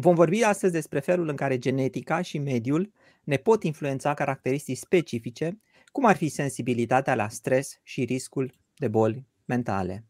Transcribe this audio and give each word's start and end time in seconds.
Vom 0.00 0.14
vorbi 0.14 0.42
astăzi 0.42 0.72
despre 0.72 1.00
felul 1.00 1.28
în 1.28 1.36
care 1.36 1.58
genetica 1.58 2.20
și 2.20 2.38
mediul 2.38 2.92
ne 3.24 3.36
pot 3.36 3.62
influența 3.62 4.14
caracteristici 4.14 4.76
specifice, 4.76 5.60
cum 5.92 6.04
ar 6.04 6.16
fi 6.16 6.28
sensibilitatea 6.28 7.14
la 7.14 7.28
stres 7.28 7.80
și 7.82 8.04
riscul 8.04 8.54
de 8.76 8.88
boli 8.88 9.26
mentale. 9.44 10.04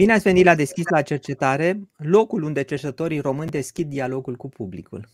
Bine 0.00 0.12
ați 0.12 0.22
venit 0.22 0.44
la 0.44 0.54
Deschis 0.54 0.84
la 0.88 1.02
Cercetare, 1.02 1.80
locul 1.96 2.42
unde 2.42 2.62
cercetătorii 2.62 3.20
români 3.20 3.50
deschid 3.50 3.88
dialogul 3.88 4.36
cu 4.36 4.48
publicul. 4.48 5.08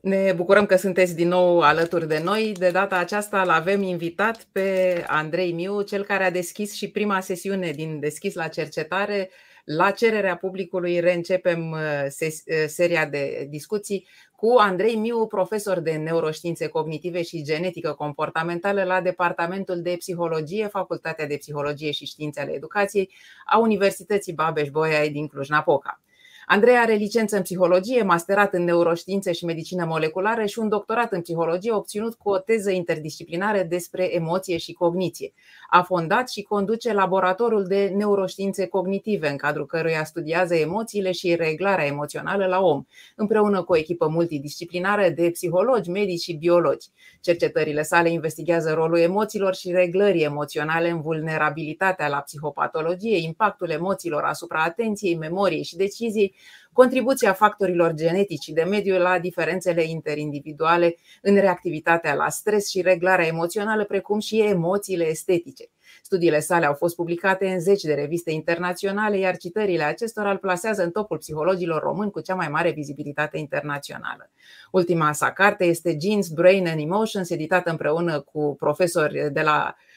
Ne 0.00 0.32
bucurăm 0.36 0.66
că 0.66 0.76
sunteți 0.76 1.14
din 1.14 1.28
nou 1.28 1.60
alături 1.60 2.08
de 2.08 2.20
noi. 2.24 2.52
De 2.58 2.70
data 2.70 2.96
aceasta 2.96 3.42
îl 3.42 3.48
avem 3.48 3.82
invitat 3.82 4.46
pe 4.52 5.04
Andrei 5.06 5.52
Miu, 5.52 5.82
cel 5.82 6.04
care 6.04 6.24
a 6.24 6.30
deschis 6.30 6.74
și 6.74 6.90
prima 6.90 7.20
sesiune 7.20 7.70
din 7.70 8.00
Deschis 8.00 8.34
la 8.34 8.48
Cercetare. 8.48 9.30
La 9.64 9.90
cererea 9.90 10.36
publicului 10.36 11.00
reîncepem 11.00 11.70
uh, 11.70 11.78
uh, 12.20 12.64
seria 12.66 13.06
de 13.06 13.46
discuții 13.50 14.06
cu 14.36 14.54
Andrei 14.58 14.94
Miu, 14.94 15.26
profesor 15.26 15.78
de 15.78 15.92
neuroștiințe 15.92 16.66
cognitive 16.66 17.22
și 17.22 17.42
genetică 17.42 17.92
comportamentală 17.92 18.82
la 18.82 19.00
Departamentul 19.00 19.82
de 19.82 19.94
Psihologie, 19.98 20.66
Facultatea 20.66 21.26
de 21.26 21.36
Psihologie 21.36 21.90
și 21.90 22.06
Științe 22.06 22.40
ale 22.40 22.52
Educației 22.52 23.10
a 23.46 23.58
Universității 23.58 24.32
Babeș-Bolyai 24.32 25.10
din 25.10 25.26
Cluj-Napoca. 25.26 26.00
Andrei 26.46 26.76
are 26.76 26.94
licență 26.94 27.36
în 27.36 27.42
psihologie, 27.42 28.02
masterat 28.02 28.54
în 28.54 28.64
neuroștiințe 28.64 29.32
și 29.32 29.44
medicină 29.44 29.84
moleculară 29.84 30.44
și 30.44 30.58
un 30.58 30.68
doctorat 30.68 31.12
în 31.12 31.20
psihologie 31.20 31.72
obținut 31.72 32.14
cu 32.14 32.30
o 32.30 32.38
teză 32.38 32.70
interdisciplinară 32.70 33.62
despre 33.62 34.14
emoție 34.14 34.56
și 34.56 34.72
cogniție. 34.72 35.32
A 35.70 35.82
fondat 35.82 36.30
și 36.30 36.42
conduce 36.42 36.92
laboratorul 36.92 37.64
de 37.64 37.92
neuroștiințe 37.96 38.66
cognitive, 38.66 39.28
în 39.28 39.36
cadrul 39.36 39.66
căruia 39.66 40.04
studiază 40.04 40.54
emoțiile 40.54 41.12
și 41.12 41.34
reglarea 41.34 41.86
emoțională 41.86 42.46
la 42.46 42.60
om, 42.60 42.84
împreună 43.16 43.62
cu 43.62 43.72
o 43.72 43.76
echipă 43.76 44.08
multidisciplinară 44.08 45.08
de 45.08 45.30
psihologi, 45.30 45.90
medici 45.90 46.20
și 46.20 46.32
biologi. 46.32 46.86
Cercetările 47.20 47.82
sale 47.82 48.10
investigează 48.10 48.72
rolul 48.72 48.98
emoțiilor 48.98 49.54
și 49.54 49.70
reglării 49.70 50.22
emoționale 50.22 50.90
în 50.90 51.00
vulnerabilitatea 51.00 52.08
la 52.08 52.18
psihopatologie, 52.18 53.16
impactul 53.16 53.70
emoțiilor 53.70 54.22
asupra 54.22 54.62
atenției, 54.62 55.16
memoriei 55.16 55.62
și 55.62 55.76
deciziei, 55.76 56.31
contribuția 56.72 57.32
factorilor 57.32 57.92
genetici 57.92 58.46
de 58.46 58.62
mediu 58.62 58.98
la 58.98 59.18
diferențele 59.18 59.82
interindividuale 59.82 60.96
în 61.22 61.34
reactivitatea 61.34 62.14
la 62.14 62.28
stres 62.28 62.68
și 62.68 62.80
reglarea 62.80 63.26
emoțională, 63.26 63.84
precum 63.84 64.18
și 64.18 64.40
emoțiile 64.40 65.04
estetice. 65.04 65.64
Studiile 66.02 66.40
sale 66.40 66.66
au 66.66 66.74
fost 66.74 66.94
publicate 66.94 67.48
în 67.48 67.60
zeci 67.60 67.82
de 67.82 67.94
reviste 67.94 68.30
internaționale, 68.30 69.18
iar 69.18 69.36
citările 69.36 69.82
acestora 69.82 70.30
îl 70.30 70.38
plasează 70.38 70.82
în 70.82 70.90
topul 70.90 71.18
psihologilor 71.18 71.82
români 71.82 72.10
cu 72.10 72.20
cea 72.20 72.34
mai 72.34 72.48
mare 72.48 72.70
vizibilitate 72.70 73.38
internațională. 73.38 74.30
Ultima 74.70 75.12
sa 75.12 75.32
carte 75.32 75.64
este 75.64 75.96
Genes, 75.96 76.28
Brain 76.28 76.66
and 76.68 76.80
Emotions, 76.80 77.30
editată 77.30 77.70
împreună 77.70 78.20
cu 78.20 78.56
profesori 78.58 79.32
de 79.32 79.40
la 79.40 79.74
uh, 79.76 79.91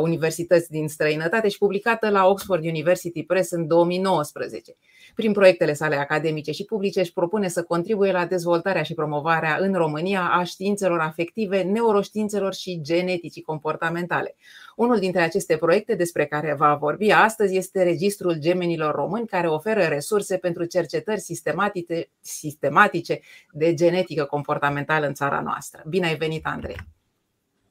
universități 0.00 0.70
din 0.70 0.88
străinătate 0.88 1.48
și 1.48 1.58
publicată 1.58 2.08
la 2.08 2.26
Oxford 2.26 2.64
University 2.64 3.22
Press 3.22 3.50
în 3.50 3.66
2019. 3.66 4.76
Prin 5.14 5.32
proiectele 5.32 5.72
sale 5.72 5.96
academice 5.96 6.52
și 6.52 6.64
publice 6.64 7.00
își 7.00 7.12
propune 7.12 7.48
să 7.48 7.62
contribuie 7.62 8.12
la 8.12 8.26
dezvoltarea 8.26 8.82
și 8.82 8.94
promovarea 8.94 9.56
în 9.60 9.74
România 9.74 10.30
a 10.32 10.42
științelor 10.42 11.00
afective, 11.00 11.62
neuroștiințelor 11.62 12.54
și 12.54 12.80
geneticii 12.82 13.42
comportamentale. 13.42 14.36
Unul 14.76 14.98
dintre 14.98 15.20
aceste 15.20 15.56
proiecte 15.56 15.94
despre 15.94 16.26
care 16.26 16.54
va 16.54 16.74
vorbi 16.74 17.10
astăzi 17.10 17.56
este 17.56 17.82
Registrul 17.82 18.38
Gemenilor 18.38 18.94
Români, 18.94 19.26
care 19.26 19.48
oferă 19.48 19.82
resurse 19.82 20.36
pentru 20.36 20.64
cercetări 20.64 21.20
sistematice, 21.20 22.10
sistematice 22.20 23.20
de 23.52 23.74
genetică 23.74 24.24
comportamentală 24.24 25.06
în 25.06 25.14
țara 25.14 25.40
noastră. 25.40 25.82
Bine 25.88 26.06
ai 26.06 26.16
venit, 26.16 26.46
Andrei! 26.46 26.97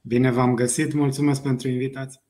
Bine 0.08 0.32
v-am 0.32 0.54
găsit, 0.54 0.94
mulțumesc 0.94 1.42
pentru 1.42 1.68
invitație. 1.68 2.22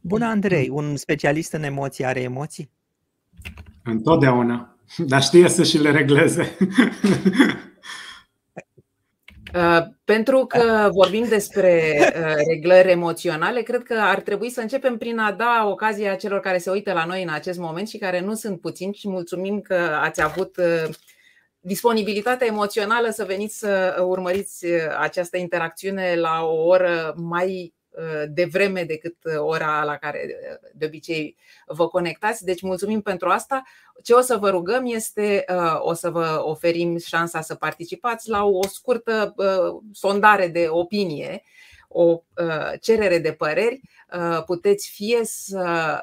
Bună, 0.00 0.26
Andrei! 0.26 0.68
Un 0.68 0.96
specialist 0.96 1.52
în 1.52 1.62
emoții 1.62 2.04
are 2.04 2.20
emoții? 2.20 2.70
Întotdeauna. 3.84 4.76
Dar 4.96 5.22
știe 5.22 5.48
să 5.48 5.62
și 5.62 5.78
le 5.78 5.90
regleze. 5.90 6.56
Uh, 9.54 9.86
pentru 10.04 10.44
că 10.46 10.90
vorbim 10.92 11.24
despre 11.28 11.98
uh, 11.98 12.34
reglări 12.48 12.90
emoționale, 12.90 13.62
cred 13.62 13.82
că 13.82 13.94
ar 14.00 14.20
trebui 14.20 14.50
să 14.50 14.60
începem 14.60 14.96
prin 14.96 15.18
a 15.18 15.32
da 15.32 15.66
ocazia 15.70 16.14
celor 16.14 16.40
care 16.40 16.58
se 16.58 16.70
uită 16.70 16.92
la 16.92 17.04
noi 17.04 17.22
în 17.22 17.28
acest 17.28 17.58
moment 17.58 17.88
și 17.88 17.98
care 17.98 18.20
nu 18.20 18.34
sunt 18.34 18.60
puțini 18.60 18.94
și 18.94 19.08
mulțumim 19.08 19.60
că 19.60 19.74
ați 20.02 20.22
avut 20.22 20.56
uh, 20.56 20.94
disponibilitatea 21.64 22.46
emoțională 22.46 23.10
să 23.10 23.24
veniți 23.24 23.58
să 23.58 24.02
urmăriți 24.06 24.66
această 24.98 25.36
interacțiune 25.36 26.14
la 26.14 26.44
o 26.44 26.66
oră 26.66 27.14
mai 27.16 27.74
Uh, 27.98 28.22
devreme 28.28 28.84
decât 28.84 29.16
uh, 29.24 29.34
ora 29.38 29.84
la 29.84 29.96
care 29.96 30.36
uh, 30.52 30.70
de 30.74 30.86
obicei 30.86 31.36
vă 31.66 31.88
conectați. 31.88 32.44
Deci 32.44 32.62
mulțumim 32.62 33.00
pentru 33.00 33.28
asta. 33.28 33.62
Ce 34.02 34.12
o 34.12 34.20
să 34.20 34.36
vă 34.36 34.50
rugăm 34.50 34.86
este 34.86 35.44
o 35.78 35.92
să 35.92 36.10
vă 36.10 36.42
oferim 36.44 36.98
șansa 36.98 37.40
să 37.40 37.54
participați 37.54 38.28
la 38.28 38.44
o 38.44 38.66
scurtă 38.66 39.34
sondare 39.92 40.48
de 40.48 40.66
opinie, 40.68 41.42
o 41.88 42.22
cerere 42.80 43.18
de 43.18 43.32
păreri. 43.32 43.80
Puteți 44.46 44.90
fie 44.90 45.20
să 45.22 46.00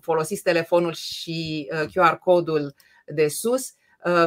folosiți 0.00 0.42
telefonul 0.42 0.92
și 0.92 1.70
QR 1.96 2.18
codul 2.18 2.74
de 3.06 3.28
sus, 3.28 3.74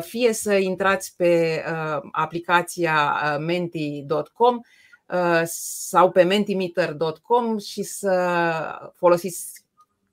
fie 0.01 0.33
să 0.33 0.53
intrați 0.53 1.15
pe 1.15 1.63
aplicația 2.11 3.17
menti.com 3.37 4.59
Uh, 5.07 5.41
sau 5.45 6.11
pe 6.11 6.23
mentimeter.com 6.23 7.57
și 7.57 7.83
să 7.83 8.91
folosiți 8.93 9.63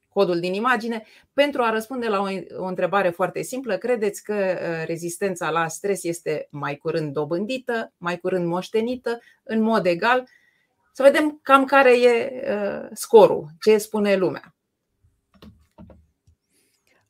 codul 0.08 0.40
din 0.40 0.54
imagine 0.54 1.06
pentru 1.32 1.62
a 1.62 1.70
răspunde 1.70 2.08
la 2.08 2.20
o 2.56 2.64
întrebare 2.64 3.10
foarte 3.10 3.42
simplă. 3.42 3.76
Credeți 3.76 4.22
că 4.22 4.34
uh, 4.34 4.86
rezistența 4.86 5.50
la 5.50 5.68
stres 5.68 6.04
este 6.04 6.48
mai 6.50 6.76
curând 6.76 7.12
dobândită, 7.12 7.92
mai 7.96 8.18
curând 8.18 8.46
moștenită, 8.46 9.20
în 9.42 9.60
mod 9.60 9.86
egal? 9.86 10.28
Să 10.92 11.02
vedem 11.02 11.40
cam 11.42 11.64
care 11.64 12.00
e 12.00 12.42
uh, 12.54 12.88
scorul, 12.92 13.46
ce 13.60 13.78
spune 13.78 14.16
lumea. 14.16 14.54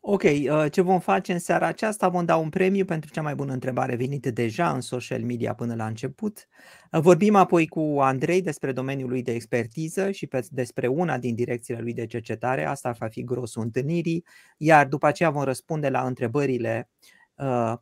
Ok, 0.05 0.23
uh, 0.23 0.67
ce 0.71 0.81
vom 0.81 1.01
face 1.01 1.33
în 1.33 1.39
seara 1.39 1.67
aceasta? 1.67 2.09
Vom 2.09 2.25
da 2.25 2.37
un 2.37 2.49
premiu 2.49 2.85
pentru 2.85 3.11
cea 3.11 3.23
mai 3.23 3.35
bună 3.35 3.53
întrebare 3.53 3.97
venită 3.97 4.31
deja 4.31 4.73
în 4.73 4.81
social 4.81 5.23
media 5.23 5.55
până 5.55 5.75
la 5.75 5.87
început. 5.87 6.49
Uh, 6.93 7.01
vorbim 7.01 7.35
apoi 7.35 7.67
cu 7.67 7.97
Andrei 8.01 8.43
despre 8.43 8.73
domeniul 8.73 9.09
lui 9.09 9.23
de 9.23 9.33
expertiză 9.33 10.11
și 10.11 10.29
despre 10.51 10.87
una 10.87 11.19
din 11.19 11.35
direcțiile 11.35 11.81
lui 11.81 11.93
de 11.93 12.07
cercetare. 12.07 12.65
Asta 12.65 12.91
va 12.99 13.09
fi 13.09 13.25
grosul 13.25 13.63
întâlnirii, 13.63 14.25
iar 14.57 14.87
după 14.87 15.07
aceea 15.07 15.31
vom 15.31 15.43
răspunde 15.43 15.89
la 15.89 16.07
întrebările 16.07 16.91
uh, 17.35 17.75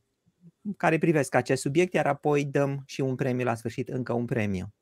care 0.76 0.98
privesc 0.98 1.34
acest 1.34 1.62
subiect, 1.62 1.92
iar 1.92 2.06
apoi 2.06 2.44
dăm 2.44 2.82
și 2.86 3.00
un 3.00 3.14
premiu 3.14 3.44
la 3.44 3.54
sfârșit, 3.54 3.88
încă 3.88 4.12
un 4.12 4.24
premiu. 4.24 4.74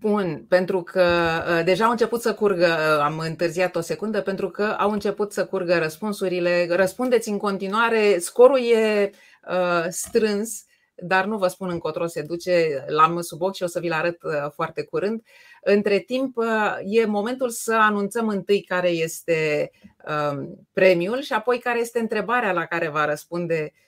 Bun, 0.00 0.44
pentru 0.48 0.82
că 0.82 1.02
uh, 1.48 1.64
deja 1.64 1.84
au 1.84 1.90
început 1.90 2.20
să 2.20 2.34
curgă, 2.34 2.66
uh, 2.66 3.02
am 3.02 3.18
întârziat 3.18 3.76
o 3.76 3.80
secundă, 3.80 4.20
pentru 4.20 4.50
că 4.50 4.62
au 4.62 4.90
început 4.90 5.32
să 5.32 5.46
curgă 5.46 5.78
răspunsurile. 5.78 6.66
Răspundeți 6.70 7.28
în 7.28 7.38
continuare, 7.38 8.18
scorul 8.18 8.58
e 8.58 9.10
uh, 9.48 9.84
strâns, 9.88 10.64
dar 10.94 11.24
nu 11.24 11.38
vă 11.38 11.46
spun 11.46 11.68
încotro 11.70 12.06
se 12.06 12.22
duce, 12.22 12.84
l-am 12.86 13.20
sub 13.20 13.42
ochi 13.42 13.54
și 13.54 13.62
o 13.62 13.66
să 13.66 13.80
vi-l 13.80 13.92
arăt 13.92 14.22
uh, 14.22 14.50
foarte 14.54 14.82
curând. 14.84 15.22
Între 15.62 15.98
timp, 15.98 16.36
uh, 16.36 16.76
e 16.84 17.04
momentul 17.04 17.50
să 17.50 17.74
anunțăm 17.74 18.28
întâi 18.28 18.62
care 18.62 18.88
este 18.88 19.70
uh, 20.06 20.38
premiul 20.72 21.20
și 21.20 21.32
apoi 21.32 21.58
care 21.58 21.80
este 21.80 21.98
întrebarea 21.98 22.52
la 22.52 22.64
care 22.64 22.88
va 22.88 23.04
răspunde 23.04 23.72
uh, 23.72 23.86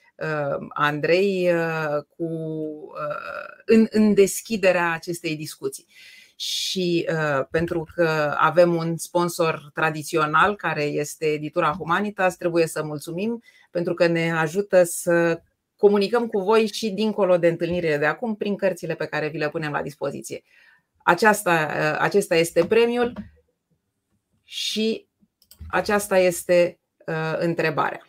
Andrei 0.69 1.53
uh, 1.53 2.03
cu, 2.17 2.23
uh, 2.23 3.63
în, 3.65 3.87
în 3.89 4.13
deschiderea 4.13 4.91
acestei 4.91 5.35
discuții. 5.35 5.85
Și 6.35 7.07
uh, 7.11 7.45
pentru 7.51 7.87
că 7.95 8.35
avem 8.37 8.75
un 8.75 8.97
sponsor 8.97 9.69
tradițional 9.73 10.55
care 10.55 10.83
este 10.83 11.25
editura 11.25 11.75
Humanitas, 11.77 12.35
trebuie 12.35 12.67
să 12.67 12.83
mulțumim 12.83 13.43
pentru 13.71 13.93
că 13.93 14.07
ne 14.07 14.31
ajută 14.31 14.83
să 14.83 15.41
comunicăm 15.75 16.27
cu 16.27 16.39
voi 16.39 16.67
și 16.67 16.89
dincolo 16.89 17.37
de 17.37 17.47
întâlnirile 17.47 17.97
de 17.97 18.05
acum 18.05 18.35
prin 18.35 18.55
cărțile 18.55 18.95
pe 18.95 19.05
care 19.05 19.27
vi 19.27 19.37
le 19.37 19.49
punem 19.49 19.71
la 19.71 19.81
dispoziție. 19.81 20.43
Aceasta, 21.03 21.51
acesta 21.99 22.35
este 22.35 22.65
premiul 22.65 23.13
și 24.43 25.09
Aceasta 25.71 26.17
este 26.17 26.79
uh, 27.05 27.35
întrebarea. 27.37 28.05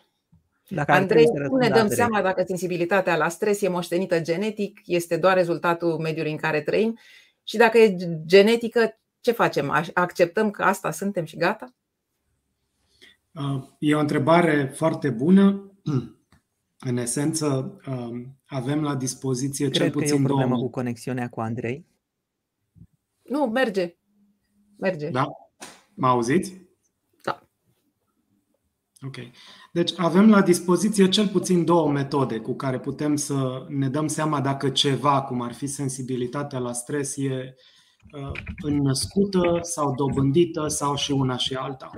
Dacă 0.73 0.91
Andrei, 0.91 1.25
cum 1.47 1.57
ne 1.57 1.69
dăm 1.69 1.87
seama 1.87 2.21
dacă 2.21 2.43
sensibilitatea 2.47 3.17
la 3.17 3.29
stres 3.29 3.61
e 3.61 3.69
moștenită 3.69 4.19
genetic, 4.21 4.79
este 4.85 5.17
doar 5.17 5.35
rezultatul 5.35 5.97
mediului 5.97 6.31
în 6.31 6.37
care 6.37 6.61
trăim 6.61 6.97
și 7.43 7.57
dacă 7.57 7.77
e 7.77 7.95
genetică, 8.25 8.99
ce 9.19 9.31
facem? 9.31 9.69
Acceptăm 9.93 10.51
că 10.51 10.63
asta 10.63 10.91
suntem 10.91 11.25
și 11.25 11.37
gata? 11.37 11.73
Uh, 13.31 13.63
e 13.79 13.95
o 13.95 13.99
întrebare 13.99 14.71
foarte 14.75 15.09
bună. 15.09 15.71
În 16.85 16.97
esență, 16.97 17.79
um, 17.87 18.37
avem 18.45 18.81
la 18.81 18.95
dispoziție 18.95 19.69
Cred 19.69 19.81
cel 19.81 19.91
puțin 19.91 20.07
că 20.09 20.15
e 20.15 20.19
o 20.19 20.27
problemă 20.27 20.49
două... 20.49 20.61
cu 20.61 20.69
conexiunea 20.69 21.29
cu 21.29 21.41
Andrei. 21.41 21.85
Nu, 23.21 23.45
merge. 23.45 23.95
Merge. 24.77 25.09
Da? 25.09 25.27
Mă 25.93 26.07
auziți? 26.07 26.62
Da. 29.03 29.07
Ok. 29.07 29.15
Deci 29.71 29.91
avem 29.97 30.29
la 30.29 30.41
dispoziție 30.41 31.09
cel 31.09 31.27
puțin 31.27 31.65
două 31.65 31.89
metode 31.89 32.39
cu 32.39 32.55
care 32.55 32.79
putem 32.79 33.15
să 33.15 33.65
ne 33.67 33.89
dăm 33.89 34.07
seama 34.07 34.41
dacă 34.41 34.69
ceva, 34.69 35.21
cum 35.21 35.41
ar 35.41 35.53
fi 35.53 35.67
sensibilitatea 35.67 36.59
la 36.59 36.73
stres, 36.73 37.17
e 37.17 37.55
uh, 38.17 38.31
înnăscută 38.63 39.59
sau 39.61 39.95
dobândită 39.95 40.67
sau 40.67 40.95
și 40.95 41.11
una 41.11 41.37
și 41.37 41.53
alta. 41.53 41.91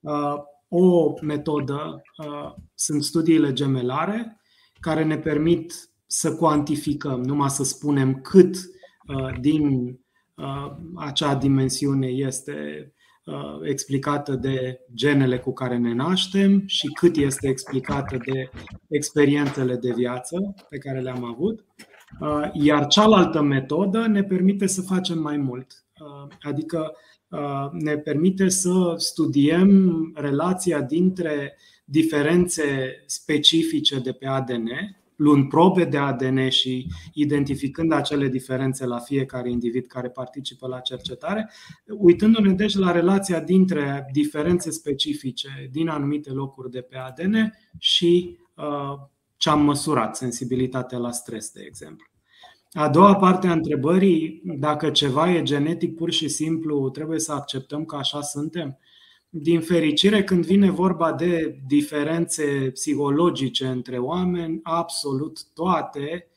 Uh, 0.00 0.34
o 0.68 1.12
metodă 1.22 2.02
uh, 2.16 2.54
sunt 2.74 3.04
studiile 3.04 3.52
gemelare, 3.52 4.40
care 4.80 5.04
ne 5.04 5.18
permit 5.18 5.74
să 6.06 6.34
cuantificăm, 6.34 7.22
numai 7.22 7.50
să 7.50 7.64
spunem 7.64 8.20
cât 8.20 8.56
din 9.40 9.98
acea 10.94 11.34
dimensiune 11.34 12.06
este 12.06 12.92
explicată 13.62 14.34
de 14.34 14.80
genele 14.94 15.38
cu 15.38 15.52
care 15.52 15.76
ne 15.76 15.92
naștem 15.92 16.62
și 16.66 16.86
cât 16.86 17.16
este 17.16 17.48
explicată 17.48 18.16
de 18.32 18.50
experiențele 18.88 19.76
de 19.76 19.92
viață 19.92 20.54
pe 20.68 20.78
care 20.78 21.00
le-am 21.00 21.24
avut. 21.24 21.64
Iar 22.52 22.86
cealaltă 22.86 23.42
metodă 23.42 24.06
ne 24.06 24.24
permite 24.24 24.66
să 24.66 24.82
facem 24.82 25.18
mai 25.18 25.36
mult. 25.36 25.84
Adică 26.40 26.92
Uh, 27.34 27.68
ne 27.72 27.96
permite 27.96 28.48
să 28.48 28.94
studiem 28.96 30.12
relația 30.14 30.80
dintre 30.80 31.56
diferențe 31.84 32.64
specifice 33.06 33.98
de 33.98 34.12
pe 34.12 34.26
ADN, 34.26 34.68
luând 35.16 35.48
probe 35.48 35.84
de 35.84 35.98
ADN 35.98 36.48
și 36.48 36.86
identificând 37.12 37.92
acele 37.92 38.28
diferențe 38.28 38.86
la 38.86 38.98
fiecare 38.98 39.50
individ 39.50 39.86
care 39.86 40.08
participă 40.08 40.66
la 40.66 40.80
cercetare, 40.80 41.50
uitându-ne 41.86 42.52
deci 42.52 42.76
la 42.76 42.90
relația 42.90 43.40
dintre 43.40 44.08
diferențe 44.12 44.70
specifice 44.70 45.68
din 45.72 45.88
anumite 45.88 46.30
locuri 46.30 46.70
de 46.70 46.80
pe 46.80 46.96
ADN 46.96 47.52
și 47.78 48.38
uh, 48.54 48.98
ce 49.36 49.50
am 49.50 49.64
măsurat, 49.64 50.16
sensibilitatea 50.16 50.98
la 50.98 51.10
stres, 51.10 51.50
de 51.50 51.62
exemplu. 51.66 52.06
A 52.72 52.88
doua 52.88 53.16
parte 53.16 53.46
a 53.46 53.52
întrebării, 53.52 54.42
dacă 54.44 54.90
ceva 54.90 55.32
e 55.32 55.42
genetic 55.42 55.94
pur 55.94 56.10
și 56.10 56.28
simplu, 56.28 56.88
trebuie 56.90 57.18
să 57.18 57.32
acceptăm 57.32 57.84
că 57.84 57.96
așa 57.96 58.20
suntem? 58.20 58.78
Din 59.36 59.60
fericire, 59.60 60.24
când 60.24 60.44
vine 60.44 60.70
vorba 60.70 61.12
de 61.12 61.58
diferențe 61.66 62.70
psihologice 62.72 63.66
între 63.66 63.98
oameni, 63.98 64.60
absolut 64.62 65.44
toate, 65.54 66.28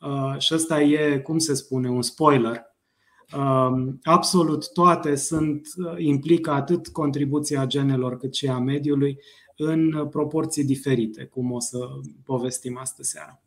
uh, 0.00 0.38
și 0.38 0.54
ăsta 0.54 0.80
e, 0.80 1.18
cum 1.18 1.38
se 1.38 1.54
spune, 1.54 1.90
un 1.90 2.02
spoiler, 2.02 2.62
um, 3.36 3.98
absolut 4.02 4.72
toate 4.72 5.14
sunt 5.14 5.68
uh, 5.76 5.94
implică 5.96 6.50
atât 6.50 6.88
contribuția 6.88 7.66
genelor 7.66 8.16
cât 8.16 8.34
și 8.34 8.46
a 8.46 8.58
mediului 8.58 9.18
în 9.56 10.08
proporții 10.08 10.64
diferite, 10.64 11.24
cum 11.24 11.52
o 11.52 11.60
să 11.60 11.88
povestim 12.24 12.78
astă 12.78 13.02
seara. 13.02 13.41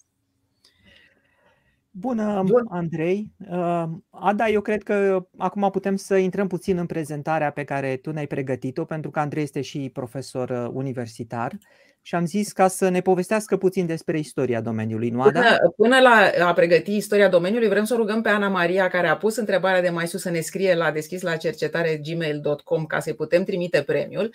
Bună, 1.97 2.44
Bun. 2.45 2.65
Andrei. 2.69 3.31
Uh, 3.50 3.83
Ada, 4.09 4.47
eu 4.47 4.62
cred 4.62 4.83
că 4.83 5.25
acum 5.38 5.69
putem 5.71 5.95
să 5.95 6.15
intrăm 6.15 6.47
puțin 6.47 6.77
în 6.77 6.86
prezentarea 6.86 7.51
pe 7.51 7.63
care 7.63 7.95
tu 7.95 8.12
ne-ai 8.12 8.27
pregătit-o, 8.27 8.86
pentru 8.86 9.12
că 9.12 9.19
Andrei 9.19 9.44
este 9.44 9.62
și 9.62 9.89
profesor 9.94 10.50
uh, 10.50 10.69
universitar 10.74 11.57
și 12.01 12.15
am 12.15 12.25
zis 12.25 12.51
ca 12.51 12.68
să 12.68 12.89
ne 12.89 13.01
povestească 13.01 13.57
puțin 13.57 13.86
despre 13.86 14.19
istoria 14.19 14.62
domeniului, 14.62 15.09
nu 15.09 15.21
Ada? 15.21 15.39
Până, 15.39 15.74
până 15.77 16.00
la 16.00 16.47
a 16.47 16.53
pregăti 16.53 16.95
istoria 16.95 17.30
domeniului, 17.30 17.68
vrem 17.68 17.83
să 17.83 17.94
o 17.94 17.98
rugăm 17.98 18.21
pe 18.21 18.30
Ana 18.30 18.48
Maria, 18.48 18.88
care 18.88 19.07
a 19.07 19.18
pus 19.18 19.36
întrebarea 19.36 19.81
de 19.81 19.89
mai 19.89 20.07
sus 20.07 20.21
să 20.21 20.30
ne 20.30 20.39
scrie 20.39 20.75
la 20.75 20.91
deschis 20.91 21.21
la 21.21 21.36
cercetare 21.36 22.01
gmail.com 22.03 22.86
ca 22.86 23.00
să-i 23.00 23.13
putem 23.13 23.44
trimite 23.44 23.81
premiul. 23.81 24.33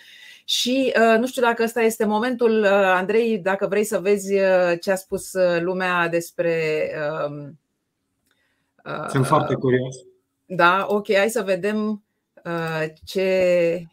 Și 0.51 0.93
uh, 0.97 1.19
nu 1.19 1.27
știu 1.27 1.43
dacă 1.43 1.63
ăsta 1.63 1.81
este 1.81 2.05
momentul, 2.05 2.63
uh, 2.63 2.71
Andrei, 2.71 3.39
dacă 3.39 3.67
vrei 3.67 3.85
să 3.85 3.99
vezi 3.99 4.35
uh, 4.35 4.73
ce 4.81 4.91
a 4.91 4.95
spus 4.95 5.33
lumea 5.61 6.09
despre. 6.09 6.91
Um, 7.27 7.59
Sunt 9.09 9.27
foarte 9.27 9.55
curios. 9.55 9.97
Da, 10.47 10.87
ok, 10.89 11.15
hai 11.15 11.31
să 11.31 11.43
vedem 11.43 12.05
ce 13.05 13.87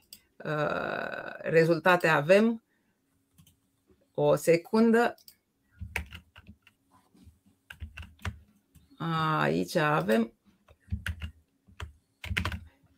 rezultate 1.38 2.08
avem. 2.08 2.64
O 4.14 4.36
secundă. 4.36 5.16
Aici 9.40 9.76
avem. 9.76 10.34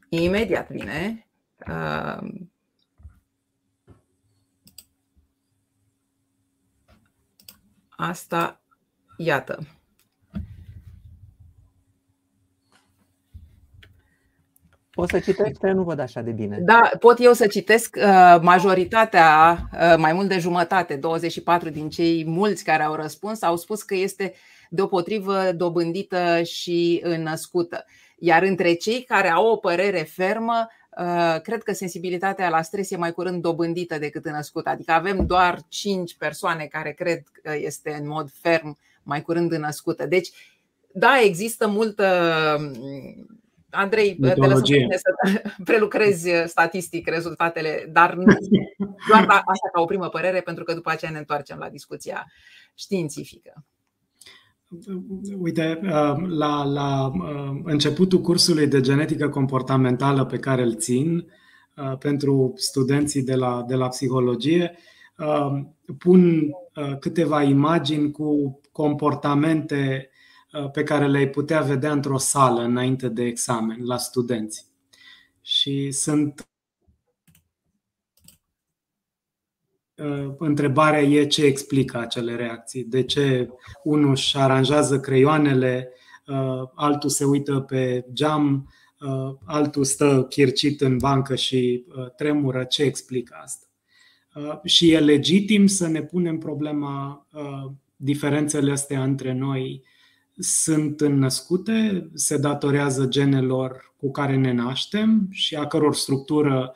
Imediat 0.09 0.69
vine. 0.69 1.27
Asta, 8.01 8.61
iată. 9.17 9.59
Poți 14.91 15.11
să 15.11 15.19
citești, 15.19 15.65
nu 15.65 15.83
văd 15.83 15.99
așa 15.99 16.21
de 16.21 16.31
bine. 16.31 16.59
Da, 16.61 16.89
pot 16.99 17.17
eu 17.19 17.33
să 17.33 17.47
citesc. 17.47 17.95
Uh, 17.95 18.39
majoritatea, 18.41 19.57
uh, 19.73 19.95
mai 19.97 20.13
mult 20.13 20.27
de 20.27 20.39
jumătate, 20.39 20.95
24 20.95 21.69
din 21.69 21.89
cei 21.89 22.25
mulți 22.25 22.63
care 22.63 22.83
au 22.83 22.95
răspuns, 22.95 23.41
au 23.41 23.55
spus 23.55 23.83
că 23.83 23.95
este 23.95 24.33
deopotrivă 24.69 25.51
dobândită 25.51 26.41
și 26.43 27.03
născută. 27.17 27.85
Iar 28.17 28.43
între 28.43 28.73
cei 28.73 29.03
care 29.03 29.29
au 29.29 29.45
o 29.45 29.55
părere 29.55 30.01
fermă, 30.01 30.53
Uh, 30.53 30.78
cred 31.43 31.63
că 31.63 31.73
sensibilitatea 31.73 32.49
la 32.49 32.61
stres 32.61 32.91
e 32.91 32.97
mai 32.97 33.11
curând 33.11 33.41
dobândită 33.41 33.97
decât 33.97 34.25
născută. 34.29 34.69
Adică 34.69 34.91
avem 34.91 35.25
doar 35.25 35.59
5 35.67 36.15
persoane 36.17 36.65
care 36.65 36.91
cred 36.91 37.23
că 37.41 37.55
este 37.55 37.97
în 37.99 38.07
mod 38.07 38.29
ferm 38.31 38.77
mai 39.03 39.21
curând 39.21 39.51
născută. 39.51 40.05
Deci, 40.05 40.29
da, 40.93 41.19
există 41.23 41.67
multă. 41.67 42.05
Andrei, 43.69 44.15
te 44.15 44.35
lăsăm 44.35 44.63
să 44.63 45.41
prelucrezi 45.63 46.29
statistic 46.45 47.07
rezultatele, 47.07 47.89
dar 47.91 48.13
nu, 48.13 48.23
doar 49.09 49.23
asta 49.27 49.69
ca 49.73 49.81
o 49.81 49.85
primă 49.85 50.09
părere, 50.09 50.41
pentru 50.41 50.63
că 50.63 50.73
după 50.73 50.89
aceea 50.89 51.11
ne 51.11 51.17
întoarcem 51.17 51.57
la 51.57 51.69
discuția 51.69 52.31
științifică. 52.75 53.63
Uite, 55.37 55.79
uh, 55.83 55.89
la, 56.27 56.63
la 56.63 57.07
uh, 57.07 57.61
începutul 57.63 58.21
cursului 58.21 58.67
de 58.67 58.81
genetică 58.81 59.29
comportamentală 59.29 60.25
pe 60.25 60.39
care 60.39 60.61
îl 60.61 60.75
țin 60.75 61.31
uh, 61.75 61.97
pentru 61.97 62.53
studenții 62.55 63.23
de 63.23 63.35
la, 63.35 63.63
de 63.67 63.75
la 63.75 63.87
psihologie, 63.87 64.77
pun 65.97 66.49
câteva 66.99 67.43
imagini 67.43 68.11
cu 68.11 68.59
comportamente 68.71 70.09
pe 70.71 70.83
care 70.83 71.07
le-ai 71.07 71.29
putea 71.29 71.61
vedea 71.61 71.91
într-o 71.91 72.17
sală 72.17 72.61
înainte 72.61 73.09
de 73.09 73.23
examen 73.23 73.85
la 73.85 73.97
studenți. 73.97 74.65
Și 75.41 75.91
sunt 75.91 76.49
Uh, 79.88 79.88
întrebarea 80.37 81.01
e 81.01 81.25
ce 81.25 81.45
explică 81.45 81.97
acele 81.97 82.35
reacții. 82.35 82.83
De 82.83 83.03
ce 83.03 83.49
unul 83.83 84.09
își 84.09 84.37
aranjează 84.37 84.99
creioanele, 84.99 85.91
uh, 86.27 86.69
altul 86.75 87.09
se 87.09 87.25
uită 87.25 87.59
pe 87.59 88.05
geam, 88.13 88.73
uh, 88.99 89.35
altul 89.45 89.83
stă 89.83 90.25
chircit 90.29 90.81
în 90.81 90.97
bancă 90.97 91.35
și 91.35 91.85
tremură. 92.15 92.63
Ce 92.63 92.83
explică 92.83 93.39
asta? 93.43 93.63
Și 94.63 94.91
e 94.91 94.99
legitim 94.99 95.67
să 95.67 95.87
ne 95.87 96.01
punem 96.01 96.37
problema 96.37 97.27
diferențele 97.95 98.71
astea 98.71 99.03
între 99.03 99.33
noi 99.33 99.83
sunt 100.39 101.01
înnăscute, 101.01 102.09
se 102.13 102.37
datorează 102.37 103.05
genelor 103.05 103.93
cu 103.97 104.11
care 104.11 104.35
ne 104.35 104.53
naștem 104.53 105.27
și 105.29 105.55
a 105.55 105.67
căror 105.67 105.95
structură 105.95 106.75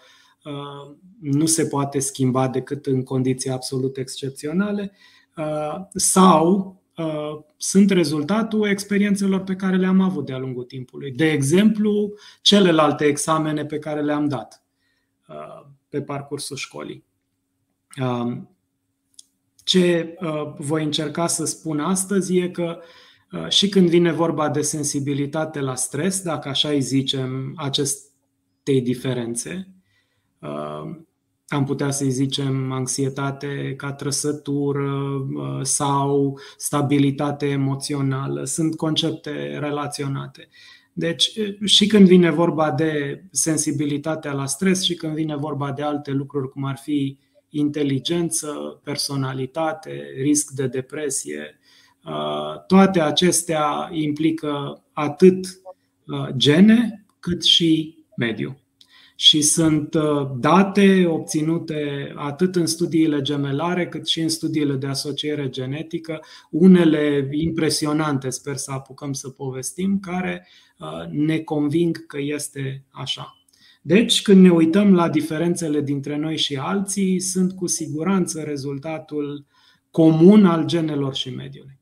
nu 1.24 1.46
se 1.46 1.65
poate 1.65 2.00
schimba 2.00 2.48
decât 2.48 2.86
în 2.86 3.03
condiții 3.03 3.50
absolut 3.50 3.98
excepționale 3.98 4.92
uh, 5.38 5.75
sau 5.94 6.75
uh, 6.98 7.39
sunt 7.58 7.89
rezultatul 7.89 8.68
experiențelor 8.68 9.44
pe 9.44 9.56
care 9.56 9.75
le-am 9.75 10.01
avut 10.01 10.25
de-a 10.25 10.38
lungul 10.38 10.63
timpului. 10.63 11.12
De 11.12 11.32
exemplu, 11.32 12.13
celelalte 12.42 13.06
examene 13.06 13.65
pe 13.65 13.80
care 13.80 14.01
le-am 14.01 14.27
dat. 14.27 14.63
Uh, 15.27 15.72
pe 15.89 16.01
parcursul 16.01 16.56
școlii. 16.56 17.03
Um, 18.01 18.50
ce 19.63 20.15
uh, 20.20 20.53
voi 20.58 20.84
încerca 20.84 21.27
să 21.27 21.46
spun 21.46 21.80
astăzi 21.80 22.38
e 22.38 22.50
că 22.50 22.80
uh, 23.32 23.48
și 23.48 23.70
când 23.70 23.89
vine 23.89 24.12
vorba 24.12 24.50
de 24.50 24.62
sensibilitate 24.62 25.60
la 25.60 25.75
stres, 25.75 26.22
dacă 26.22 26.50
așa 26.50 26.70
îi 26.70 26.82
zicem 26.82 27.53
acestei 27.56 28.82
diferențe, 28.82 29.68
uh, 30.39 30.96
am 31.53 31.65
putea 31.65 31.91
să-i 31.91 32.12
zicem 32.12 32.72
anxietate 32.72 33.74
ca 33.77 33.93
trăsătură 33.93 35.25
sau 35.62 36.39
stabilitate 36.57 37.45
emoțională. 37.45 38.43
Sunt 38.43 38.75
concepte 38.75 39.57
relaționate. 39.60 40.48
Deci, 40.93 41.31
și 41.65 41.88
când 41.88 42.07
vine 42.07 42.31
vorba 42.31 42.72
de 42.72 43.24
sensibilitatea 43.31 44.33
la 44.33 44.45
stres 44.45 44.83
și 44.83 44.93
când 44.93 45.13
vine 45.13 45.36
vorba 45.36 45.72
de 45.72 45.81
alte 45.81 46.12
lucruri, 46.12 46.50
cum 46.50 46.63
ar 46.65 46.77
fi 46.77 47.17
inteligență, 47.50 48.81
personalitate, 48.83 50.01
risc 50.22 50.51
de 50.51 50.67
depresie, 50.67 51.60
toate 52.67 53.01
acestea 53.01 53.89
implică 53.91 54.83
atât 54.93 55.62
gene 56.36 57.05
cât 57.19 57.43
și 57.43 57.98
mediu 58.17 58.57
și 59.15 59.41
sunt 59.41 59.93
uh, 59.93 60.29
date 60.39 61.05
obținute 61.05 62.13
atât 62.15 62.55
în 62.55 62.65
studiile 62.65 63.22
gemelare 63.22 63.88
cât 63.88 64.08
și 64.08 64.22
în 64.22 64.29
studiile 64.29 64.75
de 64.75 64.88
asociere 64.88 65.50
genetică, 65.50 66.22
unele 66.50 67.27
impresionante, 67.32 68.29
sper 68.29 68.55
să 68.55 68.72
apucăm 68.72 69.13
să 69.13 69.29
povestim, 69.29 70.00
care 70.00 70.48
uh, 70.79 71.10
ne 71.10 71.39
conving 71.39 72.05
că 72.05 72.17
este 72.20 72.84
așa. 72.89 73.38
Deci, 73.82 74.22
când 74.22 74.41
ne 74.41 74.51
uităm 74.51 74.93
la 74.93 75.10
diferențele 75.10 75.82
dintre 75.82 76.17
noi 76.17 76.38
și 76.38 76.55
alții, 76.55 77.20
sunt 77.20 77.53
cu 77.53 77.67
siguranță 77.67 78.41
rezultatul 78.41 79.46
comun 79.91 80.46
al 80.46 80.65
genelor 80.65 81.15
și 81.15 81.29
mediului. 81.29 81.79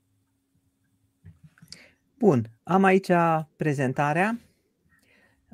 Bun, 2.17 2.49
am 2.63 2.83
aici 2.83 3.11
prezentarea, 3.55 4.39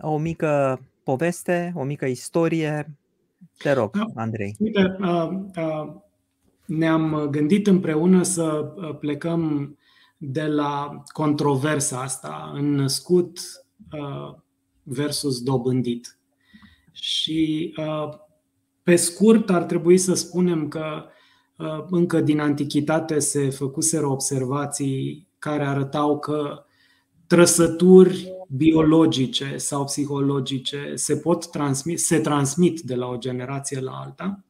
o 0.01 0.17
mică 0.17 0.81
poveste, 1.07 1.71
o 1.75 1.83
mică 1.83 2.05
istorie. 2.05 2.97
Te 3.57 3.71
rog, 3.71 3.97
da. 3.97 4.05
Andrei. 4.15 4.55
Uite, 4.59 4.97
ne-am 6.65 7.27
gândit 7.31 7.67
împreună 7.67 8.23
să 8.23 8.73
plecăm 8.99 9.77
de 10.17 10.45
la 10.45 11.03
controversa 11.07 12.01
asta, 12.01 12.51
în 12.53 12.71
născut 12.71 13.39
versus 14.83 15.41
dobândit. 15.41 16.19
Și 16.91 17.73
pe 18.83 18.95
scurt 18.95 19.49
ar 19.49 19.63
trebui 19.63 19.97
să 19.97 20.13
spunem 20.13 20.67
că 20.67 21.05
încă 21.89 22.21
din 22.21 22.39
antichitate 22.39 23.19
se 23.19 23.49
făcuseră 23.49 24.07
observații 24.07 25.27
care 25.39 25.63
arătau 25.63 26.19
că 26.19 26.65
trăsături 27.27 28.31
biologice 28.55 29.57
sau 29.57 29.83
psihologice 29.83 30.91
se 30.95 31.17
pot 31.17 31.49
transmit, 31.51 31.99
se 31.99 32.19
transmit 32.19 32.79
de 32.79 32.95
la 32.95 33.07
o 33.07 33.17
generație 33.17 33.79
la 33.79 33.91
alta 33.91 34.43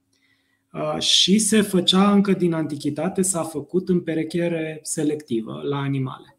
uh, 0.73 0.99
și 0.99 1.39
se 1.39 1.61
făcea 1.61 2.11
încă 2.11 2.31
din 2.31 2.53
antichitate, 2.53 3.21
s-a 3.21 3.43
făcut 3.43 3.89
în 3.89 3.99
perechere 4.01 4.79
selectivă 4.83 5.61
la 5.63 5.77
animale. 5.77 6.37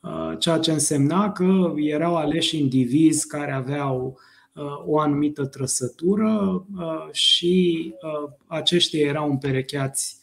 Uh, 0.00 0.32
ceea 0.38 0.58
ce 0.58 0.72
însemna 0.72 1.32
că 1.32 1.72
erau 1.76 2.16
aleși 2.16 2.58
indivizi 2.58 3.26
care 3.26 3.52
aveau 3.52 4.18
uh, 4.54 4.62
o 4.86 4.98
anumită 4.98 5.46
trăsătură 5.46 6.64
și 7.12 7.94
aceștia 8.46 9.06
erau 9.06 9.30
împerecheați 9.30 10.14
Uh, 10.14 10.19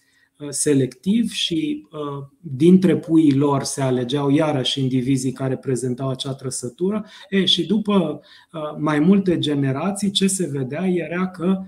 selectiv 0.50 1.32
și 1.32 1.88
uh, 1.92 2.26
dintre 2.40 2.98
puii 2.98 3.34
lor 3.34 3.64
se 3.64 3.82
alegeau 3.82 4.30
iarăși 4.30 4.82
indivizii 4.82 5.32
care 5.32 5.58
prezentau 5.58 6.10
acea 6.10 6.34
trăsătură. 6.34 7.06
E, 7.30 7.46
și 7.46 7.66
după 7.66 8.22
uh, 8.52 8.62
mai 8.78 9.00
multe 9.00 9.38
generații, 9.38 10.12
ce 10.12 10.28
se 10.28 10.50
vedea 10.52 10.88
era 10.88 11.28
că 11.28 11.64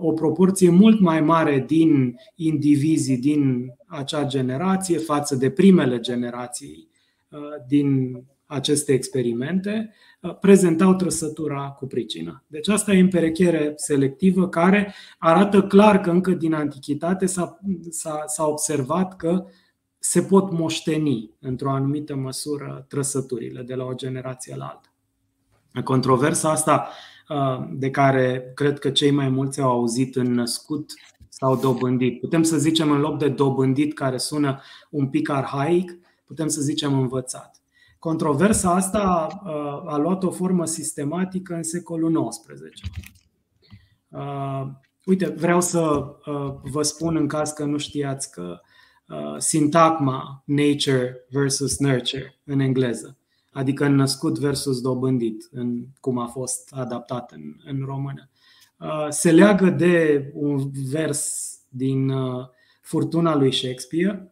o 0.00 0.12
proporție 0.12 0.70
mult 0.70 1.00
mai 1.00 1.20
mare 1.20 1.64
din 1.66 2.16
indivizii 2.34 3.18
din 3.18 3.72
acea 3.86 4.24
generație 4.24 4.98
față 4.98 5.36
de 5.36 5.50
primele 5.50 6.00
generații 6.00 6.88
din 7.68 8.16
aceste 8.46 8.92
experimente 8.92 9.90
uh, 9.90 10.11
prezentau 10.40 10.94
trăsătura 10.94 11.68
cu 11.78 11.86
pricină. 11.86 12.44
Deci 12.46 12.68
asta 12.68 12.92
e 12.92 13.00
împerechere 13.00 13.72
selectivă 13.76 14.48
care 14.48 14.94
arată 15.18 15.62
clar 15.62 16.00
că 16.00 16.10
încă 16.10 16.30
din 16.30 16.54
antichitate 16.54 17.26
s-a, 17.26 17.58
s-a, 17.90 18.22
s-a 18.26 18.46
observat 18.46 19.16
că 19.16 19.44
se 19.98 20.22
pot 20.22 20.52
moșteni 20.52 21.30
într-o 21.40 21.70
anumită 21.70 22.16
măsură 22.16 22.84
trăsăturile 22.88 23.62
de 23.62 23.74
la 23.74 23.84
o 23.84 23.94
generație 23.94 24.56
la 24.56 24.64
alta. 24.64 24.92
Controversa 25.84 26.50
asta 26.50 26.88
uh, 27.28 27.68
de 27.72 27.90
care 27.90 28.52
cred 28.54 28.78
că 28.78 28.90
cei 28.90 29.10
mai 29.10 29.28
mulți 29.28 29.60
au 29.60 29.70
auzit 29.70 30.16
în 30.16 30.32
născut 30.32 30.92
sau 31.28 31.56
dobândit. 31.56 32.20
Putem 32.20 32.42
să 32.42 32.58
zicem 32.58 32.90
în 32.90 33.00
loc 33.00 33.18
de 33.18 33.28
dobândit 33.28 33.94
care 33.94 34.16
sună 34.16 34.60
un 34.90 35.08
pic 35.08 35.30
arhaic, 35.30 35.98
putem 36.24 36.48
să 36.48 36.60
zicem 36.60 36.98
învățat. 36.98 37.61
Controversa 38.02 38.74
asta 38.74 39.28
uh, 39.44 39.92
a 39.92 39.96
luat 39.96 40.22
o 40.22 40.30
formă 40.30 40.66
sistematică 40.66 41.54
în 41.54 41.62
secolul 41.62 42.28
XIX. 42.28 42.80
Uh, 44.08 44.66
uite, 45.04 45.28
vreau 45.28 45.60
să 45.60 45.80
uh, 45.80 46.54
vă 46.62 46.82
spun 46.82 47.16
în 47.16 47.26
caz 47.26 47.50
că 47.50 47.64
nu 47.64 47.78
știați 47.78 48.30
că 48.30 48.60
sintagma 49.38 50.42
nature 50.46 51.26
versus 51.30 51.78
nurture 51.78 52.40
în 52.44 52.60
engleză, 52.60 53.16
adică 53.52 53.88
născut 53.88 54.38
versus 54.38 54.80
dobândit, 54.80 55.48
în 55.50 55.84
cum 56.00 56.18
a 56.18 56.26
fost 56.26 56.72
adaptat 56.76 57.32
în, 57.32 57.42
în 57.64 57.82
română, 57.84 58.30
se 59.08 59.30
leagă 59.30 59.70
de 59.70 60.30
un 60.34 60.70
vers 60.90 61.52
din 61.68 62.12
Furtuna 62.80 63.36
lui 63.36 63.52
Shakespeare, 63.52 64.31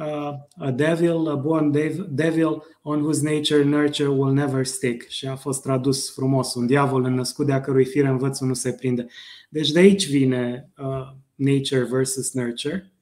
uh, 0.00 0.34
a 0.56 0.70
devil, 0.70 1.28
a 1.28 1.34
born 1.34 1.70
devil 2.08 2.64
on 2.82 3.00
whose 3.00 3.22
nature 3.22 3.64
nurture 3.64 4.08
will 4.08 4.32
never 4.32 4.66
stick. 4.66 5.08
Și 5.08 5.26
a 5.26 5.36
fost 5.36 5.62
tradus 5.62 6.12
frumos, 6.12 6.54
un 6.54 6.66
diavol 6.66 7.02
născut 7.02 7.46
de 7.46 7.52
a 7.52 7.60
cărui 7.60 7.84
fire 7.84 8.08
învățul 8.08 8.46
nu 8.46 8.54
se 8.54 8.72
prinde. 8.72 9.06
Deci 9.48 9.70
de 9.70 9.78
aici 9.78 10.10
vine 10.10 10.70
uh, 10.78 11.12
nature 11.34 11.86
versus 11.90 12.32
nurture. 12.32 12.92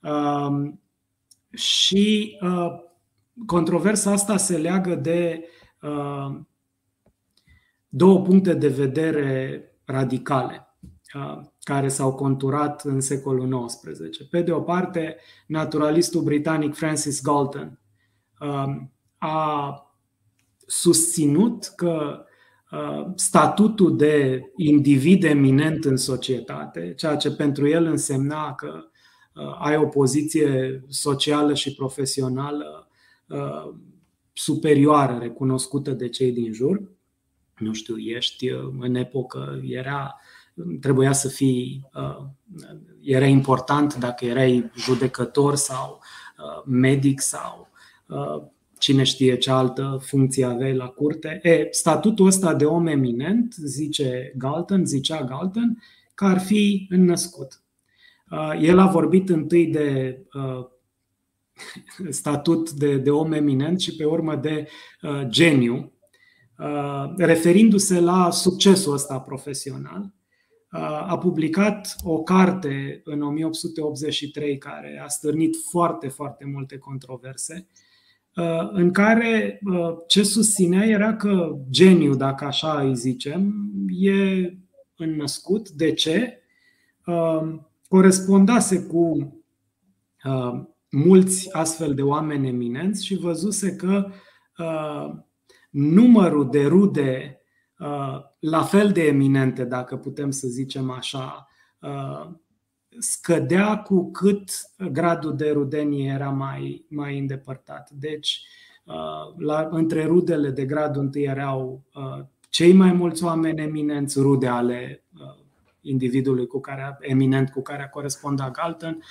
Um, 0.00 0.80
și 1.52 2.38
uh, 2.40 2.72
controversa 3.46 4.10
asta 4.12 4.36
se 4.36 4.56
leagă 4.56 4.94
de 4.94 5.48
uh, 5.82 6.40
două 7.88 8.22
puncte 8.22 8.54
de 8.54 8.68
vedere 8.68 9.62
radicale. 9.84 10.76
Uh, 11.14 11.40
care 11.64 11.88
s-au 11.88 12.14
conturat 12.14 12.84
în 12.84 13.00
secolul 13.00 13.66
XIX. 13.66 14.16
Pe 14.30 14.42
de 14.42 14.52
o 14.52 14.60
parte, 14.60 15.16
naturalistul 15.46 16.22
britanic 16.22 16.74
Francis 16.74 17.22
Galton 17.22 17.80
um, 18.40 18.92
a 19.18 19.78
susținut 20.66 21.72
că 21.76 22.24
uh, 22.70 23.06
statutul 23.14 23.96
de 23.96 24.44
individ 24.56 25.24
eminent 25.24 25.84
în 25.84 25.96
societate, 25.96 26.94
ceea 26.94 27.16
ce 27.16 27.30
pentru 27.30 27.68
el 27.68 27.84
însemna 27.84 28.54
că 28.54 28.84
uh, 29.34 29.56
ai 29.58 29.76
o 29.76 29.86
poziție 29.86 30.84
socială 30.88 31.54
și 31.54 31.74
profesională 31.74 32.88
superioară, 34.32 35.18
recunoscută 35.20 35.90
de 35.90 36.08
cei 36.08 36.32
din 36.32 36.52
jur. 36.52 36.82
Nu 37.58 37.72
știu, 37.72 37.96
ești 37.98 38.48
în 38.80 38.94
epocă, 38.94 39.60
era 39.62 40.20
trebuia 40.80 41.12
să 41.12 41.28
fii, 41.28 41.90
uh, 41.94 42.26
era 43.02 43.26
important 43.26 43.94
dacă 43.94 44.24
erai 44.24 44.70
judecător 44.76 45.54
sau 45.54 46.00
uh, 46.38 46.62
medic 46.66 47.20
sau 47.20 47.68
uh, 48.08 48.42
cine 48.78 49.02
știe 49.02 49.36
ce 49.36 49.50
altă 49.50 50.00
funcție 50.02 50.44
aveai 50.44 50.74
la 50.74 50.86
curte. 50.86 51.40
E, 51.42 51.66
statutul 51.70 52.26
ăsta 52.26 52.54
de 52.54 52.64
om 52.64 52.86
eminent, 52.86 53.54
zice 53.54 54.32
Galton, 54.36 54.86
zicea 54.86 55.24
Galton, 55.24 55.82
că 56.14 56.24
ar 56.24 56.40
fi 56.40 56.86
înnăscut. 56.90 57.58
El 58.60 58.78
a 58.78 58.86
vorbit 58.86 59.28
întâi 59.28 59.66
de 59.66 60.18
statut 62.08 62.70
de, 62.70 62.96
de 62.96 63.10
om 63.10 63.32
eminent 63.32 63.80
și 63.80 63.96
pe 63.96 64.04
urmă 64.04 64.36
de 64.36 64.68
geniu, 65.28 65.92
referindu-se 67.16 68.00
la 68.00 68.30
succesul 68.30 68.92
ăsta 68.92 69.20
profesional 69.20 70.12
a 71.06 71.18
publicat 71.18 71.96
o 72.04 72.22
carte 72.22 73.00
în 73.04 73.22
1883 73.22 74.58
care 74.58 75.00
a 75.04 75.08
stârnit 75.08 75.56
foarte, 75.70 76.08
foarte 76.08 76.44
multe 76.44 76.78
controverse, 76.78 77.66
în 78.72 78.90
care 78.90 79.60
ce 80.06 80.22
susținea 80.22 80.84
era 80.84 81.16
că 81.16 81.58
geniu, 81.70 82.14
dacă 82.14 82.44
așa 82.44 82.80
îi 82.80 82.94
zicem, 82.94 83.70
e 83.88 84.50
înnăscut. 84.96 85.70
De 85.70 85.92
ce? 85.92 86.42
Corespondase 87.88 88.82
cu 88.82 89.34
mulți 90.90 91.52
astfel 91.52 91.94
de 91.94 92.02
oameni 92.02 92.48
eminenți 92.48 93.06
și 93.06 93.16
văzuse 93.16 93.76
că 93.76 94.10
numărul 95.70 96.50
de 96.50 96.66
rude 96.66 97.38
la 98.38 98.62
fel 98.62 98.92
de 98.92 99.06
eminente, 99.06 99.64
dacă 99.64 99.96
putem 99.96 100.30
să 100.30 100.48
zicem 100.48 100.90
așa, 100.90 101.48
scădea 102.98 103.78
cu 103.78 104.10
cât 104.10 104.50
gradul 104.92 105.36
de 105.36 105.50
rudenie 105.50 106.12
era 106.12 106.30
mai, 106.30 106.86
mai 106.88 107.18
îndepărtat. 107.18 107.90
Deci, 107.90 108.42
la, 109.36 109.68
între 109.70 110.04
rudele 110.04 110.50
de 110.50 110.64
gradul 110.64 111.02
întâi 111.02 111.22
erau 111.22 111.82
cei 112.48 112.72
mai 112.72 112.92
mulți 112.92 113.24
oameni 113.24 113.62
eminenți, 113.62 114.20
rude 114.20 114.46
ale 114.46 115.04
individului 115.80 116.46
cu 116.46 116.60
care, 116.60 116.96
eminent 117.00 117.50
cu 117.50 117.62
care 117.62 117.82
a 117.82 117.88
corespondat 117.88 118.50
Galton, 118.50 119.02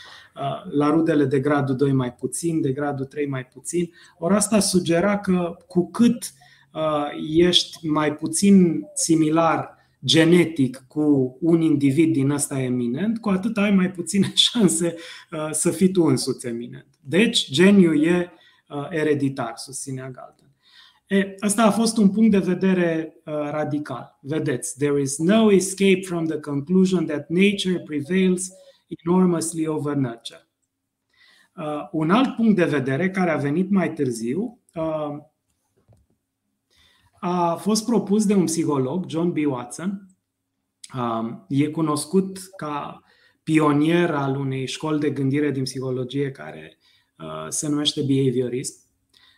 la 0.69 0.89
rudele 0.89 1.25
de 1.25 1.39
gradul 1.39 1.75
2 1.75 1.91
mai 1.91 2.13
puțin, 2.13 2.61
de 2.61 2.71
gradul 2.71 3.05
3 3.05 3.27
mai 3.27 3.45
puțin. 3.45 3.91
Ori 4.17 4.33
asta 4.33 4.59
sugera 4.59 5.19
că 5.19 5.57
cu 5.67 5.91
cât 5.91 6.33
ești 7.35 7.87
mai 7.87 8.15
puțin 8.15 8.83
similar 8.93 9.81
genetic 10.05 10.83
cu 10.87 11.37
un 11.41 11.61
individ 11.61 12.13
din 12.13 12.29
ăsta 12.29 12.61
eminent, 12.61 13.19
cu 13.19 13.29
atât 13.29 13.57
ai 13.57 13.71
mai 13.71 13.91
puține 13.91 14.31
șanse 14.51 14.95
să 15.51 15.71
fii 15.71 15.91
tu 15.91 16.03
însuți 16.03 16.47
eminent. 16.47 16.87
Deci, 16.99 17.51
geniul 17.51 18.03
e 18.03 18.31
ereditar, 18.89 19.53
susținea 19.55 20.09
Galton. 20.09 20.43
E, 21.13 21.35
asta 21.39 21.63
a 21.63 21.71
fost 21.71 21.97
un 21.97 22.09
punct 22.09 22.31
de 22.31 22.37
vedere 22.37 23.13
uh, 23.25 23.33
radical. 23.33 24.19
Vedeți, 24.21 24.77
there 24.77 25.01
is 25.01 25.17
no 25.17 25.51
escape 25.51 25.99
from 26.01 26.25
the 26.25 26.39
conclusion 26.39 27.05
that 27.05 27.29
nature 27.29 27.79
prevails 27.79 28.49
enormously 28.87 29.67
over 29.67 29.95
nurture. 29.95 30.47
Uh, 31.55 31.87
un 31.91 32.09
alt 32.09 32.35
punct 32.35 32.55
de 32.55 32.65
vedere 32.65 33.09
care 33.09 33.31
a 33.31 33.37
venit 33.37 33.69
mai 33.69 33.93
târziu 33.93 34.59
uh, 34.73 35.17
a 37.25 37.55
fost 37.55 37.85
propus 37.85 38.25
de 38.25 38.33
un 38.33 38.45
psiholog, 38.45 39.05
John 39.07 39.31
B. 39.31 39.37
Watson. 39.45 40.07
Uh, 40.95 41.31
e 41.47 41.67
cunoscut 41.67 42.39
ca 42.57 43.03
pionier 43.43 44.11
al 44.11 44.35
unei 44.35 44.67
școli 44.67 44.99
de 44.99 45.09
gândire 45.09 45.51
din 45.51 45.63
psihologie 45.63 46.31
care 46.31 46.77
uh, 47.17 47.45
se 47.49 47.69
numește 47.69 48.01
behaviorism 48.01 48.83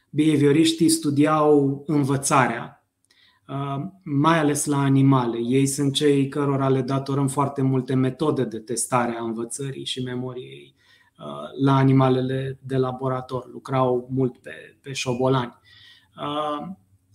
behavioriștii 0.09 0.89
studiau 0.89 1.83
învățarea, 1.85 2.85
uh, 3.47 3.85
mai 4.03 4.39
ales 4.39 4.65
la 4.65 4.77
animale. 4.77 5.37
Ei 5.37 5.65
sunt 5.65 5.93
cei 5.93 6.27
cărora 6.27 6.69
le 6.69 6.81
datorăm 6.81 7.27
foarte 7.27 7.61
multe 7.61 7.93
metode 7.93 8.43
de 8.43 8.59
testare 8.59 9.15
a 9.19 9.23
învățării 9.23 9.85
și 9.85 10.03
memoriei 10.03 10.75
uh, 11.17 11.63
la 11.63 11.75
animalele 11.75 12.59
de 12.61 12.77
laborator. 12.77 13.49
Lucrau 13.51 14.09
mult 14.11 14.37
pe, 14.37 14.77
pe 14.81 14.93
șobolani. 14.93 15.53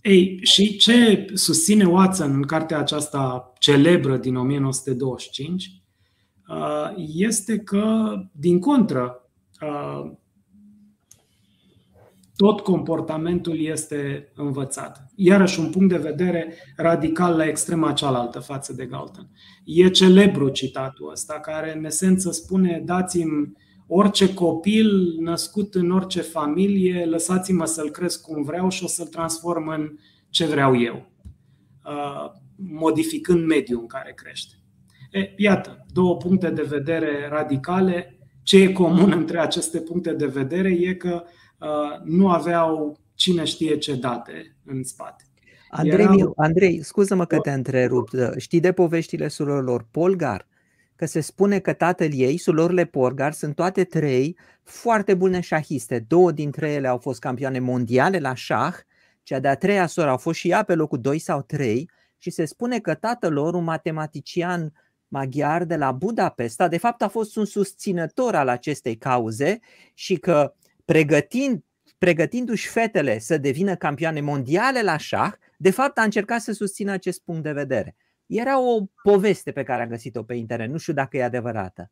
Uh, 0.03 0.11
ei, 0.11 0.39
și 0.41 0.77
ce 0.77 1.25
susține 1.33 1.85
Watson 1.85 2.33
în 2.33 2.41
cartea 2.41 2.77
aceasta 2.77 3.53
celebră 3.59 4.17
din 4.17 4.35
1925 4.35 5.81
este 7.07 7.59
că, 7.59 8.13
din 8.31 8.59
contră, 8.59 9.29
tot 12.35 12.59
comportamentul 12.59 13.59
este 13.59 14.31
învățat. 14.35 15.05
Iarăși 15.15 15.59
un 15.59 15.69
punct 15.69 15.89
de 15.89 15.97
vedere 15.97 16.53
radical 16.75 17.37
la 17.37 17.47
extrema 17.47 17.93
cealaltă 17.93 18.39
față 18.39 18.73
de 18.73 18.85
Galton. 18.85 19.29
E 19.65 19.89
celebru 19.89 20.49
citatul 20.49 21.11
ăsta 21.11 21.33
care 21.33 21.77
în 21.77 21.85
esență 21.85 22.31
spune 22.31 22.81
dați-mi 22.85 23.51
orice 23.93 24.33
copil 24.33 25.15
născut 25.19 25.75
în 25.75 25.91
orice 25.91 26.21
familie, 26.21 27.05
lăsați-mă 27.05 27.65
să-l 27.65 27.89
cresc 27.89 28.21
cum 28.21 28.43
vreau 28.43 28.69
și 28.69 28.83
o 28.83 28.87
să-l 28.87 29.07
transform 29.07 29.67
în 29.67 29.97
ce 30.29 30.45
vreau 30.45 30.81
eu, 30.81 31.11
uh, 31.85 32.31
modificând 32.55 33.45
mediul 33.45 33.79
în 33.79 33.87
care 33.87 34.13
crește. 34.15 34.53
E, 35.11 35.33
iată, 35.37 35.85
două 35.93 36.17
puncte 36.17 36.49
de 36.49 36.61
vedere 36.61 37.27
radicale. 37.29 38.15
Ce 38.43 38.57
e 38.57 38.71
comun 38.71 39.11
între 39.11 39.39
aceste 39.39 39.79
puncte 39.79 40.13
de 40.13 40.25
vedere 40.25 40.69
e 40.69 40.93
că 40.93 41.23
Uh, 41.61 42.01
nu 42.03 42.29
aveau 42.29 42.99
cine 43.15 43.43
știe 43.43 43.77
ce 43.77 43.95
date 43.95 44.55
în 44.65 44.83
spate. 44.83 45.23
Andrei, 45.69 46.05
Erau... 46.05 46.33
Andrei 46.35 46.83
scuză-mă 46.83 47.25
că 47.25 47.39
te 47.39 47.51
întrerup. 47.51 48.09
Știi 48.37 48.59
de 48.59 48.71
poveștile 48.71 49.27
surorilor 49.27 49.87
Polgar? 49.91 50.47
Că 51.01 51.07
se 51.07 51.19
spune 51.19 51.59
că 51.59 51.73
tatăl 51.73 52.09
ei, 52.13 52.37
surorile 52.37 52.85
Polgar, 52.85 53.33
sunt 53.33 53.55
toate 53.55 53.83
trei 53.83 54.37
foarte 54.63 55.13
bune 55.13 55.39
șahiste. 55.39 55.99
Două 56.07 56.31
dintre 56.31 56.71
ele 56.71 56.87
au 56.87 56.97
fost 56.97 57.19
campioane 57.19 57.59
mondiale 57.59 58.19
la 58.19 58.33
șah, 58.33 58.75
cea 59.23 59.39
de-a 59.39 59.55
treia 59.55 59.87
soră 59.87 60.09
au 60.09 60.17
fost 60.17 60.39
și 60.39 60.49
ea 60.49 60.63
pe 60.63 60.75
locul 60.75 61.01
2 61.01 61.19
sau 61.19 61.41
3 61.41 61.89
și 62.17 62.29
se 62.29 62.45
spune 62.45 62.79
că 62.79 62.93
tatăl 62.93 63.33
lor, 63.33 63.53
un 63.53 63.63
matematician 63.63 64.73
maghiar 65.07 65.63
de 65.63 65.75
la 65.75 65.91
Budapesta, 65.91 66.67
de 66.67 66.77
fapt 66.77 67.01
a 67.01 67.07
fost 67.07 67.35
un 67.35 67.45
susținător 67.45 68.35
al 68.35 68.47
acestei 68.47 68.97
cauze 68.97 69.59
și 69.93 70.15
că 70.15 70.53
pregătind, 70.85 71.63
pregătindu-și 71.97 72.67
fetele 72.67 73.19
să 73.19 73.37
devină 73.37 73.75
campioane 73.75 74.21
mondiale 74.21 74.81
la 74.81 74.97
șah, 74.97 75.33
de 75.57 75.71
fapt 75.71 75.97
a 75.97 76.03
încercat 76.03 76.41
să 76.41 76.51
susțină 76.51 76.91
acest 76.91 77.21
punct 77.21 77.43
de 77.43 77.51
vedere. 77.51 77.95
Era 78.31 78.61
o 78.61 78.85
poveste 79.03 79.51
pe 79.51 79.63
care 79.63 79.81
am 79.81 79.89
găsit-o 79.89 80.23
pe 80.23 80.33
internet, 80.33 80.69
nu 80.69 80.77
știu 80.77 80.93
dacă 80.93 81.17
e 81.17 81.23
adevărată. 81.23 81.91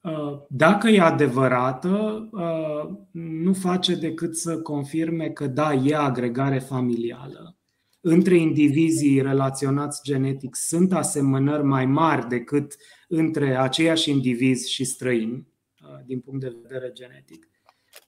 Uh, 0.00 0.42
dacă 0.48 0.88
e 0.88 1.00
adevărată, 1.00 2.28
uh, 2.32 2.96
nu 3.12 3.52
face 3.52 3.94
decât 3.94 4.36
să 4.36 4.60
confirme 4.60 5.28
că 5.28 5.46
da, 5.46 5.72
e 5.72 5.96
agregare 5.96 6.58
familială. 6.58 7.56
Între 8.00 8.36
indivizii 8.36 9.22
relaționați 9.22 10.00
genetic 10.04 10.54
sunt 10.56 10.92
asemănări 10.92 11.64
mai 11.64 11.86
mari 11.86 12.28
decât 12.28 12.76
între 13.08 13.56
aceiași 13.56 14.10
indivizi 14.10 14.70
și 14.70 14.84
străini, 14.84 15.46
uh, 15.82 16.04
din 16.06 16.20
punct 16.20 16.40
de 16.40 16.56
vedere 16.62 16.90
genetic. 16.92 17.48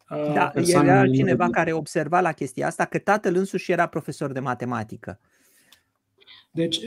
Da, 0.08 0.52
era 0.54 1.06
cineva 1.06 1.50
care 1.50 1.72
observa 1.72 2.20
la 2.20 2.32
chestia 2.32 2.66
asta 2.66 2.84
că 2.84 2.98
tatăl 2.98 3.36
însuși 3.36 3.72
era 3.72 3.86
profesor 3.86 4.32
de 4.32 4.40
matematică. 4.40 5.20
Deci 6.54 6.80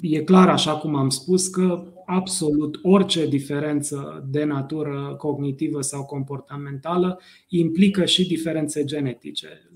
e 0.00 0.22
clar, 0.22 0.48
așa 0.48 0.76
cum 0.76 0.94
am 0.94 1.08
spus, 1.08 1.48
că 1.48 1.92
absolut 2.06 2.78
orice 2.82 3.26
diferență 3.26 4.26
de 4.30 4.44
natură 4.44 5.14
cognitivă 5.18 5.80
sau 5.80 6.04
comportamentală 6.04 7.20
implică 7.48 8.04
și 8.04 8.26
diferențe 8.26 8.84
genetice. 8.84 9.70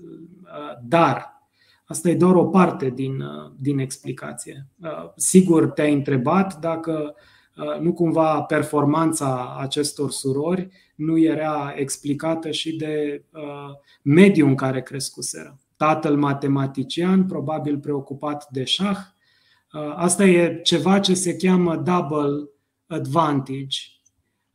Dar 0.83 1.41
asta 1.85 2.09
e 2.09 2.15
doar 2.15 2.35
o 2.35 2.45
parte 2.45 2.89
din, 2.89 3.23
din 3.59 3.79
explicație. 3.79 4.67
Sigur, 5.15 5.69
te-ai 5.69 5.93
întrebat 5.93 6.59
dacă 6.59 7.15
nu 7.81 7.93
cumva 7.93 8.41
performanța 8.41 9.57
acestor 9.59 10.11
surori 10.11 10.69
nu 10.95 11.19
era 11.19 11.73
explicată 11.75 12.51
și 12.51 12.75
de 12.75 13.23
uh, 13.31 13.41
mediul 14.01 14.47
în 14.47 14.55
care 14.55 14.81
crescuseră. 14.81 15.59
Tatăl 15.77 16.17
matematician, 16.17 17.25
probabil 17.25 17.79
preocupat 17.79 18.47
de 18.49 18.63
șah. 18.63 18.97
Uh, 19.73 19.93
asta 19.95 20.25
e 20.25 20.59
ceva 20.63 20.99
ce 20.99 21.13
se 21.13 21.35
cheamă 21.35 21.75
double 21.75 22.49
advantage, 22.87 23.77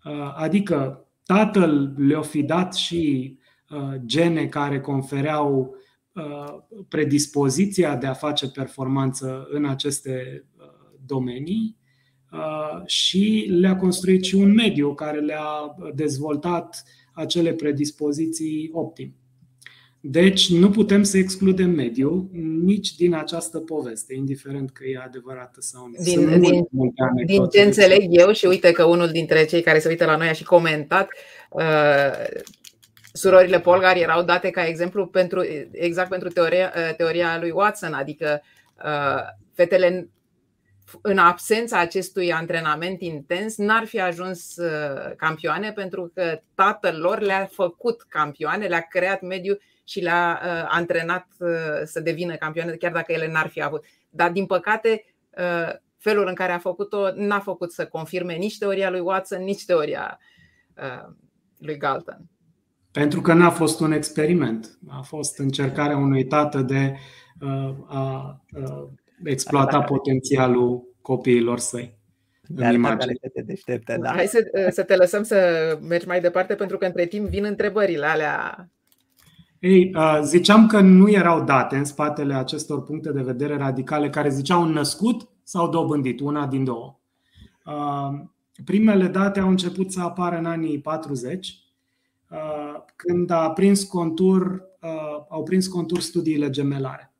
uh, 0.04 0.34
adică 0.36 1.06
tatăl 1.24 1.94
le-a 1.96 2.22
fi 2.22 2.42
dat 2.42 2.74
și 2.74 3.38
uh, 3.70 3.94
gene 4.04 4.46
care 4.46 4.80
confereau 4.80 5.74
uh, 6.12 6.54
predispoziția 6.88 7.96
de 7.96 8.06
a 8.06 8.12
face 8.12 8.50
performanță 8.50 9.46
în 9.50 9.64
aceste 9.64 10.44
uh, 10.58 10.64
domenii 11.06 11.80
Uh, 12.32 12.86
și 12.86 13.46
le-a 13.50 13.76
construit 13.76 14.24
și 14.24 14.34
un 14.34 14.52
mediu 14.52 14.94
care 14.94 15.20
le-a 15.20 15.76
dezvoltat 15.94 16.84
acele 17.14 17.52
predispoziții 17.52 18.70
optim. 18.72 19.14
Deci 20.04 20.50
nu 20.50 20.70
putem 20.70 21.02
să 21.02 21.16
excludem 21.16 21.70
mediul 21.70 22.28
nici 22.62 22.94
din 22.94 23.14
această 23.14 23.58
poveste, 23.58 24.14
indiferent 24.14 24.70
că 24.70 24.84
e 24.84 24.98
adevărată 25.04 25.60
sau 25.60 25.86
nu. 25.86 26.02
Din, 26.02 26.40
din, 26.40 26.68
din 27.26 27.46
ce 27.46 27.60
înțeleg 27.60 28.06
eu 28.10 28.32
și 28.32 28.46
uite 28.46 28.72
că 28.72 28.84
unul 28.84 29.08
dintre 29.08 29.44
cei 29.44 29.60
care 29.60 29.78
se 29.78 29.88
uită 29.88 30.04
la 30.04 30.16
noi 30.16 30.28
a 30.28 30.32
și 30.32 30.44
comentat, 30.44 31.08
uh, 31.50 32.40
surorile 33.12 33.60
Polgar 33.60 33.96
erau 33.96 34.22
date 34.22 34.50
ca 34.50 34.66
exemplu 34.66 35.06
pentru, 35.06 35.44
exact 35.72 36.08
pentru 36.08 36.28
teoria, 36.28 36.72
uh, 36.76 36.94
teoria 36.96 37.38
lui 37.40 37.50
Watson, 37.50 37.92
adică 37.92 38.42
uh, 38.84 39.22
fetele 39.54 40.10
în 41.02 41.18
absența 41.18 41.78
acestui 41.78 42.32
antrenament 42.32 43.00
intens, 43.00 43.56
n-ar 43.56 43.84
fi 43.84 44.00
ajuns 44.00 44.56
uh, 44.56 45.12
campioane 45.16 45.72
pentru 45.72 46.10
că 46.14 46.40
tatăl 46.54 46.98
lor 47.00 47.20
le-a 47.20 47.48
făcut 47.52 48.02
campioane, 48.08 48.66
le-a 48.66 48.86
creat 48.90 49.20
mediu 49.20 49.58
și 49.84 50.00
le-a 50.00 50.40
uh, 50.42 50.68
antrenat 50.68 51.26
uh, 51.38 51.48
să 51.84 52.00
devină 52.00 52.34
campioane, 52.34 52.72
chiar 52.72 52.92
dacă 52.92 53.12
ele 53.12 53.30
n-ar 53.30 53.48
fi 53.48 53.62
avut. 53.62 53.84
Dar, 54.10 54.30
din 54.30 54.46
păcate, 54.46 55.04
felul 55.96 56.26
în 56.26 56.34
care 56.34 56.52
a 56.52 56.58
făcut-o 56.58 57.10
n-a 57.14 57.40
făcut 57.40 57.72
să 57.72 57.86
confirme 57.86 58.34
nici 58.34 58.58
teoria 58.58 58.90
lui 58.90 59.00
Watson, 59.00 59.42
nici 59.42 59.64
teoria 59.64 60.18
lui 61.58 61.76
Galton. 61.76 62.20
Pentru 62.90 63.20
că 63.20 63.32
n-a 63.32 63.50
fost 63.50 63.80
un 63.80 63.92
experiment. 63.92 64.78
A 64.88 65.00
fost 65.00 65.38
încercarea 65.38 65.96
unui 65.96 66.24
tată 66.24 66.60
de 66.60 66.96
a 67.86 68.40
exploata 69.24 69.82
potențialul 69.82 70.94
copiilor 71.00 71.58
săi. 71.58 72.00
Dar 72.46 72.72
imagine. 72.72 73.12
te 73.32 73.42
deștepte, 73.42 73.96
da. 74.00 74.10
Hai 74.10 74.26
să, 74.26 74.68
să 74.70 74.82
te 74.82 74.96
lăsăm 74.96 75.22
să 75.22 75.78
mergi 75.88 76.06
mai 76.06 76.20
departe, 76.20 76.54
pentru 76.54 76.78
că 76.78 76.86
între 76.86 77.06
timp 77.06 77.28
vin 77.28 77.44
întrebările 77.44 78.06
alea. 78.06 78.68
Ei, 79.62 79.92
ziceam 80.22 80.66
că 80.66 80.80
nu 80.80 81.10
erau 81.10 81.44
date 81.44 81.76
în 81.76 81.84
spatele 81.84 82.34
acestor 82.34 82.82
puncte 82.82 83.12
de 83.12 83.22
vedere 83.22 83.56
radicale 83.56 84.10
care 84.10 84.30
ziceau 84.30 84.64
născut 84.64 85.28
sau 85.42 85.68
dobândit, 85.68 86.20
una 86.20 86.46
din 86.46 86.64
două. 86.64 87.00
Primele 88.64 89.06
date 89.06 89.40
au 89.40 89.48
început 89.48 89.92
să 89.92 90.00
apară 90.00 90.36
în 90.36 90.44
anii 90.44 90.80
40, 90.80 91.58
când 92.96 93.30
a 93.30 93.50
prins 93.50 93.82
contur, 93.82 94.62
au 95.28 95.42
prins 95.42 95.66
contur 95.66 96.00
studiile 96.00 96.50
gemelare. 96.50 97.14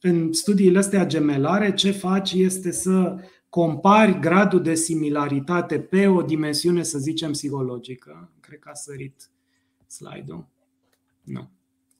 În 0.00 0.32
studiile 0.32 0.78
astea 0.78 1.06
gemelare, 1.06 1.74
ce 1.74 1.90
faci 1.90 2.32
este 2.32 2.70
să 2.70 3.16
compari 3.48 4.18
gradul 4.18 4.62
de 4.62 4.74
similaritate 4.74 5.80
pe 5.80 6.06
o 6.06 6.22
dimensiune, 6.22 6.82
să 6.82 6.98
zicem, 6.98 7.30
psihologică. 7.30 8.32
Cred 8.40 8.58
că 8.58 8.68
a 8.72 8.74
sărit 8.74 9.30
slide-ul. 9.86 10.52
Nu. 11.24 11.50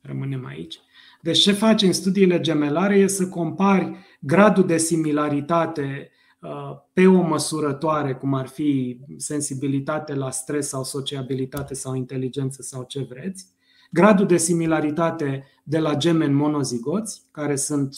Rămânem 0.01 0.45
aici. 0.47 0.81
Deci 1.23 1.39
ce 1.39 1.53
faci 1.53 1.83
în 1.83 1.93
studiile 1.93 2.41
gemelare 2.41 2.99
e 2.99 3.07
să 3.07 3.29
compari 3.29 3.97
gradul 4.21 4.67
de 4.67 4.77
similaritate 4.77 6.11
uh, 6.41 6.51
pe 6.93 7.07
o 7.07 7.23
măsurătoare, 7.23 8.15
cum 8.15 8.35
ar 8.35 8.47
fi 8.47 9.01
sensibilitate 9.17 10.15
la 10.15 10.31
stres 10.31 10.69
sau 10.69 10.85
sociabilitate 10.85 11.75
sau 11.75 11.95
inteligență 11.95 12.63
sau 12.63 12.85
ce 12.89 13.07
vreți, 13.09 13.47
gradul 13.91 14.27
de 14.27 14.37
similaritate 14.37 15.45
de 15.63 15.79
la 15.79 15.95
gemeni 15.95 16.35
monozigoți, 16.35 17.23
care 17.31 17.57
sunt 17.57 17.95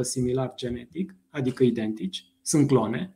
similar 0.00 0.52
genetic, 0.56 1.14
adică 1.30 1.62
identici, 1.62 2.24
sunt 2.42 2.66
clone, 2.66 3.15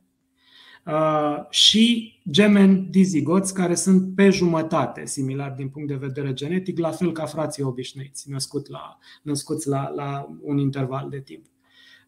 și 1.49 2.15
gemeni 2.29 2.87
dizigoți 2.89 3.53
care 3.53 3.75
sunt 3.75 4.15
pe 4.15 4.29
jumătate 4.29 5.05
similar 5.05 5.51
din 5.51 5.69
punct 5.69 5.87
de 5.87 5.95
vedere 5.95 6.33
genetic, 6.33 6.77
la 6.77 6.91
fel 6.91 7.11
ca 7.11 7.25
frații 7.25 7.63
obișnuiți, 7.63 8.29
născut 8.29 8.69
la, 8.69 8.97
născuți 9.21 9.67
la, 9.67 9.91
la 9.95 10.37
un 10.41 10.57
interval 10.57 11.09
de 11.09 11.19
timp. 11.19 11.45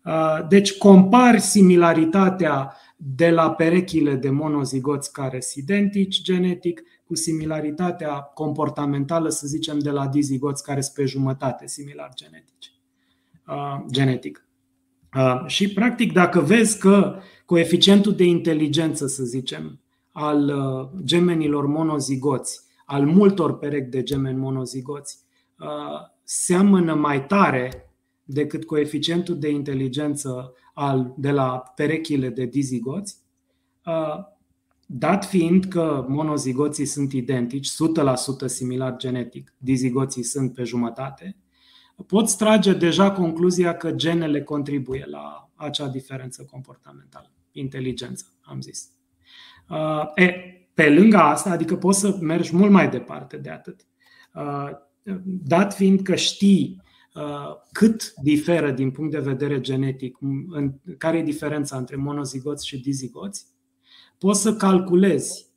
Uh, 0.05 0.47
deci 0.47 0.77
compari 0.77 1.39
similaritatea 1.39 2.75
de 2.97 3.29
la 3.29 3.51
perechile 3.51 4.15
de 4.15 4.29
monozigoți 4.29 5.11
care 5.11 5.39
sunt 5.39 5.63
identici 5.63 6.21
genetic 6.21 6.83
cu 7.05 7.15
similaritatea 7.15 8.21
comportamentală, 8.21 9.29
să 9.29 9.47
zicem, 9.47 9.79
de 9.79 9.89
la 9.89 10.07
dizigoți 10.07 10.63
care 10.63 10.81
sunt 10.81 10.95
pe 10.95 11.05
jumătate 11.05 11.67
similar 11.67 12.11
genetici, 12.15 12.73
uh, 13.47 13.85
genetic. 13.91 14.47
Uh, 15.15 15.43
și, 15.45 15.73
practic, 15.73 16.13
dacă 16.13 16.39
vezi 16.39 16.77
că 16.79 17.19
coeficientul 17.45 18.15
de 18.15 18.23
inteligență, 18.23 19.07
să 19.07 19.23
zicem, 19.23 19.79
al 20.11 20.47
uh, 20.47 21.01
gemenilor 21.03 21.65
monozigoți, 21.65 22.61
al 22.85 23.05
multor 23.05 23.57
perechi 23.57 23.89
de 23.89 24.03
gemeni 24.03 24.37
monozigoți, 24.37 25.19
uh, 25.59 25.67
seamănă 26.23 26.93
mai 26.93 27.25
tare 27.25 27.93
decât 28.23 28.65
coeficientul 28.65 29.39
de 29.39 29.49
inteligență 29.49 30.53
al, 30.73 31.13
de 31.17 31.31
la 31.31 31.63
perechile 31.75 32.29
de 32.29 32.45
dizigoți, 32.45 33.21
dat 34.85 35.25
fiind 35.25 35.65
că 35.65 36.05
monozigoții 36.07 36.85
sunt 36.85 37.13
identici, 37.13 37.69
100% 37.69 38.45
similar 38.45 38.95
genetic, 38.97 39.53
dizigoții 39.57 40.23
sunt 40.23 40.53
pe 40.53 40.63
jumătate, 40.63 41.35
poți 42.07 42.37
trage 42.37 42.73
deja 42.73 43.11
concluzia 43.11 43.77
că 43.77 43.91
genele 43.91 44.43
contribuie 44.43 45.05
la 45.09 45.51
acea 45.55 45.87
diferență 45.87 46.47
comportamentală, 46.51 47.31
inteligență, 47.51 48.25
am 48.41 48.61
zis. 48.61 48.89
Uh, 49.69 50.11
e, 50.15 50.33
pe 50.73 50.89
lângă 50.89 51.17
asta, 51.17 51.49
adică 51.49 51.75
poți 51.75 51.99
să 51.99 52.17
mergi 52.21 52.55
mult 52.55 52.71
mai 52.71 52.89
departe 52.89 53.37
de 53.37 53.49
atât. 53.49 53.85
Uh, 54.33 54.69
dat 55.25 55.73
fiind 55.73 56.01
că 56.01 56.15
știi 56.15 56.81
uh, 57.15 57.55
cât 57.71 58.13
diferă 58.21 58.71
din 58.71 58.91
punct 58.91 59.11
de 59.11 59.19
vedere 59.19 59.59
genetic, 59.59 60.17
care 60.97 61.17
e 61.17 61.23
diferența 61.23 61.77
între 61.77 61.95
monozigoți 61.95 62.67
și 62.67 62.81
dizigoți, 62.81 63.45
poți 64.17 64.41
să 64.41 64.55
calculezi 64.55 65.51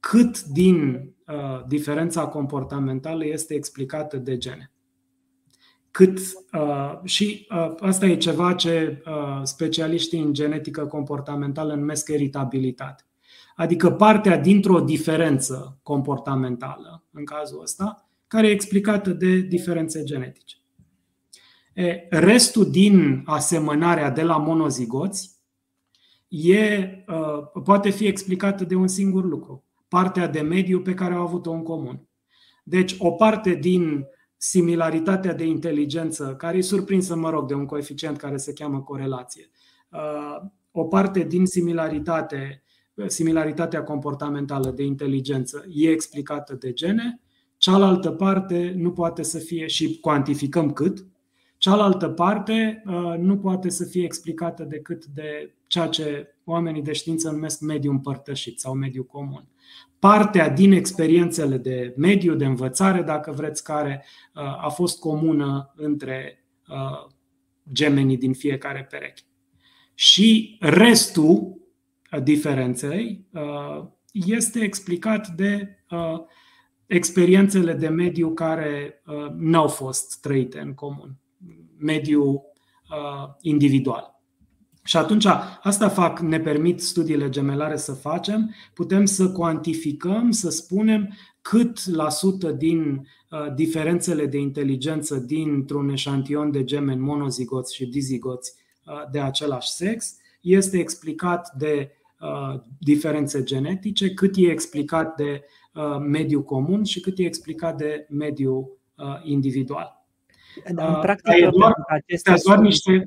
cât 0.00 0.44
din 0.44 1.08
diferența 1.66 2.26
comportamentală 2.26 3.26
este 3.26 3.54
explicată 3.54 4.16
de 4.16 4.36
gene 4.36 4.72
cât 5.90 6.18
uh, 6.52 7.00
și 7.04 7.46
uh, 7.50 7.74
asta 7.80 8.06
e 8.06 8.16
ceva 8.16 8.54
ce 8.54 9.02
uh, 9.06 9.40
specialiștii 9.42 10.20
în 10.20 10.32
genetică 10.32 10.86
comportamentală 10.86 11.74
numesc 11.74 12.08
eritabilitate. 12.08 13.04
Adică 13.56 13.90
partea 13.90 14.38
dintr-o 14.38 14.80
diferență 14.80 15.78
comportamentală, 15.82 17.04
în 17.10 17.24
cazul 17.24 17.60
ăsta, 17.62 18.08
care 18.26 18.46
e 18.46 18.50
explicată 18.50 19.10
de 19.10 19.38
diferențe 19.38 20.04
genetice. 20.04 20.56
E, 21.72 22.06
restul 22.10 22.70
din 22.70 23.22
asemănarea 23.26 24.10
de 24.10 24.22
la 24.22 24.36
monozigoți 24.36 25.38
e, 26.28 26.78
uh, 27.06 27.62
poate 27.64 27.90
fi 27.90 28.06
explicată 28.06 28.64
de 28.64 28.74
un 28.74 28.88
singur 28.88 29.24
lucru, 29.24 29.64
partea 29.88 30.26
de 30.26 30.40
mediu 30.40 30.80
pe 30.80 30.94
care 30.94 31.14
au 31.14 31.22
avut-o 31.22 31.52
în 31.52 31.62
comun. 31.62 32.08
Deci, 32.64 32.94
o 32.98 33.10
parte 33.10 33.54
din 33.54 34.04
similaritatea 34.42 35.34
de 35.34 35.44
inteligență, 35.44 36.34
care 36.38 36.56
e 36.56 36.60
surprinsă, 36.60 37.16
mă 37.16 37.30
rog, 37.30 37.48
de 37.48 37.54
un 37.54 37.66
coeficient 37.66 38.16
care 38.16 38.36
se 38.36 38.52
cheamă 38.52 38.80
corelație. 38.80 39.50
Uh, 39.88 40.48
o 40.70 40.84
parte 40.84 41.22
din 41.22 41.46
similaritate, 41.46 42.62
similaritatea 43.06 43.82
comportamentală 43.82 44.70
de 44.70 44.82
inteligență 44.82 45.64
e 45.68 45.90
explicată 45.90 46.54
de 46.54 46.72
gene, 46.72 47.20
cealaltă 47.56 48.10
parte 48.10 48.74
nu 48.76 48.92
poate 48.92 49.22
să 49.22 49.38
fie, 49.38 49.66
și 49.66 49.98
cuantificăm 50.00 50.72
cât, 50.72 51.06
cealaltă 51.56 52.08
parte 52.08 52.82
uh, 52.86 53.14
nu 53.18 53.38
poate 53.38 53.68
să 53.68 53.84
fie 53.84 54.04
explicată 54.04 54.64
decât 54.64 55.04
de 55.06 55.54
ceea 55.66 55.86
ce 55.86 56.34
oamenii 56.44 56.82
de 56.82 56.92
știință 56.92 57.30
numesc 57.30 57.60
mediu 57.60 57.90
împărtășit 57.90 58.60
sau 58.60 58.74
mediu 58.74 59.04
comun 59.04 59.49
partea 60.00 60.48
din 60.48 60.72
experiențele 60.72 61.56
de 61.56 61.94
mediu, 61.96 62.34
de 62.34 62.44
învățare, 62.44 63.02
dacă 63.02 63.32
vreți, 63.32 63.64
care 63.64 64.04
uh, 64.34 64.64
a 64.64 64.68
fost 64.68 64.98
comună 64.98 65.72
între 65.76 66.44
uh, 66.68 67.10
gemenii 67.72 68.16
din 68.16 68.32
fiecare 68.32 68.86
pereche. 68.90 69.22
Și 69.94 70.56
restul 70.60 71.58
diferenței 72.22 73.26
uh, 73.32 73.84
este 74.12 74.60
explicat 74.60 75.28
de 75.28 75.74
experiențele 76.86 77.72
de 77.72 77.88
mediu 77.88 78.32
care 78.32 79.02
n-au 79.36 79.68
fost 79.68 80.20
trăite 80.20 80.60
în 80.60 80.74
comun, 80.74 81.18
mediu 81.78 82.42
individual. 83.40 84.19
Și 84.90 84.96
atunci 84.96 85.26
asta 85.62 85.88
fac, 85.88 86.18
ne 86.18 86.40
permit 86.40 86.80
studiile 86.82 87.28
gemelare 87.28 87.76
să 87.76 87.92
facem, 87.92 88.54
putem 88.74 89.04
să 89.04 89.30
cuantificăm, 89.30 90.30
să 90.30 90.50
spunem 90.50 91.14
cât 91.42 91.86
la 91.86 92.08
sută 92.08 92.50
din 92.50 93.08
uh, 93.30 93.54
diferențele 93.54 94.26
de 94.26 94.38
inteligență 94.38 95.16
dintr-un 95.16 95.88
eșantion 95.88 96.50
de 96.50 96.64
gemeni 96.64 97.00
monozigoți 97.00 97.74
și 97.74 97.86
dizigoți 97.86 98.54
uh, 98.86 99.10
de 99.10 99.20
același 99.20 99.70
sex 99.70 100.16
este 100.40 100.78
explicat 100.78 101.52
de 101.58 101.90
uh, 102.20 102.60
diferențe 102.78 103.42
genetice, 103.42 104.14
cât 104.14 104.36
e 104.36 104.50
explicat 104.50 105.16
de 105.16 105.44
uh, 105.74 105.96
mediu 105.98 106.42
comun 106.42 106.84
și 106.84 107.00
cât 107.00 107.18
e 107.18 107.24
explicat 107.24 107.76
de 107.76 108.06
mediu 108.08 108.78
uh, 108.94 109.04
individual. 109.22 110.04
Dar, 110.72 110.88
în 110.88 110.94
uh, 110.94 111.00
practică, 111.00 111.46
uh, 111.46 111.52
doar, 111.52 111.74
doar 112.44 112.58
niște 112.58 113.04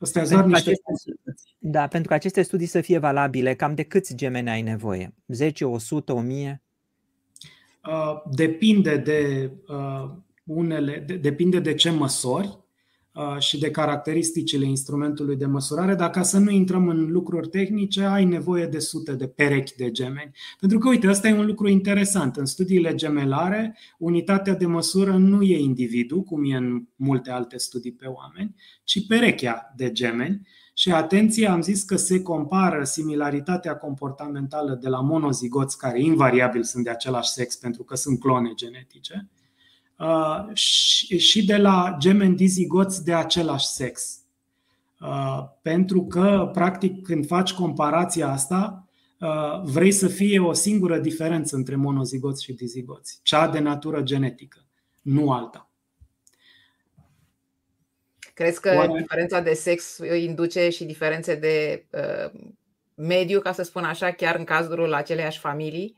Astea 0.00 0.26
doar 0.26 0.44
niște 0.44 0.70
aceste, 0.70 1.14
Da, 1.58 1.86
pentru 1.86 2.08
că 2.08 2.14
aceste 2.14 2.42
studii 2.42 2.66
să 2.66 2.80
fie 2.80 2.98
valabile, 2.98 3.54
cam 3.54 3.74
de 3.74 3.82
câți 3.82 4.14
gemeni 4.14 4.50
ai 4.50 4.62
nevoie? 4.62 5.14
10, 5.26 5.64
100, 5.64 6.12
1000? 6.12 6.62
Uh, 7.86 8.22
depinde 8.30 8.96
de 8.96 9.50
uh, 9.68 10.10
unele, 10.44 10.98
de, 11.06 11.16
depinde 11.16 11.60
de 11.60 11.74
ce 11.74 11.90
măsori. 11.90 12.58
Uh, 13.14 13.38
și 13.38 13.58
de 13.58 13.70
caracteristicile 13.70 14.64
instrumentului 14.66 15.36
de 15.36 15.46
măsurare, 15.46 15.94
dar 15.94 16.10
ca 16.10 16.22
să 16.22 16.38
nu 16.38 16.50
intrăm 16.50 16.88
în 16.88 17.10
lucruri 17.10 17.48
tehnice, 17.48 18.02
ai 18.02 18.24
nevoie 18.24 18.66
de 18.66 18.78
sute 18.78 19.12
de 19.12 19.26
perechi 19.26 19.76
de 19.76 19.90
gemeni. 19.90 20.30
Pentru 20.60 20.78
că, 20.78 20.88
uite, 20.88 21.08
ăsta 21.08 21.28
e 21.28 21.38
un 21.38 21.46
lucru 21.46 21.68
interesant. 21.68 22.36
În 22.36 22.46
studiile 22.46 22.94
gemelare, 22.94 23.76
unitatea 23.98 24.54
de 24.54 24.66
măsură 24.66 25.16
nu 25.16 25.42
e 25.42 25.58
individul, 25.58 26.22
cum 26.22 26.52
e 26.52 26.56
în 26.56 26.82
multe 26.96 27.30
alte 27.30 27.58
studii 27.58 27.92
pe 27.92 28.06
oameni, 28.06 28.54
ci 28.84 29.06
perechea 29.06 29.72
de 29.76 29.92
gemeni. 29.92 30.48
Și 30.74 30.92
atenție, 30.92 31.48
am 31.48 31.62
zis 31.62 31.82
că 31.82 31.96
se 31.96 32.22
compară 32.22 32.84
similaritatea 32.84 33.76
comportamentală 33.76 34.78
de 34.80 34.88
la 34.88 35.00
monozigoți, 35.00 35.78
care 35.78 36.02
invariabil 36.02 36.62
sunt 36.62 36.84
de 36.84 36.90
același 36.90 37.30
sex 37.30 37.56
pentru 37.56 37.82
că 37.82 37.96
sunt 37.96 38.20
clone 38.20 38.52
genetice, 38.54 39.28
Uh, 40.00 40.54
și 41.18 41.44
de 41.46 41.56
la 41.56 41.96
gemeni 41.98 42.36
dizigoți 42.36 43.04
de 43.04 43.14
același 43.14 43.66
sex. 43.66 44.20
Uh, 45.00 45.44
pentru 45.62 46.04
că, 46.04 46.50
practic, 46.52 47.02
când 47.02 47.26
faci 47.26 47.52
comparația 47.52 48.28
asta, 48.28 48.88
uh, 49.20 49.60
vrei 49.62 49.92
să 49.92 50.08
fie 50.08 50.38
o 50.38 50.52
singură 50.52 50.98
diferență 50.98 51.56
între 51.56 51.76
monozigoți 51.76 52.44
și 52.44 52.52
dizigoți, 52.52 53.20
cea 53.22 53.48
de 53.48 53.58
natură 53.58 54.02
genetică, 54.02 54.64
nu 55.02 55.32
alta. 55.32 55.70
Crezi 58.34 58.60
că 58.60 58.74
Oare... 58.76 59.00
diferența 59.00 59.40
de 59.40 59.52
sex 59.52 59.98
induce 60.20 60.68
și 60.68 60.84
diferențe 60.84 61.34
de 61.34 61.86
uh, 61.90 62.40
mediu, 62.94 63.40
ca 63.40 63.52
să 63.52 63.62
spun 63.62 63.84
așa, 63.84 64.10
chiar 64.10 64.36
în 64.36 64.44
cazul 64.44 64.94
aceleiași 64.94 65.38
familii? 65.38 65.96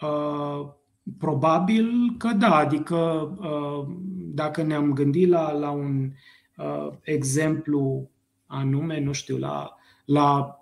Uh, 0.00 0.78
Probabil 1.18 2.14
că 2.18 2.28
da, 2.28 2.54
adică 2.54 2.96
uh, 3.40 3.94
dacă 4.34 4.62
ne-am 4.62 4.92
gândit 4.92 5.28
la, 5.28 5.52
la 5.52 5.70
un 5.70 6.12
uh, 6.56 6.88
exemplu 7.02 8.10
anume, 8.46 9.00
nu 9.00 9.12
știu, 9.12 9.38
la, 9.38 9.74
la 10.04 10.58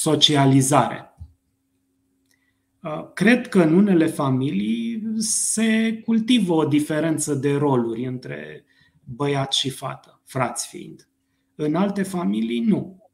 socializare. 0.00 1.14
Uh, 2.82 3.12
cred 3.14 3.48
că 3.48 3.62
în 3.62 3.74
unele 3.74 4.06
familii 4.06 5.02
se 5.18 6.02
cultivă 6.04 6.52
o 6.52 6.64
diferență 6.64 7.34
de 7.34 7.56
roluri 7.56 8.06
între 8.06 8.64
băiat 9.04 9.52
și 9.52 9.70
fată, 9.70 10.20
frați 10.24 10.68
fiind. 10.68 11.08
În 11.54 11.74
alte 11.74 12.02
familii 12.02 12.60
nu. 12.60 13.05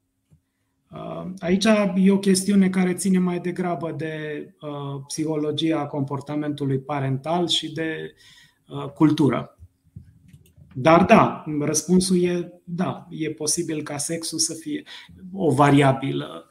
Uh, 0.92 1.30
aici 1.38 1.64
e 1.94 2.10
o 2.10 2.18
chestiune 2.18 2.68
care 2.70 2.94
ține 2.94 3.18
mai 3.18 3.38
degrabă 3.38 3.94
de 3.96 4.46
uh, 4.60 5.02
psihologia 5.06 5.86
comportamentului 5.86 6.78
parental 6.78 7.48
și 7.48 7.72
de 7.72 8.14
uh, 8.68 8.84
cultură. 8.84 9.58
Dar 10.74 11.04
da, 11.04 11.44
răspunsul 11.60 12.22
e 12.22 12.62
da, 12.64 13.06
e 13.10 13.30
posibil 13.30 13.82
ca 13.82 13.96
sexul 13.96 14.38
să 14.38 14.54
fie 14.54 14.82
o 15.32 15.50
variabilă 15.50 16.46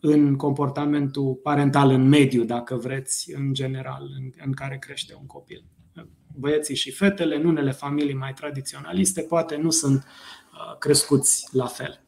în 0.00 0.36
comportamentul 0.36 1.34
parental, 1.42 1.90
în 1.90 2.08
mediu, 2.08 2.44
dacă 2.44 2.76
vreți, 2.76 3.32
în 3.34 3.52
general, 3.52 4.02
în, 4.18 4.30
în 4.44 4.52
care 4.52 4.78
crește 4.78 5.14
un 5.20 5.26
copil. 5.26 5.64
Băieții 6.36 6.74
și 6.74 6.90
fetele, 6.90 7.36
în 7.36 7.44
unele 7.44 7.70
familii 7.70 8.14
mai 8.14 8.32
tradiționaliste, 8.32 9.20
poate 9.20 9.56
nu 9.56 9.70
sunt 9.70 10.04
crescuți 10.78 11.48
la 11.52 11.66
fel. 11.66 12.04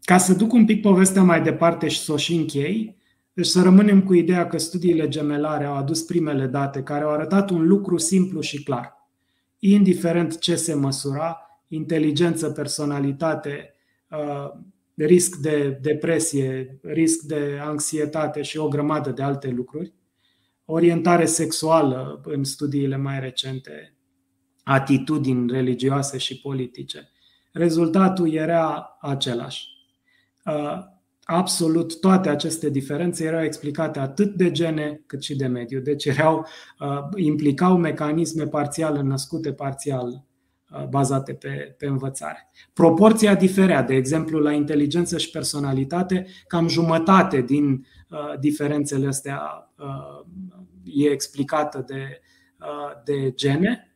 Ca 0.00 0.18
să 0.18 0.34
duc 0.34 0.52
un 0.52 0.64
pic 0.64 0.82
povestea 0.82 1.22
mai 1.22 1.42
departe 1.42 1.88
și 1.88 1.98
să 1.98 2.12
o 2.12 2.16
și 2.16 2.34
închei, 2.34 2.96
deci 3.32 3.46
să 3.46 3.62
rămânem 3.62 4.02
cu 4.02 4.14
ideea 4.14 4.46
că 4.46 4.58
studiile 4.58 5.08
gemelare 5.08 5.64
au 5.64 5.74
adus 5.74 6.02
primele 6.02 6.46
date 6.46 6.82
care 6.82 7.04
au 7.04 7.10
arătat 7.10 7.50
un 7.50 7.66
lucru 7.66 7.96
simplu 7.96 8.40
și 8.40 8.62
clar. 8.62 8.92
Indiferent 9.58 10.38
ce 10.38 10.56
se 10.56 10.74
măsura, 10.74 11.38
inteligență, 11.68 12.50
personalitate, 12.50 13.74
risc 14.94 15.36
de 15.36 15.78
depresie, 15.82 16.78
risc 16.82 17.20
de 17.22 17.58
anxietate 17.62 18.42
și 18.42 18.58
o 18.58 18.68
grămadă 18.68 19.10
de 19.10 19.22
alte 19.22 19.48
lucruri, 19.48 19.94
orientare 20.64 21.24
sexuală 21.24 22.20
în 22.24 22.44
studiile 22.44 22.96
mai 22.96 23.20
recente, 23.20 23.96
atitudini 24.62 25.50
religioase 25.50 26.18
și 26.18 26.40
politice, 26.40 27.12
rezultatul 27.54 28.32
era 28.32 28.96
același. 29.00 29.68
Uh, 30.44 30.78
absolut 31.24 32.00
toate 32.00 32.28
aceste 32.28 32.70
diferențe 32.70 33.24
erau 33.24 33.42
explicate 33.42 33.98
atât 33.98 34.34
de 34.34 34.50
gene 34.50 35.02
cât 35.06 35.22
și 35.22 35.36
de 35.36 35.46
mediu. 35.46 35.80
Deci 35.80 36.04
erau, 36.04 36.46
uh, 36.80 36.98
implicau 37.16 37.76
mecanisme 37.76 38.46
parțial 38.46 39.02
născute, 39.02 39.52
parțial 39.52 40.24
uh, 40.70 40.86
bazate 40.88 41.32
pe, 41.32 41.74
pe 41.78 41.86
învățare. 41.86 42.50
Proporția 42.72 43.34
diferea, 43.34 43.82
de 43.82 43.94
exemplu, 43.94 44.38
la 44.38 44.52
inteligență 44.52 45.18
și 45.18 45.30
personalitate, 45.30 46.26
cam 46.46 46.68
jumătate 46.68 47.40
din 47.40 47.86
uh, 48.08 48.38
diferențele 48.40 49.06
astea 49.06 49.70
uh, 49.78 50.26
e 50.84 51.10
explicată 51.10 51.84
de, 51.86 52.20
uh, 52.60 53.02
de 53.04 53.32
gene, 53.34 53.88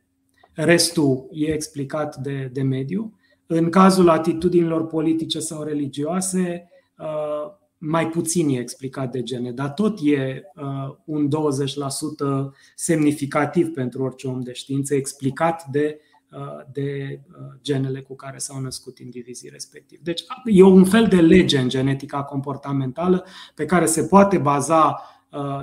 restul 0.52 1.28
e 1.32 1.52
explicat 1.52 2.16
de, 2.16 2.50
de 2.52 2.62
mediu 2.62 3.17
în 3.50 3.70
cazul 3.70 4.08
atitudinilor 4.08 4.86
politice 4.86 5.38
sau 5.38 5.62
religioase, 5.62 6.68
uh, 6.98 7.52
mai 7.78 8.08
puțin 8.08 8.48
e 8.48 8.58
explicat 8.58 9.10
de 9.10 9.22
gene, 9.22 9.50
dar 9.50 9.70
tot 9.70 9.98
e 10.02 10.42
uh, 10.54 10.94
un 11.04 11.28
20% 11.28 12.52
semnificativ 12.74 13.68
pentru 13.68 14.02
orice 14.02 14.28
om 14.28 14.40
de 14.40 14.52
știință 14.52 14.94
explicat 14.94 15.64
de, 15.70 16.00
uh, 16.32 16.64
de 16.72 17.20
genele 17.62 18.00
cu 18.00 18.14
care 18.14 18.38
s-au 18.38 18.60
născut 18.60 18.98
indivizii 18.98 19.50
respectivi. 19.50 20.02
Deci 20.02 20.24
e 20.44 20.62
un 20.62 20.84
fel 20.84 21.06
de 21.06 21.20
lege 21.20 21.58
în 21.58 21.68
genetica 21.68 22.22
comportamentală 22.22 23.24
pe 23.54 23.64
care 23.64 23.86
se 23.86 24.06
poate 24.06 24.38
baza 24.38 25.02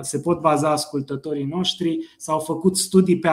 se 0.00 0.18
pot 0.18 0.40
baza 0.40 0.70
ascultătorii 0.70 1.44
noștri, 1.44 2.14
s-au 2.16 2.38
făcut 2.38 2.76
studii 2.76 3.18
pe 3.18 3.28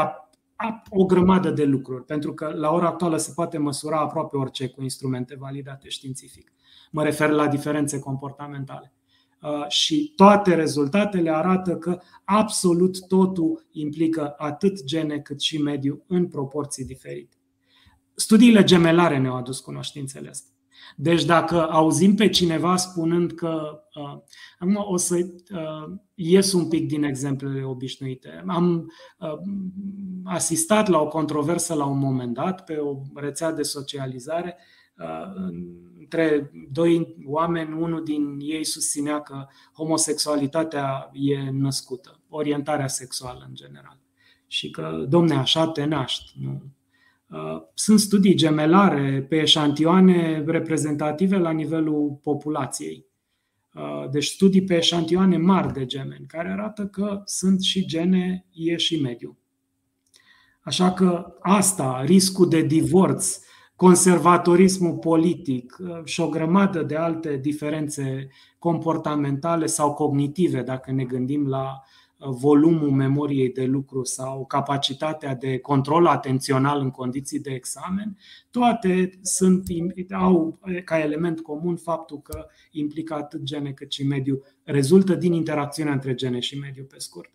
o 0.90 1.06
grămadă 1.06 1.52
de 1.52 1.64
lucruri, 1.64 2.06
pentru 2.06 2.34
că 2.34 2.54
la 2.56 2.72
ora 2.72 2.88
actuală 2.88 3.18
se 3.18 3.32
poate 3.36 3.58
măsura 3.58 4.00
aproape 4.00 4.38
orice 4.38 4.68
cu 4.68 4.82
instrumente 4.82 5.36
validate 5.40 5.90
științific. 5.90 6.52
Mă 6.92 7.04
refer 7.04 7.30
la 7.30 7.48
diferențe 7.48 8.00
comportamentale. 8.00 8.94
Uh, 9.42 9.68
și 9.68 10.14
toate 10.16 10.56
rezultatele 10.56 11.30
arată 11.32 11.78
că 11.78 12.00
absolut 12.24 13.08
totul 13.08 13.66
implică 13.72 14.34
atât 14.38 14.84
gene 14.84 15.20
cât 15.20 15.42
și 15.42 15.62
mediu 15.62 16.04
în 16.08 16.28
proporții 16.28 16.86
diferite. 16.86 17.38
Studiile 18.16 18.64
gemelare 18.64 19.18
ne-au 19.18 19.36
adus 19.36 19.60
cunoștințele 19.60 20.30
astea. 20.30 20.53
Deci 20.96 21.26
dacă 21.26 21.70
auzim 21.70 22.16
pe 22.16 22.30
cineva 22.30 22.76
spunând 22.76 23.32
că 23.32 23.82
uh, 23.96 24.18
acum 24.60 24.78
o 24.88 24.98
să 24.98 25.16
uh, 25.16 25.96
ies 26.14 26.54
un 26.54 26.68
pic 26.68 26.88
din 26.88 27.04
exemplele 27.04 27.64
obișnuite. 27.64 28.44
Am 28.48 28.92
uh, 29.20 29.34
asistat 30.24 30.88
la 30.88 31.00
o 31.00 31.08
controversă 31.08 31.74
la 31.74 31.86
un 31.86 31.98
moment 31.98 32.34
dat 32.34 32.64
pe 32.64 32.76
o 32.76 33.02
rețea 33.16 33.52
de 33.52 33.62
socializare 33.62 34.58
uh, 34.98 35.52
între 36.00 36.52
doi 36.72 37.16
oameni, 37.26 37.74
unul 37.74 38.04
din 38.04 38.38
ei 38.40 38.64
susținea 38.64 39.22
că 39.22 39.46
homosexualitatea 39.74 41.10
e 41.14 41.50
născută, 41.50 42.22
orientarea 42.30 42.88
sexuală 42.88 43.46
în 43.48 43.56
general. 43.56 44.00
Și 44.48 44.70
că, 44.70 45.06
domne, 45.10 45.34
așa 45.34 45.68
te 45.68 45.86
naști. 45.86 46.32
Nu? 46.40 46.62
Uh, 47.34 47.62
sunt 47.74 48.00
studii 48.00 48.36
gemelare 48.36 49.26
pe 49.30 49.36
eșantioane 49.36 50.44
reprezentative 50.46 51.38
la 51.38 51.52
nivelul 51.52 52.20
populației. 52.24 53.06
Uh, 53.74 54.10
deci 54.12 54.26
studii 54.26 54.64
pe 54.64 54.76
eșantioane 54.76 55.38
mari 55.38 55.74
de 55.74 55.86
gemeni, 55.86 56.26
care 56.28 56.50
arată 56.50 56.86
că 56.86 57.22
sunt 57.26 57.62
și 57.62 57.86
gene, 57.86 58.46
e 58.52 58.76
și 58.76 59.02
mediu. 59.02 59.38
Așa 60.62 60.92
că 60.92 61.36
asta, 61.42 62.04
riscul 62.06 62.50
de 62.50 62.62
divorț, 62.62 63.40
conservatorismul 63.76 64.98
politic 64.98 65.78
uh, 65.80 66.02
și 66.04 66.22
o 66.22 66.30
grămadă 66.30 66.84
de 66.84 66.96
alte 66.96 67.38
diferențe 67.38 68.28
comportamentale 68.60 69.66
sau 69.66 69.94
cognitive, 69.94 70.62
dacă 70.62 70.92
ne 70.92 71.04
gândim 71.04 71.48
la 71.48 71.82
volumul 72.30 72.92
memoriei 72.92 73.50
de 73.50 73.64
lucru 73.64 74.04
sau 74.04 74.46
capacitatea 74.46 75.36
de 75.36 75.58
control 75.58 76.06
atențional 76.06 76.80
în 76.80 76.92
condiții 76.92 77.40
de 77.40 77.52
examen, 77.52 78.18
toate 78.52 79.20
sunt, 79.22 79.64
au 80.12 80.60
ca 80.86 81.00
element 81.00 81.42
comun 81.42 81.76
faptul 81.76 82.22
că 82.22 82.46
implică 82.72 83.14
atât 83.14 83.42
gene 83.44 83.72
cât 83.72 83.92
și 83.92 84.08
mediu, 84.08 84.42
rezultă 84.64 85.16
din 85.16 85.34
interacțiunea 85.34 85.94
între 85.94 86.14
gene 86.14 86.40
și 86.40 86.58
mediu 86.58 86.84
pe 86.84 87.00
scurt. 87.00 87.32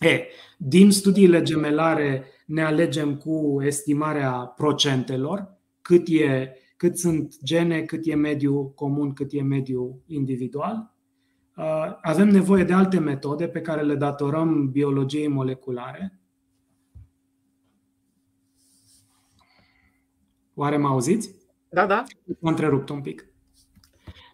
E, 0.00 0.26
din 0.56 0.90
studiile 0.90 1.42
gemelare 1.42 2.24
ne 2.46 2.62
alegem 2.62 3.16
cu 3.16 3.58
estimarea 3.62 4.32
procentelor, 4.32 5.58
cât, 5.82 6.08
e, 6.08 6.52
cât 6.76 6.98
sunt 6.98 7.34
gene, 7.42 7.82
cât 7.82 8.06
e 8.06 8.14
mediu 8.14 8.64
comun, 8.64 9.12
cât 9.12 9.32
e 9.32 9.42
mediu 9.42 10.02
individual. 10.06 10.94
Uh, 11.60 11.98
avem 12.02 12.28
nevoie 12.28 12.64
de 12.64 12.72
alte 12.72 12.98
metode 12.98 13.48
pe 13.48 13.60
care 13.60 13.82
le 13.82 13.94
datorăm 13.94 14.70
biologiei 14.70 15.28
moleculare. 15.28 16.20
Oare 20.54 20.76
mă 20.76 20.88
auziți? 20.88 21.34
Da, 21.68 21.86
da. 21.86 22.04
M-am 22.26 22.52
întrerupt 22.52 22.88
un 22.88 23.00
pic. 23.00 23.26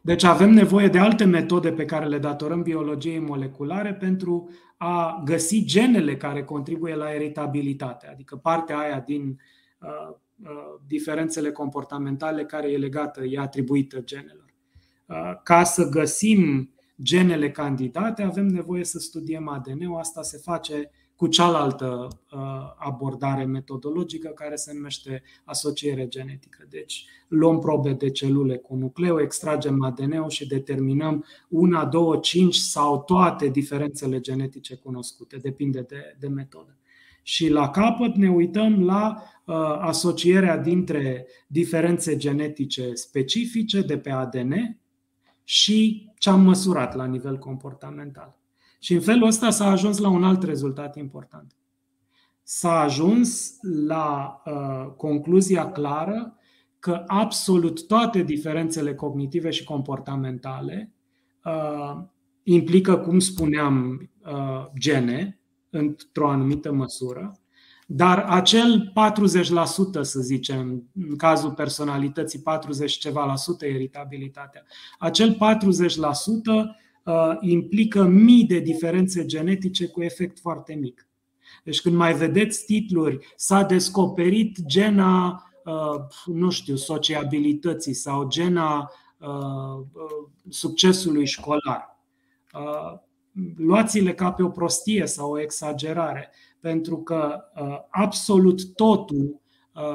Deci 0.03 0.25
avem 0.25 0.51
nevoie 0.51 0.89
de 0.89 0.99
alte 0.99 1.25
metode 1.25 1.73
pe 1.73 1.85
care 1.85 2.07
le 2.07 2.19
datorăm 2.19 2.63
biologiei 2.63 3.19
moleculare 3.19 3.95
pentru 3.95 4.51
a 4.77 5.23
găsi 5.25 5.65
genele 5.65 6.17
care 6.17 6.45
contribuie 6.45 6.95
la 6.95 7.15
eritabilitate, 7.15 8.07
adică 8.07 8.37
partea 8.37 8.79
aia 8.79 9.01
din 9.01 9.41
uh, 9.81 10.17
uh, 10.43 10.81
diferențele 10.87 11.53
comportamentale 11.53 12.45
care 12.45 12.71
e 12.71 12.77
legată, 12.77 13.25
e 13.25 13.39
atribuită 13.39 14.01
genelor. 14.01 14.55
Uh, 15.07 15.43
ca 15.43 15.63
să 15.63 15.89
găsim 15.89 16.71
genele 17.03 17.51
candidate, 17.51 18.23
avem 18.23 18.47
nevoie 18.47 18.85
să 18.85 18.99
studiem 18.99 19.49
ADN-ul. 19.49 19.99
Asta 19.99 20.23
se 20.23 20.39
face 20.39 20.91
cu 21.17 21.27
cealaltă 21.27 22.09
uh, 22.33 22.39
abordare 22.77 23.45
metodologică 23.45 24.29
care 24.29 24.57
se 24.57 24.73
numește 24.75 25.23
asociere 25.45 26.09
genetică. 26.09 26.67
Deci 26.69 27.07
luăm 27.29 27.59
probe 27.59 27.93
de 27.93 28.11
celule 28.11 28.57
cu 28.57 28.75
nucleu, 28.75 29.21
extragem 29.21 29.83
ADN-ul 29.83 30.29
și 30.29 30.47
determinăm 30.47 31.25
una, 31.49 31.85
două, 31.85 32.17
cinci 32.17 32.55
sau 32.55 33.03
toate 33.03 33.49
diferențele 33.49 34.21
genetice 34.21 34.75
cunoscute, 34.75 35.37
depinde 35.37 35.81
de, 35.81 36.17
de 36.19 36.29
metodă. 36.29 36.77
Și 37.23 37.49
la 37.49 37.71
capăt 37.71 38.15
ne 38.15 38.31
uităm 38.31 38.85
la 38.85 39.23
uh, 39.45 39.55
asocierea 39.81 40.59
dintre 40.59 41.27
diferențe 41.47 42.17
genetice 42.17 42.95
specifice 42.95 43.81
de 43.81 43.99
pe 43.99 44.11
ADN 44.11 44.79
și 45.45 46.06
ce 46.19 46.31
am 46.31 46.41
măsurat 46.41 46.95
la 46.95 47.05
nivel 47.05 47.39
comportamental. 47.39 48.39
Și 48.79 48.95
în 48.95 49.01
felul 49.01 49.27
ăsta 49.27 49.51
s-a 49.51 49.67
ajuns 49.67 49.99
la 49.99 50.09
un 50.09 50.25
alt 50.25 50.43
rezultat 50.43 50.97
important. 50.97 51.57
S-a 52.43 52.81
ajuns 52.81 53.57
la 53.87 54.43
uh, 54.45 54.93
concluzia 54.97 55.71
clară 55.71 56.37
că 56.79 57.03
absolut 57.07 57.87
toate 57.87 58.23
diferențele 58.23 58.95
cognitive 58.95 59.51
și 59.51 59.65
comportamentale 59.65 60.93
uh, 61.45 62.03
implică, 62.43 62.97
cum 62.97 63.19
spuneam, 63.19 64.09
uh, 64.25 64.67
gene 64.79 65.41
într-o 65.71 66.29
anumită 66.29 66.73
măsură, 66.73 67.39
dar 67.87 68.19
acel 68.19 68.93
40%, 68.93 70.01
să 70.01 70.21
zicem, 70.21 70.91
în 71.09 71.17
cazul 71.17 71.51
personalității 71.51 72.41
40 72.41 72.93
ceva 72.93 73.25
la 73.25 73.37
sută 73.37 73.67
iritabilitatea, 73.67 74.63
acel 74.99 75.35
40% 75.35 75.37
Uh, 77.07 77.37
implică 77.41 78.03
mii 78.03 78.45
de 78.45 78.59
diferențe 78.59 79.27
genetice 79.27 79.89
cu 79.89 80.03
efect 80.03 80.39
foarte 80.39 80.75
mic. 80.75 81.09
Deci 81.65 81.81
când 81.81 81.97
mai 81.97 82.15
vedeți 82.15 82.65
titluri, 82.65 83.19
s-a 83.37 83.63
descoperit 83.63 84.59
gena, 84.65 85.45
uh, 85.65 86.01
nu 86.25 86.51
știu, 86.51 86.77
sociabilității 86.77 87.95
sau 87.95 88.29
gena 88.29 88.91
uh, 89.19 89.87
succesului 90.49 91.27
școlar. 91.27 91.99
Luați-le 93.57 94.15
ca 94.15 94.33
pe 94.33 94.43
o 94.43 94.49
prostie 94.49 95.07
sau 95.07 95.31
o 95.31 95.41
exagerare, 95.41 96.31
pentru 96.61 96.97
că 96.97 97.45
absolut 97.91 98.75
totul, 98.75 99.41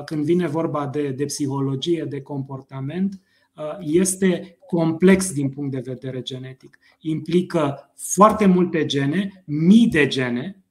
când 0.06 0.24
vine 0.24 0.48
vorba 0.48 0.88
de, 0.88 1.10
de 1.10 1.26
psihologie, 1.26 2.06
de 2.10 2.22
comportament, 2.22 3.22
Uh, 3.62 3.78
este 3.80 4.58
complex 4.68 5.34
din 5.34 5.50
punct 5.50 5.72
de 5.72 5.80
vedere 5.80 6.22
genetic. 6.22 6.80
Implică 7.00 7.92
foarte 7.96 8.46
multe 8.46 8.86
gene, 8.86 9.44
mii 9.46 9.88
de 9.88 10.08
gene, 10.08 10.64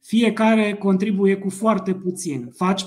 fiecare 0.00 0.74
contribuie 0.74 1.36
cu 1.36 1.50
foarte 1.50 1.94
puțin. 1.94 2.50
Faci 2.54 2.84
40% 2.84 2.86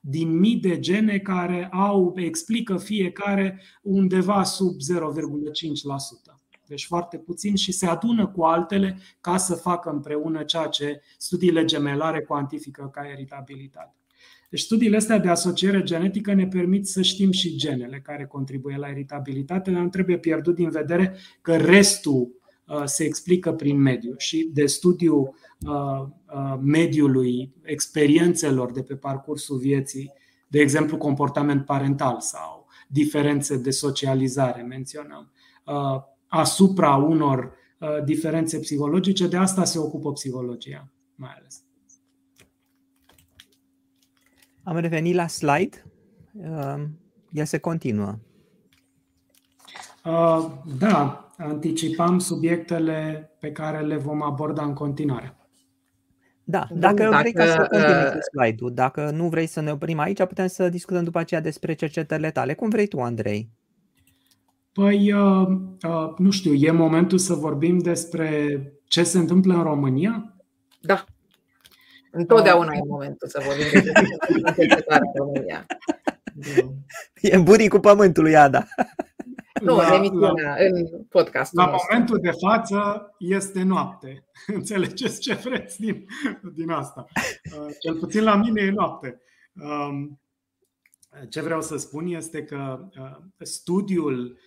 din 0.00 0.38
mii 0.38 0.56
de 0.56 0.78
gene 0.78 1.18
care 1.18 1.68
au, 1.72 2.14
explică 2.16 2.76
fiecare 2.76 3.60
undeva 3.82 4.42
sub 4.42 4.74
0,5%. 4.74 6.37
Deci 6.68 6.86
foarte 6.86 7.18
puțin 7.18 7.56
și 7.56 7.72
se 7.72 7.86
adună 7.86 8.26
cu 8.26 8.42
altele 8.42 8.98
ca 9.20 9.36
să 9.36 9.54
facă 9.54 9.90
împreună 9.90 10.42
ceea 10.42 10.66
ce 10.66 11.00
studiile 11.18 11.64
gemelare 11.64 12.20
cuantifică 12.20 12.90
ca 12.92 13.08
eritabilitate. 13.08 13.92
Deci 14.50 14.60
studiile 14.60 14.96
astea 14.96 15.18
de 15.18 15.28
asociere 15.28 15.82
genetică 15.82 16.34
ne 16.34 16.46
permit 16.46 16.86
să 16.86 17.02
știm 17.02 17.30
și 17.30 17.56
genele 17.56 18.00
care 18.00 18.26
contribuie 18.26 18.76
la 18.76 18.88
iritabilitate, 18.88 19.70
dar 19.70 19.82
nu 19.82 19.88
trebuie 19.88 20.18
pierdut 20.18 20.54
din 20.54 20.70
vedere 20.70 21.16
că 21.40 21.56
restul 21.56 22.30
uh, 22.66 22.82
se 22.84 23.04
explică 23.04 23.52
prin 23.52 23.80
mediu 23.80 24.14
și 24.16 24.50
de 24.52 24.66
studiu 24.66 25.16
uh, 25.60 25.72
uh, 26.34 26.58
mediului, 26.60 27.52
experiențelor 27.62 28.72
de 28.72 28.82
pe 28.82 28.94
parcursul 28.96 29.58
vieții, 29.58 30.12
de 30.48 30.60
exemplu 30.60 30.96
comportament 30.96 31.64
parental 31.64 32.20
sau 32.20 32.66
diferențe 32.88 33.56
de 33.56 33.70
socializare, 33.70 34.62
menționăm, 34.62 35.32
asupra 36.28 36.94
unor 36.94 37.56
diferențe 38.04 38.58
psihologice, 38.58 39.28
de 39.28 39.36
asta 39.36 39.64
se 39.64 39.78
ocupă 39.78 40.12
psihologia 40.12 40.92
mai 41.14 41.34
ales. 41.38 41.62
Am 44.62 44.76
revenit 44.76 45.14
la 45.14 45.26
slide. 45.26 45.84
Uh, 46.32 46.84
el 47.32 47.44
se 47.44 47.58
continuă. 47.58 48.18
Uh, 50.04 50.50
da, 50.78 51.30
anticipam 51.36 52.18
subiectele 52.18 53.30
pe 53.40 53.52
care 53.52 53.80
le 53.80 53.96
vom 53.96 54.22
aborda 54.22 54.64
în 54.64 54.72
continuare. 54.72 55.36
Da, 56.44 56.66
dacă, 56.70 56.94
dacă 56.94 57.16
vrei 57.20 57.32
ca 57.32 57.46
să 57.46 57.66
continui 57.70 58.10
cu 58.12 58.18
slide-ul, 58.20 58.74
dacă 58.74 59.10
nu 59.10 59.28
vrei 59.28 59.46
să 59.46 59.60
ne 59.60 59.70
oprim 59.70 59.98
aici, 59.98 60.24
putem 60.24 60.46
să 60.46 60.68
discutăm 60.68 61.04
după 61.04 61.18
aceea 61.18 61.40
despre 61.40 61.74
cercetările 61.74 62.30
tale. 62.30 62.54
Cum 62.54 62.68
vrei 62.68 62.86
tu, 62.86 63.00
Andrei? 63.00 63.50
Păi, 64.78 65.12
uh, 65.12 65.48
uh, 65.88 66.14
nu 66.16 66.30
știu, 66.30 66.54
e 66.54 66.70
momentul 66.70 67.18
să 67.18 67.34
vorbim 67.34 67.78
despre 67.78 68.60
ce 68.84 69.02
se 69.02 69.18
întâmplă 69.18 69.54
în 69.54 69.62
România? 69.62 70.36
Da. 70.80 71.04
Întotdeauna 72.10 72.72
e 72.74 72.80
momentul 72.88 73.28
să 73.28 73.42
vorbim 73.46 73.92
despre 74.56 75.00
România. 75.14 75.66
E 77.20 77.38
buricul 77.38 77.80
pământului, 77.80 78.36
Ada. 78.36 78.66
Nu, 79.60 79.76
la, 79.76 79.86
în 79.86 79.92
emisiunea, 79.92 80.56
în 80.58 81.02
podcastul 81.08 81.62
La 81.62 81.70
nostru. 81.70 81.88
momentul 81.90 82.18
de 82.18 82.30
față 82.46 83.10
este 83.18 83.62
noapte. 83.62 84.24
Înțelegeți 84.46 85.20
ce 85.20 85.34
vreți 85.34 85.80
din, 85.80 86.06
din 86.54 86.70
asta. 86.70 87.04
Uh, 87.58 87.74
cel 87.80 87.94
puțin 87.94 88.22
la 88.22 88.36
mine 88.36 88.60
e 88.62 88.70
noapte. 88.70 89.20
Um, 89.52 90.20
ce 91.28 91.40
vreau 91.40 91.62
să 91.62 91.76
spun 91.76 92.06
este 92.06 92.44
că 92.44 92.88
uh, 92.98 93.16
studiul 93.38 94.24
uh, 94.24 94.38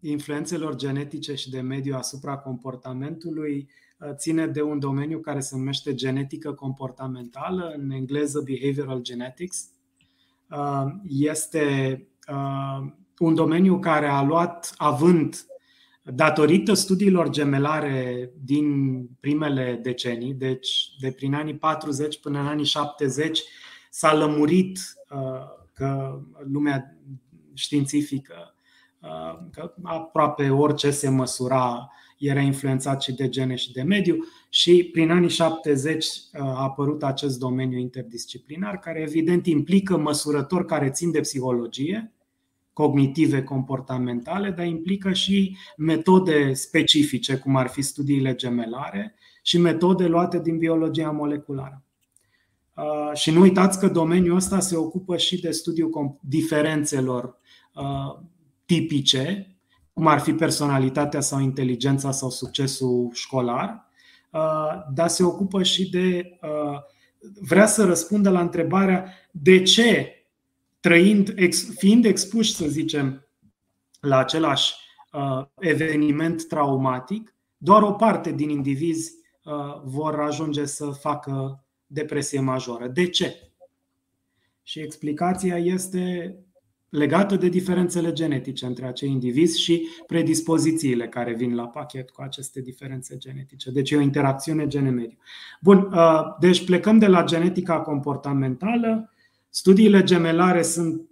influențelor 0.00 0.76
genetice 0.76 1.34
și 1.34 1.50
de 1.50 1.60
mediu 1.60 1.94
asupra 1.94 2.36
comportamentului 2.36 3.68
ține 4.14 4.46
de 4.46 4.62
un 4.62 4.78
domeniu 4.78 5.18
care 5.18 5.40
se 5.40 5.56
numește 5.56 5.94
genetică 5.94 6.52
comportamentală, 6.52 7.74
în 7.76 7.90
engleză 7.90 8.40
behavioral 8.44 9.02
genetics. 9.02 9.68
Uh, 10.50 10.86
este 11.08 12.06
uh, 12.28 12.92
un 13.18 13.34
domeniu 13.34 13.78
care 13.78 14.06
a 14.06 14.22
luat 14.22 14.74
avânt 14.76 15.46
datorită 16.04 16.74
studiilor 16.74 17.30
gemelare 17.30 18.30
din 18.44 19.06
primele 19.20 19.80
decenii, 19.82 20.34
deci 20.34 20.88
de 21.00 21.12
prin 21.12 21.34
anii 21.34 21.56
40 21.56 22.20
până 22.20 22.40
în 22.40 22.46
anii 22.46 22.64
70, 22.64 23.42
s-a 23.90 24.14
lămurit 24.14 24.78
uh, 25.10 25.18
că 25.72 26.20
lumea 26.52 26.96
științifică, 27.54 28.51
că 29.50 29.74
aproape 29.82 30.50
orice 30.50 30.90
se 30.90 31.08
măsura 31.08 31.90
era 32.26 32.40
influențat 32.40 33.02
și 33.02 33.12
de 33.12 33.28
gene 33.28 33.54
și 33.54 33.72
de 33.72 33.82
mediu 33.82 34.16
și 34.48 34.88
prin 34.92 35.10
anii 35.10 35.28
70 35.28 36.04
uh, 36.04 36.40
a 36.40 36.62
apărut 36.62 37.02
acest 37.02 37.38
domeniu 37.38 37.78
interdisciplinar 37.78 38.78
care 38.78 39.00
evident 39.00 39.46
implică 39.46 39.96
măsurători 39.96 40.66
care 40.66 40.90
țin 40.90 41.10
de 41.10 41.20
psihologie, 41.20 42.12
cognitive, 42.72 43.42
comportamentale, 43.42 44.50
dar 44.50 44.66
implică 44.66 45.12
și 45.12 45.56
metode 45.76 46.52
specifice, 46.52 47.36
cum 47.36 47.56
ar 47.56 47.68
fi 47.68 47.82
studiile 47.82 48.34
gemelare 48.34 49.14
și 49.42 49.58
metode 49.58 50.06
luate 50.06 50.40
din 50.40 50.58
biologia 50.58 51.10
moleculară. 51.10 51.82
Uh, 52.76 53.14
și 53.14 53.30
nu 53.30 53.40
uitați 53.40 53.78
că 53.78 53.88
domeniul 53.88 54.36
ăsta 54.36 54.60
se 54.60 54.76
ocupă 54.76 55.16
și 55.16 55.40
de 55.40 55.50
studiul 55.50 56.18
diferențelor 56.20 57.36
uh, 57.74 58.30
tipice 58.72 59.56
cum 59.92 60.06
ar 60.06 60.20
fi 60.20 60.32
personalitatea 60.32 61.20
sau 61.20 61.40
inteligența 61.40 62.10
sau 62.10 62.30
succesul 62.30 63.10
școlar, 63.12 63.88
uh, 64.30 64.68
dar 64.94 65.08
se 65.08 65.24
ocupă 65.24 65.62
și 65.62 65.90
de. 65.90 66.38
Uh, 66.42 66.78
vrea 67.40 67.66
să 67.66 67.84
răspundă 67.84 68.30
la 68.30 68.40
întrebarea 68.40 69.14
de 69.30 69.62
ce, 69.62 70.12
trăind, 70.80 71.34
fiind 71.76 72.04
expuși, 72.04 72.54
să 72.54 72.66
zicem, 72.66 73.26
la 74.00 74.18
același 74.18 74.74
uh, 75.12 75.44
eveniment 75.58 76.46
traumatic, 76.48 77.34
doar 77.56 77.82
o 77.82 77.92
parte 77.92 78.32
din 78.32 78.48
indivizi 78.48 79.20
vor 79.84 80.20
ajunge 80.20 80.64
să 80.64 80.86
facă 80.86 81.64
depresie 81.86 82.40
majoră. 82.40 82.88
De 82.88 83.08
ce? 83.08 83.52
Și 84.62 84.80
explicația 84.80 85.58
este 85.58 86.36
legată 86.92 87.36
de 87.36 87.48
diferențele 87.48 88.12
genetice 88.12 88.66
între 88.66 88.86
acei 88.86 89.10
indivizi 89.10 89.60
și 89.60 89.88
predispozițiile 90.06 91.08
care 91.08 91.34
vin 91.34 91.54
la 91.54 91.66
pachet 91.66 92.10
cu 92.10 92.22
aceste 92.22 92.60
diferențe 92.60 93.16
genetice. 93.16 93.70
Deci 93.70 93.90
e 93.90 93.96
o 93.96 94.00
interacțiune 94.00 94.66
gene-mediu. 94.66 95.18
Bun, 95.60 95.78
uh, 95.92 96.20
deci 96.40 96.64
plecăm 96.64 96.98
de 96.98 97.06
la 97.06 97.24
genetica 97.24 97.80
comportamentală. 97.80 99.10
Studiile 99.48 100.02
gemelare 100.02 100.62
sunt 100.62 101.08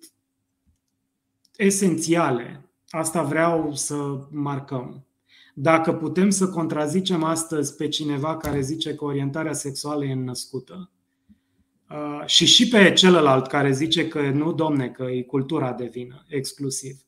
esențiale. 1.57 2.71
Asta 2.89 3.23
vreau 3.23 3.75
să 3.75 4.27
marcăm. 4.31 5.07
Dacă 5.55 5.93
putem 5.93 6.31
să 6.31 6.49
contrazicem 6.49 7.23
astăzi 7.23 7.77
pe 7.77 7.89
cineva 7.89 8.37
care 8.37 8.61
zice 8.61 8.95
că 8.95 9.05
orientarea 9.05 9.53
sexuală 9.53 10.05
e 10.05 10.15
născută, 10.15 10.91
Uh, 10.91 11.00
și 12.25 12.47
și 12.47 12.69
pe 12.69 12.93
celălalt 12.93 13.47
care 13.47 13.73
zice 13.73 14.09
că 14.09 14.31
nu, 14.31 14.53
domne, 14.53 14.89
că 14.89 15.03
e 15.03 15.23
cultura 15.23 15.73
de 15.73 15.89
vină 15.93 16.25
exclusiv. 16.29 17.01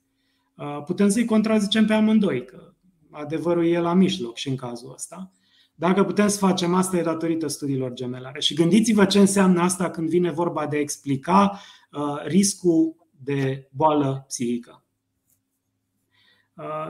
Uh, 0.57 0.83
putem 0.87 1.09
să-i 1.09 1.25
contrazicem 1.25 1.87
pe 1.87 1.93
amândoi, 1.93 2.45
că 2.45 2.73
adevărul 3.11 3.67
e 3.67 3.79
la 3.79 3.95
mijloc 3.95 4.37
și 4.37 4.49
în 4.49 4.57
cazul 4.57 4.93
ăsta. 4.93 5.31
Dacă 5.75 6.05
putem 6.05 6.29
să 6.29 6.39
facem 6.39 6.75
asta, 6.75 6.97
e 6.97 7.03
datorită 7.03 7.47
studiilor 7.47 7.93
gemelare. 7.93 8.41
Și 8.41 8.55
gândiți-vă 8.55 9.05
ce 9.05 9.19
înseamnă 9.19 9.61
asta 9.61 9.91
când 9.91 10.09
vine 10.09 10.31
vorba 10.31 10.67
de 10.67 10.77
a 10.77 10.81
explica 10.81 11.61
uh, 11.93 12.25
riscul 12.27 12.97
de 13.11 13.69
boală 13.71 14.25
psihică. 14.29 14.77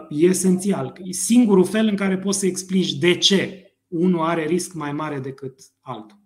E 0.08 0.26
esențial. 0.26 0.98
E 1.02 1.12
singurul 1.12 1.64
fel 1.64 1.86
în 1.86 1.96
care 1.96 2.18
poți 2.18 2.38
să 2.38 2.46
explici 2.46 2.92
de 2.92 3.18
ce 3.18 3.72
unul 3.88 4.24
are 4.24 4.46
risc 4.46 4.72
mai 4.72 4.92
mare 4.92 5.18
decât 5.18 5.60
altul 5.80 6.21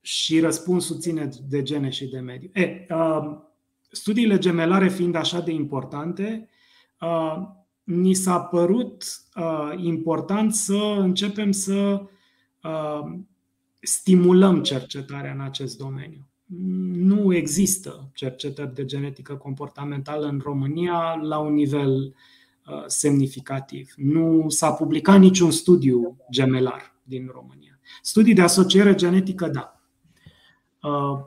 și 0.00 0.40
răspunsul 0.40 0.98
ține 0.98 1.28
de 1.48 1.62
gene 1.62 1.90
și 1.90 2.06
de 2.06 2.18
mediu. 2.18 2.50
E, 2.52 2.86
uh, 2.90 3.38
studiile 3.90 4.38
gemelare 4.38 4.88
fiind 4.88 5.14
așa 5.14 5.40
de 5.40 5.52
importante, 5.52 6.48
uh, 7.00 7.36
ni 7.84 8.14
s-a 8.14 8.40
părut 8.40 9.04
uh, 9.36 9.72
important 9.76 10.54
să 10.54 10.96
începem 10.98 11.52
să 11.52 12.02
uh, 12.62 13.18
stimulăm 13.80 14.62
cercetarea 14.62 15.32
în 15.32 15.40
acest 15.40 15.78
domeniu. 15.78 16.28
Nu 16.92 17.34
există 17.34 18.10
cercetări 18.14 18.74
de 18.74 18.84
genetică 18.84 19.34
comportamentală 19.34 20.26
în 20.26 20.40
România 20.42 21.20
la 21.22 21.38
un 21.38 21.52
nivel 21.52 21.94
uh, 21.94 22.82
semnificativ. 22.86 23.92
Nu 23.96 24.44
s-a 24.48 24.72
publicat 24.72 25.18
niciun 25.18 25.50
studiu 25.50 26.16
gemelar 26.30 26.94
din 27.02 27.30
România. 27.32 27.78
Studii 28.02 28.34
de 28.34 28.42
asociere 28.42 28.94
genetică, 28.94 29.48
da. 29.48 29.79
Uh, 30.82 31.20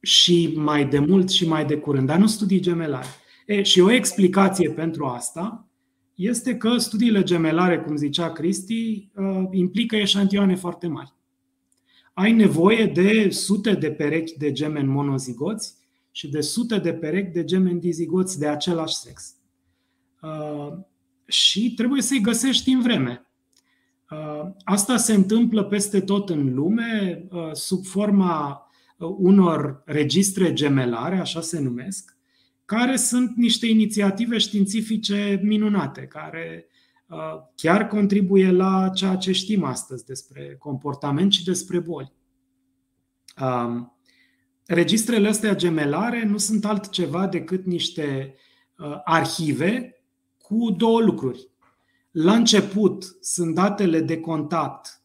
și 0.00 0.52
mai 0.56 0.88
de 0.88 0.98
mult 0.98 1.30
și 1.30 1.48
mai 1.48 1.64
de 1.64 1.76
curând, 1.76 2.06
dar 2.06 2.18
nu 2.18 2.26
studii 2.26 2.60
gemelare. 2.60 3.06
E, 3.46 3.62
și 3.62 3.80
o 3.80 3.90
explicație 3.90 4.70
pentru 4.70 5.04
asta 5.04 5.66
este 6.14 6.56
că 6.56 6.76
studiile 6.76 7.22
gemelare, 7.22 7.80
cum 7.80 7.96
zicea 7.96 8.32
Cristi, 8.32 9.10
uh, 9.14 9.44
implică 9.50 9.96
eșantioane 9.96 10.54
foarte 10.54 10.86
mari. 10.86 11.14
Ai 12.12 12.32
nevoie 12.32 12.86
de 12.86 13.30
sute 13.30 13.72
de 13.72 13.90
perechi 13.90 14.38
de 14.38 14.52
gemeni 14.52 14.88
monozigoți 14.88 15.74
și 16.10 16.28
de 16.28 16.40
sute 16.40 16.78
de 16.78 16.92
perechi 16.92 17.32
de 17.32 17.44
gemeni 17.44 17.80
dizigoți 17.80 18.38
de 18.38 18.46
același 18.46 18.94
sex. 18.94 19.34
Uh, 20.22 20.78
și 21.26 21.74
trebuie 21.74 22.02
să-i 22.02 22.20
găsești 22.20 22.70
în 22.70 22.80
vreme. 22.80 23.26
Asta 24.64 24.96
se 24.96 25.14
întâmplă 25.14 25.64
peste 25.64 26.00
tot 26.00 26.30
în 26.30 26.54
lume, 26.54 27.24
sub 27.52 27.84
forma 27.84 28.62
unor 29.06 29.82
registre 29.84 30.52
gemelare, 30.52 31.18
așa 31.18 31.40
se 31.40 31.60
numesc, 31.60 32.16
care 32.64 32.96
sunt 32.96 33.36
niște 33.36 33.66
inițiative 33.66 34.38
științifice 34.38 35.40
minunate, 35.42 36.00
care 36.06 36.66
uh, 37.06 37.18
chiar 37.54 37.86
contribuie 37.86 38.50
la 38.50 38.90
ceea 38.94 39.16
ce 39.16 39.32
știm 39.32 39.64
astăzi 39.64 40.04
despre 40.04 40.56
comportament 40.58 41.32
și 41.32 41.44
despre 41.44 41.78
boli. 41.78 42.12
Um, 43.40 43.96
registrele 44.66 45.28
astea 45.28 45.54
gemelare 45.54 46.24
nu 46.24 46.38
sunt 46.38 46.64
altceva 46.64 47.26
decât 47.26 47.64
niște 47.64 48.34
uh, 48.78 49.00
arhive 49.04 50.02
cu 50.38 50.70
două 50.70 51.00
lucruri. 51.00 51.50
La 52.10 52.34
început 52.34 53.16
sunt 53.20 53.54
datele 53.54 54.00
de 54.00 54.20
contact 54.20 55.01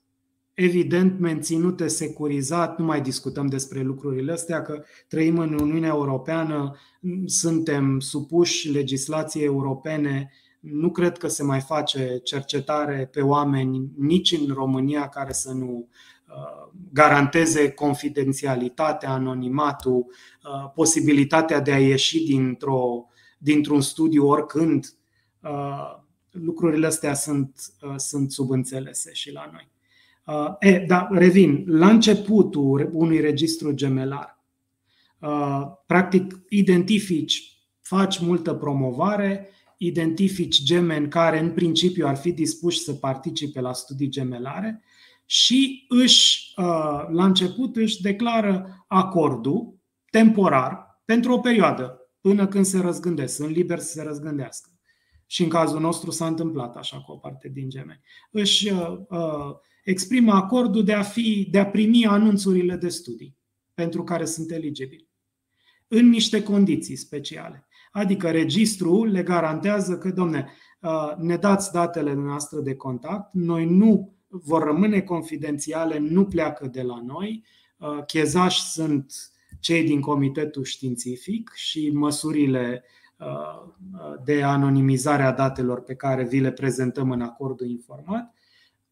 evident 0.60 1.20
menținute, 1.20 1.88
securizat, 1.88 2.78
nu 2.78 2.86
mai 2.86 3.02
discutăm 3.02 3.48
despre 3.48 3.82
lucrurile 3.82 4.32
astea, 4.32 4.62
că 4.62 4.84
trăim 5.08 5.38
în 5.38 5.60
Uniunea 5.60 5.90
Europeană, 5.90 6.76
suntem 7.26 8.00
supuși 8.00 8.72
legislației 8.72 9.44
europene, 9.44 10.32
nu 10.60 10.92
cred 10.92 11.18
că 11.18 11.28
se 11.28 11.44
mai 11.44 11.60
face 11.60 12.20
cercetare 12.24 13.10
pe 13.12 13.22
oameni 13.22 13.92
nici 13.98 14.32
în 14.32 14.54
România 14.54 15.10
care 15.10 15.32
să 15.32 15.52
nu 15.52 15.88
uh, 16.28 16.80
garanteze 16.94 17.72
confidențialitatea, 17.72 19.12
anonimatul, 19.12 20.06
uh, 20.06 20.72
posibilitatea 20.74 21.62
de 21.62 21.72
a 21.72 21.80
ieși 21.80 22.24
dintr-o, 22.24 23.06
dintr-un 23.38 23.82
studiu 23.82 24.28
oricând. 24.28 24.94
Uh, 25.44 25.96
lucrurile 26.32 26.88
astea 26.88 27.14
sunt, 27.14 27.60
sunt 27.96 28.32
subînțelese 28.32 29.14
și 29.14 29.32
la 29.32 29.50
noi. 29.52 29.76
Uh, 30.28 30.56
e, 30.60 30.80
da, 30.88 31.08
revin. 31.12 31.64
La 31.68 31.90
începutul 31.90 32.90
unui 32.94 33.20
registru 33.20 33.72
gemelar, 33.72 34.44
uh, 35.20 35.62
practic 35.86 36.40
identifici, 36.50 37.58
faci 37.82 38.20
multă 38.20 38.54
promovare, 38.54 39.50
identifici 39.78 40.64
gemeni 40.64 41.10
care 41.10 41.40
în 41.40 41.52
principiu 41.52 42.08
ar 42.08 42.16
fi 42.16 42.32
dispuși 42.32 42.80
să 42.80 42.94
participe 42.94 43.62
la 43.62 43.74
studii 43.74 44.10
gemelare 44.10 44.84
și 45.26 45.86
își, 45.90 46.54
uh, 46.58 47.06
la 47.10 47.26
început 47.26 47.76
își 47.76 48.02
declară 48.02 48.86
acordul 48.88 49.76
temporar 50.10 51.02
pentru 51.06 51.34
o 51.34 51.40
perioadă, 51.40 52.10
până 52.22 52.48
când 52.48 52.66
se 52.66 52.80
răzgândesc, 52.80 53.36
sunt 53.36 53.50
liberi 53.50 53.82
să 53.82 53.92
se 53.92 54.04
răzgândească. 54.04 54.70
Și 55.26 55.44
în 55.44 55.50
cazul 55.50 55.80
nostru 55.80 56.12
s-a 56.12 56.28
întâmplat 56.28 56.76
așa 56.76 56.98
cu 56.98 57.12
o 57.12 57.16
parte 57.16 57.50
din 57.50 57.70
gemeni. 57.70 58.02
Își 58.32 58.72
uh, 58.72 58.98
exprimă 59.88 60.34
acordul 60.34 60.84
de 60.84 60.94
a, 60.94 61.02
fi, 61.02 61.48
de 61.52 61.60
a 61.60 61.66
primi 61.66 62.06
anunțurile 62.06 62.76
de 62.76 62.90
studii 62.90 63.38
pentru 63.74 64.04
care 64.04 64.26
sunt 64.26 64.52
eligibili, 64.52 65.08
în 65.88 66.10
niște 66.10 66.44
condiții 66.44 66.96
speciale. 66.96 67.68
Adică 67.92 68.32
registrul 68.32 69.12
le 69.12 69.24
garantează 69.24 69.98
că, 69.98 70.12
domne, 70.12 70.52
uh, 70.82 71.16
ne 71.18 71.36
dați 71.36 71.72
datele 71.72 72.14
noastre 72.14 72.60
de 72.60 72.76
contact, 72.76 73.34
noi 73.34 73.66
nu 73.66 74.16
vor 74.28 74.64
rămâne 74.64 75.02
confidențiale, 75.02 75.98
nu 75.98 76.26
pleacă 76.26 76.68
de 76.68 76.82
la 76.82 77.02
noi, 77.06 77.44
uh, 77.78 78.04
chezași 78.06 78.62
sunt 78.62 79.14
cei 79.60 79.84
din 79.84 80.02
comitetul 80.02 80.64
științific 80.64 81.52
și 81.56 81.90
măsurile 81.94 82.84
uh, 83.18 83.74
de 84.24 84.44
anonimizare 84.44 85.24
a 85.24 85.32
datelor 85.32 85.82
pe 85.82 85.96
care 85.96 86.24
vi 86.24 86.40
le 86.40 86.52
prezentăm 86.52 87.12
în 87.12 87.22
acordul 87.22 87.68
informat 87.68 88.37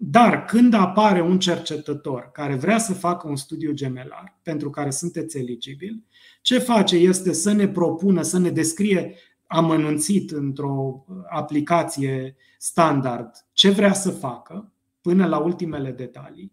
dar 0.07 0.45
când 0.45 0.73
apare 0.73 1.21
un 1.21 1.39
cercetător 1.39 2.29
care 2.31 2.55
vrea 2.55 2.77
să 2.77 2.93
facă 2.93 3.27
un 3.27 3.35
studiu 3.35 3.71
gemelar, 3.71 4.39
pentru 4.43 4.69
care 4.69 4.89
sunteți 4.89 5.37
eligibil, 5.37 6.03
ce 6.41 6.57
face 6.57 6.95
este 6.95 7.33
să 7.33 7.51
ne 7.51 7.67
propună, 7.67 8.21
să 8.21 8.39
ne 8.39 8.49
descrie 8.49 9.15
amănunțit 9.47 10.31
într-o 10.31 11.05
aplicație 11.29 12.35
standard 12.57 13.31
ce 13.53 13.69
vrea 13.69 13.93
să 13.93 14.09
facă, 14.09 14.73
până 15.01 15.25
la 15.25 15.37
ultimele 15.37 15.91
detalii. 15.91 16.51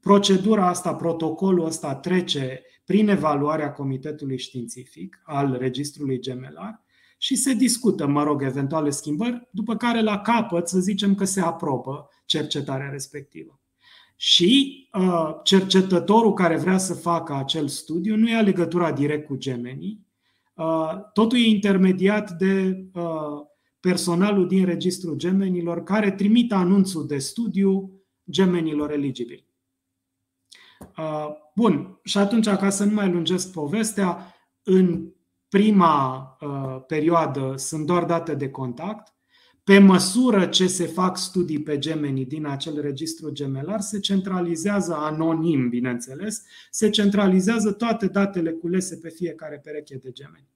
Procedura 0.00 0.68
asta, 0.68 0.94
protocolul 0.94 1.66
ăsta 1.66 1.94
trece 1.94 2.62
prin 2.84 3.08
evaluarea 3.08 3.72
Comitetului 3.72 4.38
Științific 4.38 5.22
al 5.24 5.56
Registrului 5.58 6.20
Gemelar 6.20 6.82
și 7.18 7.36
se 7.36 7.54
discută, 7.54 8.06
mă 8.06 8.22
rog, 8.22 8.42
eventuale 8.42 8.90
schimbări, 8.90 9.48
după 9.50 9.76
care 9.76 10.02
la 10.02 10.18
capăt 10.18 10.68
să 10.68 10.78
zicem 10.78 11.14
că 11.14 11.24
se 11.24 11.40
aprobă 11.40 12.08
cercetarea 12.24 12.88
respectivă. 12.88 13.60
Și 14.16 14.88
uh, 14.92 15.34
cercetătorul 15.42 16.32
care 16.32 16.56
vrea 16.56 16.78
să 16.78 16.94
facă 16.94 17.34
acel 17.34 17.68
studiu 17.68 18.16
nu 18.16 18.28
ia 18.28 18.40
legătura 18.40 18.92
direct 18.92 19.26
cu 19.26 19.36
gemenii, 19.36 20.06
uh, 20.54 21.10
totul 21.12 21.38
e 21.38 21.48
intermediat 21.48 22.30
de 22.30 22.84
uh, 22.92 23.42
personalul 23.80 24.48
din 24.48 24.64
registrul 24.64 25.16
gemenilor 25.16 25.82
care 25.82 26.10
trimite 26.10 26.54
anunțul 26.54 27.06
de 27.06 27.18
studiu 27.18 27.90
gemenilor 28.30 28.90
eligibili. 28.90 29.46
Uh, 30.96 31.28
bun, 31.54 32.00
și 32.04 32.18
atunci, 32.18 32.48
ca 32.48 32.70
să 32.70 32.84
nu 32.84 32.94
mai 32.94 33.10
lungesc 33.10 33.52
povestea, 33.52 34.34
în 34.62 35.12
prima 35.48 36.36
uh, 36.40 36.82
perioadă 36.86 37.54
sunt 37.56 37.86
doar 37.86 38.04
date 38.04 38.34
de 38.34 38.50
contact, 38.50 39.13
pe 39.64 39.78
măsură 39.78 40.46
ce 40.46 40.66
se 40.66 40.86
fac 40.86 41.16
studii 41.18 41.62
pe 41.62 41.78
gemenii 41.78 42.26
din 42.26 42.46
acel 42.46 42.80
registru 42.80 43.30
gemelar, 43.30 43.80
se 43.80 44.00
centralizează 44.00 44.94
anonim, 44.94 45.68
bineînțeles, 45.68 46.42
se 46.70 46.90
centralizează 46.90 47.72
toate 47.72 48.06
datele 48.06 48.50
culese 48.50 48.96
pe 48.96 49.08
fiecare 49.08 49.60
pereche 49.64 49.96
de 49.96 50.10
gemeni. 50.10 50.48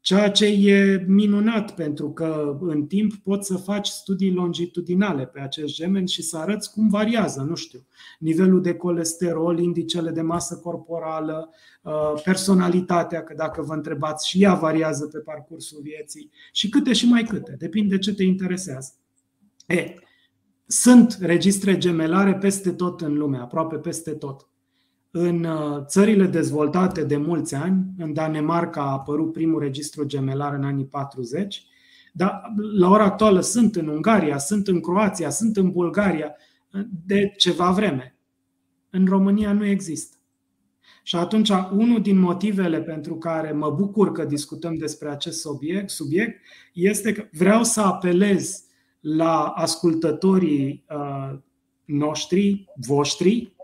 Ceea 0.00 0.30
ce 0.30 0.46
e 0.46 1.04
minunat 1.06 1.74
pentru 1.74 2.12
că 2.12 2.58
în 2.60 2.86
timp 2.86 3.14
poți 3.14 3.46
să 3.46 3.56
faci 3.56 3.86
studii 3.86 4.32
longitudinale 4.32 5.26
pe 5.26 5.40
acest 5.40 5.74
gemen 5.74 6.06
și 6.06 6.22
să 6.22 6.36
arăți 6.36 6.72
cum 6.72 6.88
variază, 6.88 7.40
nu 7.48 7.54
știu, 7.54 7.86
nivelul 8.18 8.62
de 8.62 8.74
colesterol, 8.74 9.58
indicele 9.58 10.10
de 10.10 10.20
masă 10.20 10.56
corporală, 10.56 11.50
uh, 11.82 12.20
personalitatea, 12.24 13.22
că 13.22 13.34
dacă 13.34 13.62
vă 13.62 13.74
întrebați 13.74 14.28
și 14.28 14.42
ea 14.42 14.54
variază 14.54 15.06
pe 15.06 15.18
parcursul 15.18 15.80
vieții 15.82 16.30
și 16.52 16.68
câte 16.68 16.92
și 16.92 17.06
mai 17.06 17.22
câte, 17.22 17.56
depinde 17.58 17.98
ce 17.98 18.14
te 18.14 18.22
interesează. 18.22 18.92
E, 19.66 19.94
sunt 20.66 21.18
registre 21.20 21.78
gemelare 21.78 22.34
peste 22.34 22.72
tot 22.72 23.00
în 23.00 23.14
lume, 23.14 23.38
aproape 23.38 23.76
peste 23.76 24.10
tot. 24.10 24.49
În 25.10 25.44
uh, 25.44 25.84
țările 25.84 26.26
dezvoltate 26.26 27.04
de 27.04 27.16
mulți 27.16 27.54
ani, 27.54 27.84
în 27.98 28.12
Danemarca 28.12 28.82
a 28.82 28.92
apărut 28.92 29.32
primul 29.32 29.60
registru 29.60 30.04
gemelar 30.04 30.54
în 30.54 30.64
anii 30.64 30.84
40, 30.84 31.64
dar 32.12 32.42
la 32.76 32.88
ora 32.88 33.04
actuală 33.04 33.40
sunt 33.40 33.76
în 33.76 33.88
Ungaria, 33.88 34.38
sunt 34.38 34.68
în 34.68 34.80
Croația, 34.80 35.30
sunt 35.30 35.56
în 35.56 35.70
Bulgaria 35.70 36.34
de 37.06 37.32
ceva 37.36 37.70
vreme. 37.70 38.14
În 38.90 39.06
România 39.06 39.52
nu 39.52 39.64
există. 39.64 40.16
Și 41.02 41.16
atunci, 41.16 41.50
unul 41.72 42.02
din 42.02 42.18
motivele 42.18 42.80
pentru 42.80 43.16
care 43.16 43.52
mă 43.52 43.70
bucur 43.70 44.12
că 44.12 44.24
discutăm 44.24 44.76
despre 44.76 45.08
acest 45.08 45.40
subiect, 45.40 45.90
subiect 45.90 46.40
este 46.72 47.12
că 47.12 47.24
vreau 47.32 47.64
să 47.64 47.80
apelez 47.80 48.64
la 49.00 49.46
ascultătorii 49.46 50.84
uh, 50.88 51.38
noștri, 51.84 52.64
voștri, 52.74 53.56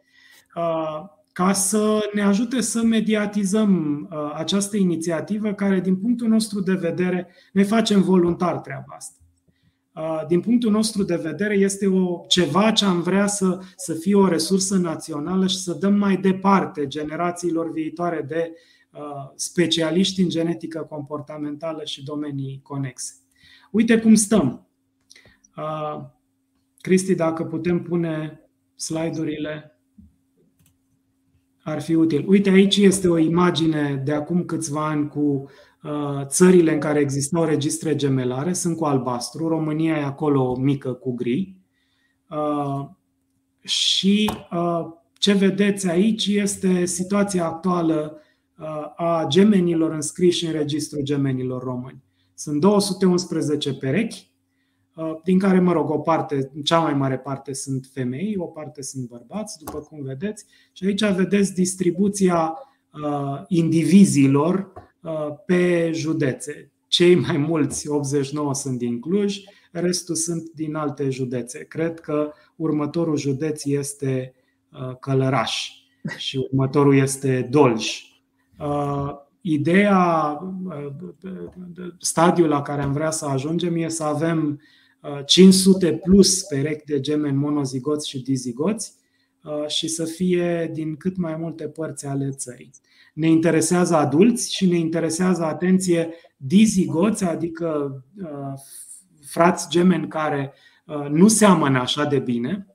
uh, 0.54 1.14
ca 1.36 1.52
să 1.52 2.10
ne 2.12 2.22
ajute 2.22 2.60
să 2.60 2.82
mediatizăm 2.82 4.00
uh, 4.10 4.32
această 4.34 4.76
inițiativă 4.76 5.52
care, 5.52 5.80
din 5.80 5.96
punctul 5.96 6.28
nostru 6.28 6.60
de 6.60 6.72
vedere, 6.72 7.28
ne 7.52 7.62
facem 7.62 8.02
voluntar 8.02 8.58
treaba 8.58 8.94
asta. 8.96 9.18
Uh, 9.94 10.26
din 10.28 10.40
punctul 10.40 10.70
nostru 10.70 11.02
de 11.02 11.16
vedere, 11.16 11.54
este 11.54 11.86
o, 11.86 12.24
ceva 12.28 12.70
ce 12.70 12.84
am 12.84 13.02
vrea 13.02 13.26
să, 13.26 13.58
să 13.76 13.94
fie 13.94 14.14
o 14.14 14.28
resursă 14.28 14.76
națională 14.76 15.46
și 15.46 15.56
să 15.56 15.72
dăm 15.72 15.94
mai 15.94 16.16
departe 16.16 16.86
generațiilor 16.86 17.72
viitoare 17.72 18.24
de 18.28 18.52
uh, 18.90 19.00
specialiști 19.34 20.20
în 20.20 20.28
genetică 20.28 20.86
comportamentală 20.88 21.84
și 21.84 22.04
domenii 22.04 22.60
conexe. 22.62 23.12
Uite 23.70 23.98
cum 23.98 24.14
stăm. 24.14 24.66
Cristi, 26.80 27.14
dacă 27.14 27.44
putem 27.44 27.82
pune 27.82 28.40
slide-urile 28.76 29.75
ar 31.66 31.82
fi 31.82 31.94
util. 31.94 32.24
Uite, 32.28 32.50
aici 32.50 32.76
este 32.76 33.08
o 33.08 33.18
imagine 33.18 34.02
de 34.04 34.12
acum 34.12 34.44
câțiva 34.44 34.86
ani 34.86 35.08
cu 35.08 35.50
uh, 35.82 36.24
țările 36.24 36.72
în 36.72 36.78
care 36.78 37.00
existau 37.00 37.44
registre 37.44 37.96
gemelare, 37.96 38.52
sunt 38.52 38.76
cu 38.76 38.84
albastru, 38.84 39.48
România 39.48 39.96
e 39.96 40.04
acolo 40.04 40.56
mică 40.56 40.92
cu 40.92 41.14
gri. 41.14 41.56
Uh, 42.30 42.88
și 43.60 44.30
uh, 44.52 44.86
ce 45.18 45.32
vedeți 45.32 45.88
aici 45.88 46.26
este 46.26 46.84
situația 46.84 47.44
actuală 47.44 48.20
a 48.96 49.24
gemenilor 49.28 49.92
înscriși 49.92 50.46
în 50.46 50.52
registrul 50.52 51.02
gemenilor 51.02 51.62
români. 51.62 52.02
Sunt 52.34 52.60
211 52.60 53.74
perechi, 53.74 54.30
Uh, 54.30 54.35
din 55.24 55.38
care, 55.38 55.60
mă 55.60 55.72
rog, 55.72 55.90
o 55.90 55.98
parte, 55.98 56.50
cea 56.64 56.78
mai 56.78 56.94
mare 56.94 57.18
parte 57.18 57.52
sunt 57.52 57.88
femei, 57.92 58.34
o 58.38 58.46
parte 58.46 58.82
sunt 58.82 59.08
bărbați, 59.08 59.58
după 59.64 59.78
cum 59.78 60.02
vedeți. 60.02 60.44
Și 60.72 60.84
aici 60.84 61.04
vedeți 61.04 61.54
distribuția 61.54 62.58
uh, 62.92 63.42
indivizilor 63.48 64.72
uh, 65.00 65.12
pe 65.46 65.90
județe. 65.94 66.70
Cei 66.86 67.14
mai 67.14 67.36
mulți, 67.36 67.88
89, 67.88 68.54
sunt 68.54 68.78
din 68.78 69.00
Cluj, 69.00 69.36
restul 69.72 70.14
sunt 70.14 70.50
din 70.54 70.74
alte 70.74 71.10
județe. 71.10 71.64
Cred 71.64 72.00
că 72.00 72.32
următorul 72.56 73.16
județ 73.16 73.64
este 73.64 74.34
Călăraș 75.00 75.70
și 76.16 76.46
următorul 76.50 76.96
este 76.96 77.48
Dolj. 77.50 78.02
Ideea, 79.40 80.38
stadiul 81.98 82.48
la 82.48 82.62
care 82.62 82.82
am 82.82 82.92
vrea 82.92 83.10
să 83.10 83.26
ajungem 83.26 83.76
e 83.76 83.88
să 83.88 84.04
avem 84.04 84.60
500 85.26 85.92
plus 85.92 86.42
perechi 86.42 86.84
de 86.84 87.00
gemeni 87.00 87.36
monozigoți 87.36 88.08
și 88.08 88.22
dizigoți 88.22 88.94
uh, 89.44 89.66
și 89.66 89.88
să 89.88 90.04
fie 90.04 90.70
din 90.72 90.96
cât 90.96 91.16
mai 91.16 91.36
multe 91.36 91.68
părți 91.68 92.06
ale 92.06 92.30
țării. 92.30 92.70
Ne 93.14 93.28
interesează 93.28 93.94
adulți 93.94 94.54
și 94.54 94.66
ne 94.66 94.76
interesează, 94.76 95.44
atenție, 95.44 96.14
dizigoți, 96.36 97.24
adică 97.24 98.02
uh, 98.22 98.60
frați 99.26 99.68
gemeni 99.68 100.08
care 100.08 100.52
uh, 100.86 101.06
nu 101.10 101.28
seamănă 101.28 101.78
așa 101.78 102.04
de 102.04 102.18
bine, 102.18 102.66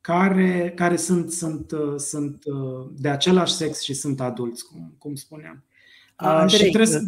care, 0.00 0.72
care 0.76 0.96
sunt, 0.96 1.30
sunt, 1.30 1.72
sunt 1.96 2.44
de 2.98 3.08
același 3.08 3.52
sex 3.52 3.80
și 3.80 3.94
sunt 3.94 4.20
adulți, 4.20 4.66
cum, 4.66 4.94
cum 4.98 5.14
spuneam. 5.14 5.64
Andrei, 6.16 6.58
și 6.58 6.70
trebuie 6.70 6.86
să, 6.86 7.06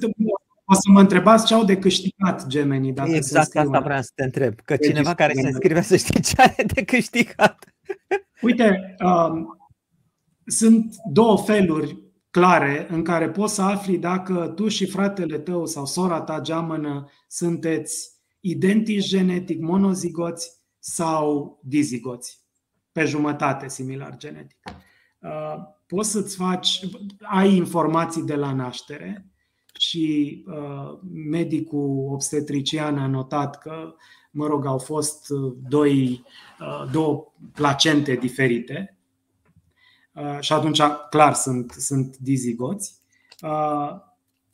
o 0.65 0.75
să 0.75 0.91
mă 0.93 1.01
întrebați 1.01 1.47
ce 1.47 1.55
au 1.55 1.65
de 1.65 1.79
câștigat 1.79 2.47
gemenii. 2.47 2.93
Dacă 2.93 3.11
exact 3.11 3.51
se 3.51 3.59
asta 3.59 3.81
vreau 3.81 4.03
să 4.03 4.11
te 4.15 4.25
întreb. 4.25 4.55
Că 4.65 4.77
cineva 4.77 5.15
care 5.15 5.33
se 5.33 5.47
înscrie 5.47 5.83
să 5.83 5.97
știe 5.97 6.21
ce 6.21 6.35
are 6.37 6.65
de 6.75 6.85
câștigat. 6.85 7.65
Uite, 8.43 8.97
um, 9.05 9.59
sunt 10.47 10.95
două 11.12 11.39
feluri 11.39 12.03
clare 12.31 12.87
în 12.91 13.03
care 13.03 13.31
poți 13.31 13.55
să 13.55 13.62
afli 13.62 13.99
dacă 13.99 14.53
tu 14.55 14.69
și 14.69 14.87
fratele 14.87 15.39
tău 15.39 15.67
sau 15.67 15.87
sora 15.87 16.21
ta 16.21 16.41
geamănă 16.41 17.09
sunteți 17.29 18.12
identici 18.41 19.09
genetic, 19.09 19.61
monozigoți 19.61 20.51
sau 20.79 21.59
dizigoți, 21.62 22.45
pe 22.93 23.05
jumătate 23.05 23.69
similar 23.69 24.17
genetic. 24.17 24.59
Uh, 25.19 25.57
poți 25.87 26.11
să-ți 26.11 26.37
faci, 26.37 26.81
ai 27.19 27.57
informații 27.57 28.23
de 28.23 28.35
la 28.35 28.53
naștere, 28.53 29.34
și 29.79 30.45
uh, 30.47 30.99
medicul 31.12 32.09
obstetrician 32.12 32.99
a 32.99 33.07
notat 33.07 33.59
că, 33.59 33.95
mă 34.31 34.47
rog, 34.47 34.66
au 34.66 34.79
fost 34.79 35.31
uh, 35.31 35.55
doi, 35.68 36.25
uh, 36.61 36.91
două 36.93 37.33
placente 37.53 38.14
diferite 38.14 38.99
uh, 40.12 40.39
și 40.41 40.53
atunci, 40.53 40.81
clar, 41.11 41.35
sunt, 41.35 41.70
sunt 41.70 42.16
dizigoți. 42.16 43.03
Uh, 43.43 43.91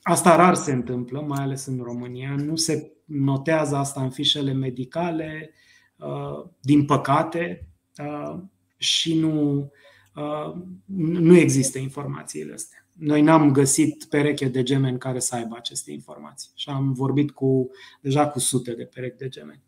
asta 0.03 0.37
rar 0.37 0.55
se 0.55 0.73
întâmplă, 0.73 1.21
mai 1.21 1.43
ales 1.43 1.67
în 1.67 1.81
România. 1.83 2.35
Nu 2.37 2.57
se 2.57 2.93
notează 3.05 3.77
asta 3.77 4.03
în 4.03 4.11
fișele 4.11 4.53
medicale, 4.53 5.51
uh, 5.97 6.51
din 6.61 6.85
păcate, 6.85 7.69
uh, 7.99 8.39
și 8.77 9.19
nu, 9.19 9.71
uh, 10.15 10.55
nu 10.87 11.37
există 11.37 11.79
informațiile 11.79 12.53
astea. 12.53 12.87
Noi 13.01 13.23
n-am 13.23 13.53
găsit 13.53 14.05
pereche 14.05 14.49
de 14.49 14.63
gemeni 14.63 14.99
care 14.99 15.19
să 15.19 15.35
aibă 15.35 15.55
aceste 15.59 15.93
informații 15.93 16.51
și 16.55 16.69
am 16.69 16.93
vorbit 16.93 17.31
cu, 17.31 17.71
deja 18.01 18.29
cu 18.29 18.39
sute 18.39 18.73
de 18.73 18.85
perechi 18.85 19.17
de 19.17 19.29
gemeni. 19.29 19.63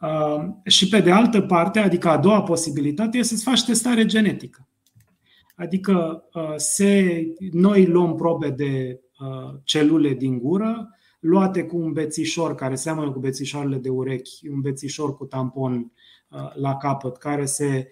Uh, 0.00 0.48
și 0.64 0.88
pe 0.88 1.00
de 1.00 1.10
altă 1.10 1.40
parte, 1.40 1.78
adică 1.78 2.08
a 2.08 2.18
doua 2.18 2.42
posibilitate, 2.42 3.18
este 3.18 3.36
să 3.36 3.48
faci 3.48 3.64
testare 3.64 4.04
genetică. 4.04 4.68
Adică 5.56 6.24
uh, 6.34 6.54
se, 6.56 7.24
noi 7.52 7.86
luăm 7.86 8.14
probe 8.14 8.50
de 8.50 9.00
uh, 9.20 9.58
celule 9.64 10.14
din 10.14 10.38
gură, 10.38 10.88
luate 11.20 11.64
cu 11.64 11.76
un 11.76 11.92
bețișor 11.92 12.54
care 12.54 12.74
seamănă 12.74 13.12
cu 13.12 13.18
bețișoarele 13.18 13.76
de 13.76 13.88
urechi, 13.88 14.48
un 14.48 14.60
bețișor 14.60 15.16
cu 15.16 15.24
tampon 15.24 15.92
la 16.54 16.76
capăt 16.76 17.16
care 17.16 17.44
se, 17.44 17.88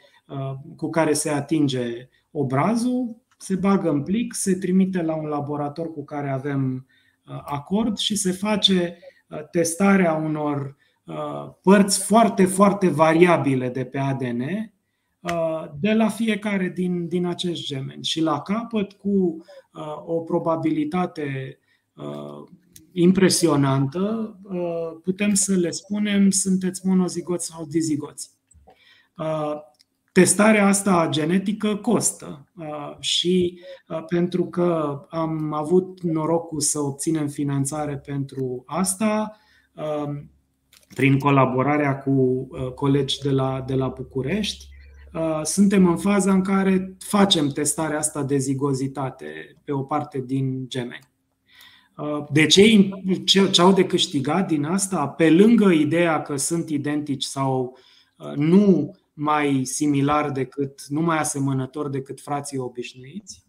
cu 0.77 0.91
care 0.91 1.13
se 1.13 1.31
atinge 1.31 2.09
obrazul, 2.31 3.17
se 3.39 3.55
bagă 3.55 3.91
în 3.91 4.03
plic, 4.03 4.35
se 4.35 4.55
trimite 4.55 5.03
la 5.03 5.15
un 5.15 5.27
laborator 5.27 5.93
cu 5.93 6.05
care 6.05 6.31
avem 6.31 6.87
uh, 7.27 7.41
acord 7.45 7.97
și 7.97 8.17
se 8.17 8.33
face 8.33 8.99
uh, 9.29 9.49
testarea 9.51 10.13
unor 10.13 10.77
uh, 11.05 11.51
părți 11.63 12.05
foarte, 12.05 12.45
foarte 12.45 12.89
variabile 12.89 13.69
de 13.69 13.85
pe 13.85 13.99
ADN 13.99 14.73
de 15.81 15.93
la 15.93 16.09
fiecare 16.09 16.69
din, 16.69 17.09
din 17.09 17.27
acest 17.27 17.63
gemen 17.63 18.03
și 18.03 18.21
la 18.21 18.41
capăt 18.43 18.93
cu 18.93 19.45
o 20.07 20.21
probabilitate 20.21 21.59
impresionantă 22.93 24.37
putem 25.03 25.35
să 25.35 25.55
le 25.55 25.71
spunem 25.71 26.31
sunteți 26.31 26.87
monozigoți 26.87 27.47
sau 27.47 27.67
dizigoți. 27.67 28.31
Testarea 30.13 30.67
asta 30.67 31.09
genetică 31.11 31.77
costă 31.77 32.47
uh, 32.57 32.97
și 32.99 33.61
uh, 33.89 34.05
pentru 34.05 34.47
că 34.47 35.01
am 35.11 35.53
avut 35.53 36.03
norocul 36.03 36.61
să 36.61 36.79
obținem 36.81 37.29
finanțare 37.29 37.97
pentru 37.97 38.63
asta, 38.67 39.37
um, 39.75 40.31
prin 40.95 41.19
colaborarea 41.19 41.99
cu 41.99 42.11
uh, 42.11 42.73
colegi 42.75 43.19
de 43.21 43.31
la, 43.31 43.65
de 43.67 43.75
la 43.75 43.89
București. 43.89 44.67
Uh, 45.15 45.41
suntem 45.43 45.87
în 45.87 45.97
faza 45.97 46.33
în 46.33 46.43
care 46.43 46.97
facem 46.99 47.49
testarea 47.49 47.99
asta 47.99 48.23
de 48.23 48.37
zigozitate 48.39 49.57
pe 49.65 49.73
o 49.73 49.83
parte 49.83 50.23
din 50.27 50.69
gemeni. 50.69 51.07
De 52.31 52.47
ce, 52.47 52.91
ce 53.25 53.61
au 53.61 53.73
de 53.73 53.85
câștigat 53.85 54.49
din 54.49 54.65
asta, 54.65 55.09
pe 55.09 55.31
lângă 55.31 55.71
ideea 55.71 56.23
că 56.23 56.37
sunt 56.37 56.69
identici 56.71 57.25
sau 57.25 57.79
nu 58.35 58.95
mai 59.19 59.65
similar 59.65 60.31
decât, 60.31 60.87
nu 60.89 61.01
mai 61.01 61.19
asemănător 61.19 61.89
decât 61.89 62.21
frații 62.21 62.59
obișnuiți, 62.59 63.47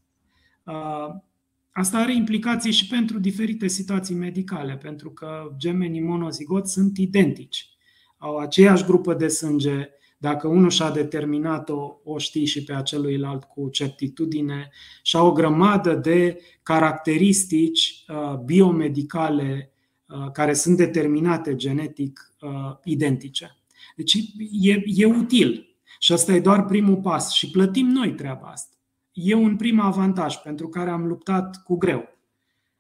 Asta 1.72 1.97
are 1.97 2.15
implicații 2.15 2.72
și 2.72 2.88
pentru 2.88 3.20
diferite 3.20 3.67
situații 3.67 4.15
medicale, 4.15 4.78
pentru 4.78 5.11
că 5.11 5.53
gemenii 5.57 6.01
monozigoți 6.01 6.72
sunt 6.72 6.97
identici. 6.97 7.70
Au 8.17 8.38
aceeași 8.38 8.84
grupă 8.84 9.13
de 9.13 9.28
sânge, 9.28 9.89
dacă 10.17 10.47
unul 10.47 10.70
și-a 10.70 10.91
determinat-o, 10.91 11.99
o 12.03 12.17
știi 12.17 12.45
și 12.45 12.63
pe 12.63 12.74
aceluilalt 12.74 13.43
cu 13.43 13.70
certitudine 13.70 14.70
și 15.03 15.15
au 15.15 15.28
o 15.28 15.32
grămadă 15.32 15.95
de 15.95 16.39
caracteristici 16.63 18.03
uh, 18.07 18.38
biomedicale 18.45 19.72
uh, 20.07 20.32
care 20.32 20.53
sunt 20.53 20.78
determinate 20.78 21.55
genetic 21.55 22.34
uh, 22.41 22.49
identice. 22.84 23.59
Deci 24.00 24.14
e, 24.62 24.84
e 24.86 25.06
util. 25.06 25.78
Și 26.00 26.14
asta 26.14 26.34
e 26.34 26.39
doar 26.39 26.66
primul 26.66 26.97
pas. 26.97 27.32
Și 27.32 27.50
plătim 27.50 27.88
noi 27.88 28.14
treaba 28.14 28.47
asta 28.47 28.80
e 29.28 29.34
un 29.34 29.56
prim 29.56 29.80
avantaj 29.80 30.36
pentru 30.36 30.68
care 30.68 30.89
am 30.89 31.06
luptat 31.06 31.64
cu 31.64 31.78
greu. 31.78 32.04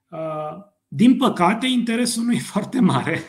Uh, 0.09 0.57
din 0.87 1.17
păcate, 1.17 1.67
interesul 1.67 2.23
nu 2.23 2.31
e 2.31 2.39
foarte 2.53 2.79
mare. 2.79 3.19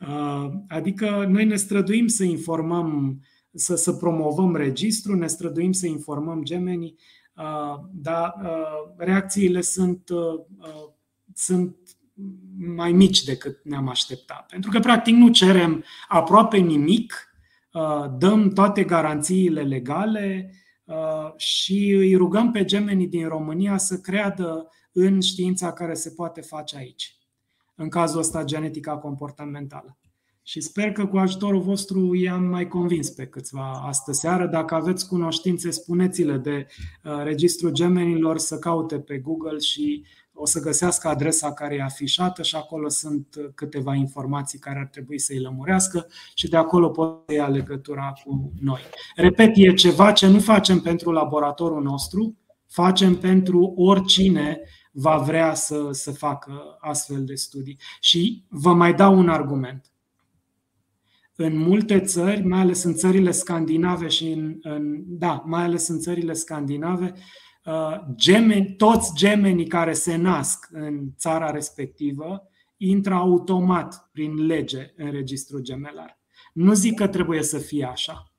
Uh, 0.00 0.52
adică 0.68 1.26
noi 1.28 1.44
ne 1.44 1.56
străduim 1.56 2.06
să 2.06 2.24
informăm, 2.24 3.20
să, 3.52 3.74
să 3.74 3.92
promovăm 3.92 4.56
registru, 4.56 5.16
ne 5.16 5.26
străduim 5.26 5.72
să 5.72 5.86
informăm 5.86 6.42
gemenii, 6.42 6.98
uh, 7.34 7.80
dar 7.92 8.34
reacțiile 8.96 9.60
sunt, 9.60 10.10
sunt 11.34 11.76
mai 12.58 12.92
mici 12.92 13.24
decât 13.24 13.60
ne-am 13.64 13.88
aștepta. 13.88 14.46
Pentru 14.50 14.70
că, 14.70 14.80
practic, 14.80 15.14
nu 15.14 15.28
cerem 15.28 15.84
aproape 16.08 16.56
nimic, 16.56 17.32
dăm 18.18 18.50
toate 18.50 18.84
garanțiile 18.84 19.62
legale, 19.62 20.50
Uh, 20.88 21.32
și 21.36 21.90
îi 21.90 22.14
rugăm 22.14 22.50
pe 22.50 22.64
gemenii 22.64 23.06
din 23.06 23.28
România 23.28 23.76
să 23.76 23.98
creadă 23.98 24.68
în 24.92 25.20
știința 25.20 25.72
care 25.72 25.94
se 25.94 26.10
poate 26.10 26.40
face 26.40 26.76
aici, 26.76 27.18
în 27.74 27.88
cazul 27.88 28.18
ăsta 28.18 28.44
genetica 28.44 28.96
comportamentală. 28.96 29.98
Și 30.42 30.60
sper 30.60 30.92
că 30.92 31.06
cu 31.06 31.16
ajutorul 31.16 31.60
vostru 31.60 32.14
i-am 32.14 32.44
mai 32.44 32.68
convins 32.68 33.10
pe 33.10 33.26
câțiva 33.26 33.82
astă 33.86 34.12
seară. 34.12 34.46
Dacă 34.46 34.74
aveți 34.74 35.08
cunoștințe, 35.08 35.70
spuneți-le 35.70 36.36
de 36.36 36.66
uh, 37.04 37.20
registrul 37.22 37.70
gemenilor, 37.70 38.38
să 38.38 38.58
caute 38.58 39.00
pe 39.00 39.18
Google 39.18 39.58
și 39.58 40.04
o 40.40 40.46
să 40.46 40.60
găsească 40.60 41.08
adresa 41.08 41.52
care 41.52 41.74
e 41.74 41.82
afișată 41.82 42.42
și 42.42 42.56
acolo 42.56 42.88
sunt 42.88 43.36
câteva 43.54 43.94
informații 43.94 44.58
care 44.58 44.78
ar 44.78 44.86
trebui 44.86 45.18
să 45.18 45.32
îi 45.32 45.40
lămurească 45.40 46.06
și 46.34 46.48
de 46.48 46.56
acolo 46.56 46.88
pot 46.88 47.22
să 47.26 47.34
ia 47.34 47.48
legătura 47.48 48.12
cu 48.24 48.52
noi. 48.60 48.80
Repet, 49.16 49.50
e 49.54 49.72
ceva 49.72 50.12
ce 50.12 50.26
nu 50.26 50.40
facem 50.40 50.80
pentru 50.80 51.10
laboratorul 51.10 51.82
nostru, 51.82 52.36
facem 52.66 53.16
pentru 53.16 53.72
oricine 53.76 54.60
va 54.92 55.16
vrea 55.16 55.54
să, 55.54 55.88
să 55.90 56.12
facă 56.12 56.76
astfel 56.80 57.24
de 57.24 57.34
studii. 57.34 57.78
Și 58.00 58.44
vă 58.48 58.74
mai 58.74 58.94
dau 58.94 59.18
un 59.18 59.28
argument. 59.28 59.92
În 61.34 61.56
multe 61.58 62.00
țări, 62.00 62.46
mai 62.46 62.60
ales 62.60 62.82
în 62.82 62.94
țările 62.94 63.30
scandinave 63.30 64.08
și 64.08 64.30
în, 64.30 64.56
în 64.60 65.02
da, 65.06 65.42
mai 65.46 65.62
ales 65.62 65.88
în 65.88 65.98
țările 65.98 66.32
scandinave, 66.32 67.12
uh, 67.14 67.20
Uh, 67.20 67.24
gemeni, 68.14 68.74
toți 68.76 69.14
gemenii 69.14 69.66
care 69.66 69.92
se 69.92 70.16
nasc 70.16 70.68
în 70.70 71.10
țara 71.16 71.50
respectivă 71.50 72.48
intră 72.76 73.14
automat 73.14 74.08
prin 74.12 74.46
lege 74.46 74.92
în 74.96 75.10
registrul 75.10 75.60
gemelar. 75.60 76.18
Nu 76.52 76.72
zic 76.72 76.94
că 76.94 77.08
trebuie 77.08 77.42
să 77.42 77.58
fie 77.58 77.84
așa, 77.84 78.32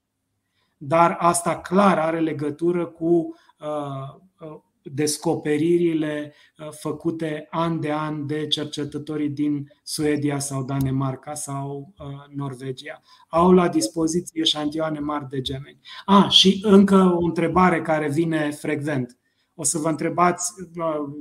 dar 0.77 1.15
asta 1.19 1.59
clar 1.59 1.99
are 1.99 2.19
legătură 2.19 2.85
cu 2.85 3.35
uh, 3.59 4.47
uh 4.49 4.59
descoperirile 4.93 6.33
uh, 6.57 6.67
făcute 6.71 7.47
an 7.49 7.79
de 7.79 7.91
an 7.91 8.25
de 8.27 8.47
cercetătorii 8.47 9.29
din 9.29 9.71
Suedia 9.83 10.39
sau 10.39 10.63
Danemarca 10.63 11.33
sau 11.33 11.93
uh, 11.97 12.07
Norvegia. 12.35 13.01
Au 13.27 13.51
la 13.51 13.67
dispoziție 13.67 14.43
șantioane 14.43 14.99
mari 14.99 15.27
de 15.29 15.41
gemeni. 15.41 15.79
Ah, 16.05 16.29
și 16.29 16.59
încă 16.61 17.13
o 17.15 17.25
întrebare 17.25 17.81
care 17.81 18.09
vine 18.09 18.51
frecvent 18.51 19.18
o 19.59 19.63
să 19.63 19.77
vă 19.77 19.89
întrebați, 19.89 20.53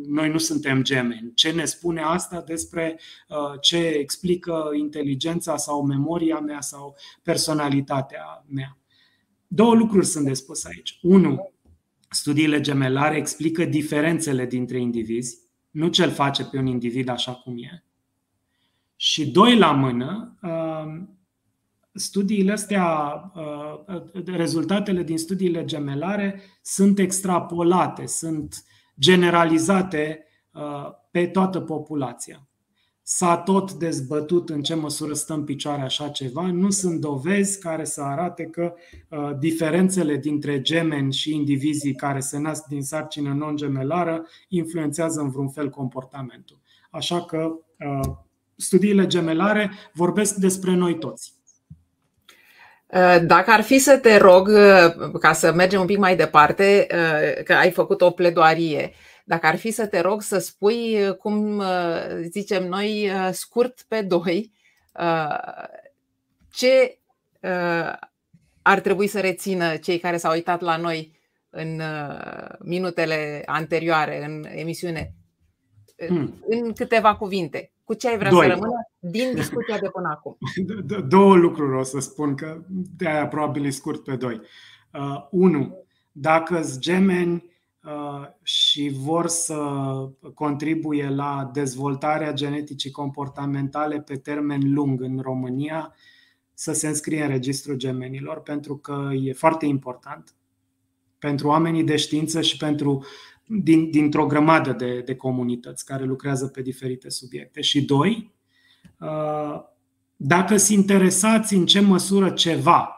noi 0.06 0.30
nu 0.30 0.38
suntem 0.38 0.82
gemeni, 0.82 1.32
ce 1.34 1.50
ne 1.50 1.64
spune 1.64 2.00
asta 2.00 2.42
despre 2.46 3.00
uh, 3.28 3.60
ce 3.60 3.86
explică 3.86 4.70
inteligența 4.74 5.56
sau 5.56 5.86
memoria 5.86 6.38
mea 6.38 6.60
sau 6.60 6.96
personalitatea 7.22 8.44
mea. 8.48 8.78
Două 9.46 9.74
lucruri 9.74 10.06
sunt 10.06 10.24
de 10.24 10.32
spus 10.32 10.64
aici. 10.64 10.98
Unu, 11.02 11.52
studiile 12.10 12.60
gemelare 12.60 13.16
explică 13.16 13.64
diferențele 13.64 14.46
dintre 14.46 14.80
indivizi, 14.80 15.38
nu 15.70 15.88
ce-l 15.88 16.10
face 16.10 16.44
pe 16.44 16.58
un 16.58 16.66
individ 16.66 17.08
așa 17.08 17.32
cum 17.32 17.56
e. 17.56 17.84
Și 18.96 19.30
doi 19.30 19.58
la 19.58 19.72
mână, 19.72 20.38
uh, 20.42 21.02
studiile 21.92 22.52
astea, 22.52 22.86
uh, 23.34 24.02
rezultatele 24.26 25.02
din 25.02 25.18
studiile 25.18 25.64
gemelare 25.64 26.42
sunt 26.62 26.98
extrapolate, 26.98 28.06
sunt 28.06 28.64
generalizate 29.00 30.24
uh, 30.52 30.90
pe 31.10 31.26
toată 31.26 31.60
populația. 31.60 32.42
S-a 33.02 33.36
tot 33.36 33.72
dezbătut 33.72 34.48
în 34.48 34.62
ce 34.62 34.74
măsură 34.74 35.14
stă 35.14 35.34
în 35.34 35.44
picioare 35.44 35.82
așa 35.82 36.08
ceva. 36.08 36.50
Nu 36.50 36.70
sunt 36.70 37.00
dovezi 37.00 37.60
care 37.60 37.84
să 37.84 38.02
arate 38.02 38.44
că 38.44 38.74
uh, 39.08 39.38
diferențele 39.38 40.16
dintre 40.16 40.60
gemeni 40.60 41.12
și 41.12 41.34
indivizii 41.34 41.94
care 41.94 42.20
se 42.20 42.38
nasc 42.38 42.64
din 42.64 42.82
sarcină 42.82 43.32
non-gemelară 43.32 44.26
influențează 44.48 45.20
în 45.20 45.30
vreun 45.30 45.48
fel 45.48 45.70
comportamentul. 45.70 46.60
Așa 46.90 47.24
că 47.24 47.52
studiile 48.56 49.06
gemelare 49.06 49.70
vorbesc 49.92 50.34
despre 50.34 50.74
noi 50.74 50.98
toți. 50.98 51.37
Uh, 52.94 53.18
dacă 53.22 53.50
ar 53.50 53.60
fi 53.60 53.78
să 53.78 53.98
te 53.98 54.16
rog, 54.16 54.48
uh, 54.48 55.10
ca 55.20 55.32
să 55.32 55.52
mergem 55.52 55.80
un 55.80 55.86
pic 55.86 55.98
mai 55.98 56.16
departe, 56.16 56.86
uh, 56.90 57.42
că 57.44 57.52
ai 57.52 57.70
făcut 57.70 58.00
o 58.00 58.10
pledoarie, 58.10 58.92
dacă 59.24 59.46
ar 59.46 59.56
fi 59.56 59.70
să 59.70 59.86
te 59.86 60.00
rog 60.00 60.22
să 60.22 60.38
spui, 60.38 61.16
cum 61.18 61.62
zicem 62.28 62.66
noi, 62.66 63.10
scurt 63.30 63.84
pe 63.88 64.00
doi, 64.02 64.52
ce 66.52 66.98
ar 68.62 68.80
trebui 68.80 69.06
să 69.06 69.20
rețină 69.20 69.76
cei 69.76 69.98
care 69.98 70.16
s-au 70.16 70.32
uitat 70.32 70.60
la 70.60 70.76
noi 70.76 71.18
în 71.50 71.82
minutele 72.58 73.42
anterioare 73.46 74.24
în 74.24 74.44
emisiune, 74.54 75.14
hmm. 76.06 76.44
în 76.48 76.72
câteva 76.72 77.16
cuvinte. 77.16 77.70
Cu 77.88 77.94
ce 77.94 78.08
ai 78.08 78.18
vrea 78.18 78.30
Doi. 78.30 78.46
să 78.46 78.52
rămână 78.52 78.90
din 78.98 79.34
discuția 79.34 79.78
de 79.78 79.88
până 79.88 80.08
acum? 80.08 80.36
Două 81.08 81.36
lucruri 81.36 81.76
o 81.76 81.82
să 81.82 81.98
spun, 81.98 82.34
că 82.34 82.64
de 82.96 83.08
aia 83.08 83.28
probabil 83.28 83.64
e 83.64 83.70
scurt 83.70 84.04
pe 84.04 84.16
doi. 84.16 84.40
Uh, 84.92 85.26
unu, 85.30 85.84
dacă 86.12 86.62
sunt 86.62 86.80
gemeni 86.80 87.50
uh, 87.84 88.26
și 88.42 88.90
vor 88.94 89.26
să 89.26 89.62
contribuie 90.34 91.08
la 91.08 91.50
dezvoltarea 91.52 92.32
geneticii 92.32 92.90
comportamentale 92.90 94.00
pe 94.00 94.16
termen 94.16 94.72
lung 94.72 95.02
în 95.02 95.18
România, 95.22 95.94
să 96.54 96.72
se 96.72 96.88
înscrie 96.88 97.22
în 97.22 97.28
registrul 97.28 97.76
gemenilor, 97.76 98.40
pentru 98.40 98.76
că 98.76 99.08
e 99.12 99.32
foarte 99.32 99.66
important 99.66 100.34
pentru 101.18 101.48
oamenii 101.48 101.84
de 101.84 101.96
știință 101.96 102.40
și 102.40 102.56
pentru 102.56 103.04
din, 103.48 103.90
dintr-o 103.90 104.26
grămadă 104.26 104.72
de, 104.72 105.00
de 105.00 105.16
comunități 105.16 105.84
care 105.84 106.04
lucrează 106.04 106.46
pe 106.46 106.62
diferite 106.62 107.08
subiecte. 107.08 107.60
Și 107.60 107.84
doi, 107.84 108.34
uh, 109.00 109.60
dacă 110.16 110.56
sunt 110.56 110.78
interesați 110.78 111.54
în 111.54 111.66
ce 111.66 111.80
măsură 111.80 112.30
ceva 112.30 112.92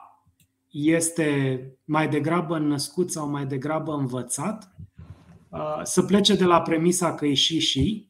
este 0.70 1.61
mai 1.84 2.09
degrabă 2.09 2.59
născut 2.59 3.11
sau 3.11 3.30
mai 3.30 3.46
degrabă 3.46 3.92
învățat, 3.92 4.74
uh, 5.48 5.80
să 5.82 6.03
plece 6.03 6.34
de 6.34 6.44
la 6.44 6.61
premisa 6.61 7.14
că 7.14 7.26
e 7.26 7.34
și 7.34 7.59
și 7.59 8.09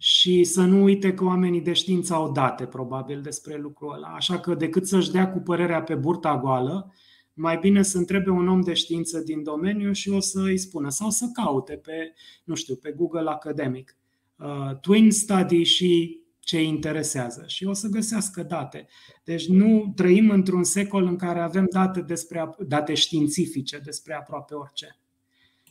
și 0.00 0.44
să 0.44 0.62
nu 0.62 0.82
uite 0.82 1.14
că 1.14 1.24
oamenii 1.24 1.60
de 1.60 1.72
știință 1.72 2.14
au 2.14 2.32
date 2.32 2.64
probabil 2.64 3.20
despre 3.20 3.56
lucrul 3.56 3.94
ăla. 3.94 4.08
Așa 4.08 4.38
că 4.38 4.54
decât 4.54 4.86
să-și 4.86 5.10
dea 5.10 5.32
cu 5.32 5.38
părerea 5.38 5.82
pe 5.82 5.94
burta 5.94 6.38
goală, 6.38 6.92
mai 7.38 7.58
bine 7.58 7.82
să 7.82 7.98
întrebe 7.98 8.30
un 8.30 8.48
om 8.48 8.60
de 8.60 8.74
știință 8.74 9.18
din 9.18 9.42
domeniu 9.42 9.92
și 9.92 10.08
o 10.10 10.20
să 10.20 10.40
îi 10.40 10.58
spună 10.58 10.88
sau 10.88 11.10
să 11.10 11.30
caute 11.32 11.74
pe, 11.74 12.12
nu 12.44 12.54
știu, 12.54 12.74
pe 12.74 12.90
Google 12.90 13.30
Academic. 13.30 13.96
Uh, 14.36 14.78
Twin 14.80 15.10
Study 15.10 15.62
și 15.62 16.20
ce 16.40 16.62
interesează 16.62 17.44
și 17.46 17.64
o 17.64 17.72
să 17.72 17.88
găsească 17.88 18.42
date. 18.42 18.86
Deci 19.24 19.48
nu 19.48 19.92
trăim 19.96 20.30
într-un 20.30 20.64
secol 20.64 21.04
în 21.04 21.16
care 21.16 21.40
avem 21.40 21.66
date, 21.70 22.00
despre, 22.00 22.50
date 22.66 22.94
științifice 22.94 23.78
despre 23.78 24.14
aproape 24.14 24.54
orice. 24.54 24.98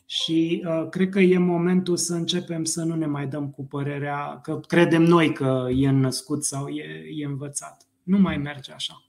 Și 0.06 0.64
uh, 0.66 0.88
cred 0.88 1.08
că 1.08 1.20
e 1.20 1.38
momentul 1.38 1.96
să 1.96 2.14
începem 2.14 2.64
să 2.64 2.84
nu 2.84 2.94
ne 2.94 3.06
mai 3.06 3.26
dăm 3.26 3.50
cu 3.50 3.64
părerea 3.64 4.40
că 4.42 4.60
credem 4.66 5.02
noi 5.02 5.32
că 5.32 5.68
e 5.74 5.90
născut 5.90 6.44
sau 6.44 6.68
e, 6.68 6.84
e 7.14 7.24
învățat. 7.24 7.86
Nu 8.02 8.18
mai 8.18 8.36
merge 8.36 8.72
așa. 8.72 9.07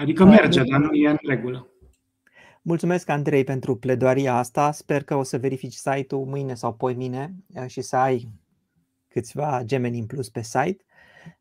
Adică 0.00 0.24
merge, 0.24 0.62
dar 0.62 0.80
nu 0.80 0.92
e 0.92 1.08
în 1.08 1.18
regulă. 1.22 1.68
Mulțumesc, 2.62 3.08
Andrei, 3.08 3.44
pentru 3.44 3.76
pledoaria 3.76 4.34
asta. 4.34 4.72
Sper 4.72 5.02
că 5.02 5.14
o 5.14 5.22
să 5.22 5.38
verifici 5.38 5.74
site-ul 5.74 6.26
mâine 6.26 6.54
sau 6.54 6.74
poi 6.74 6.94
mine 6.94 7.34
uh, 7.54 7.66
și 7.66 7.80
să 7.80 7.96
ai 7.96 8.28
câțiva 9.08 9.62
gemeni 9.64 9.98
în 9.98 10.06
plus 10.06 10.28
pe 10.28 10.42
site. 10.42 10.84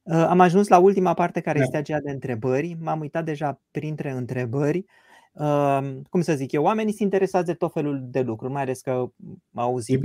Uh, 0.04 0.26
am 0.30 0.40
ajuns 0.40 0.68
la 0.68 0.78
ultima 0.78 1.14
parte 1.14 1.42
care 1.42 1.58
da. 1.58 1.64
este 1.64 1.78
aceea 1.78 2.02
de 2.02 2.12
întrebări. 2.12 2.78
M-am 2.82 3.00
uitat 3.00 3.26
deja 3.26 3.62
printre 3.72 4.12
întrebări. 4.12 4.78
Uh, 4.78 5.09
cum 6.10 6.22
să 6.22 6.34
zic 6.36 6.52
eu, 6.52 6.64
oamenii 6.64 6.92
sunt 6.92 7.04
interesați 7.04 7.46
de 7.46 7.54
tot 7.54 7.74
felul 7.74 8.02
de 8.04 8.22
lucruri, 8.22 8.54
mai 8.54 8.62
ales 8.62 8.82
că 8.82 8.92
au 8.92 9.14
auzit 9.54 10.02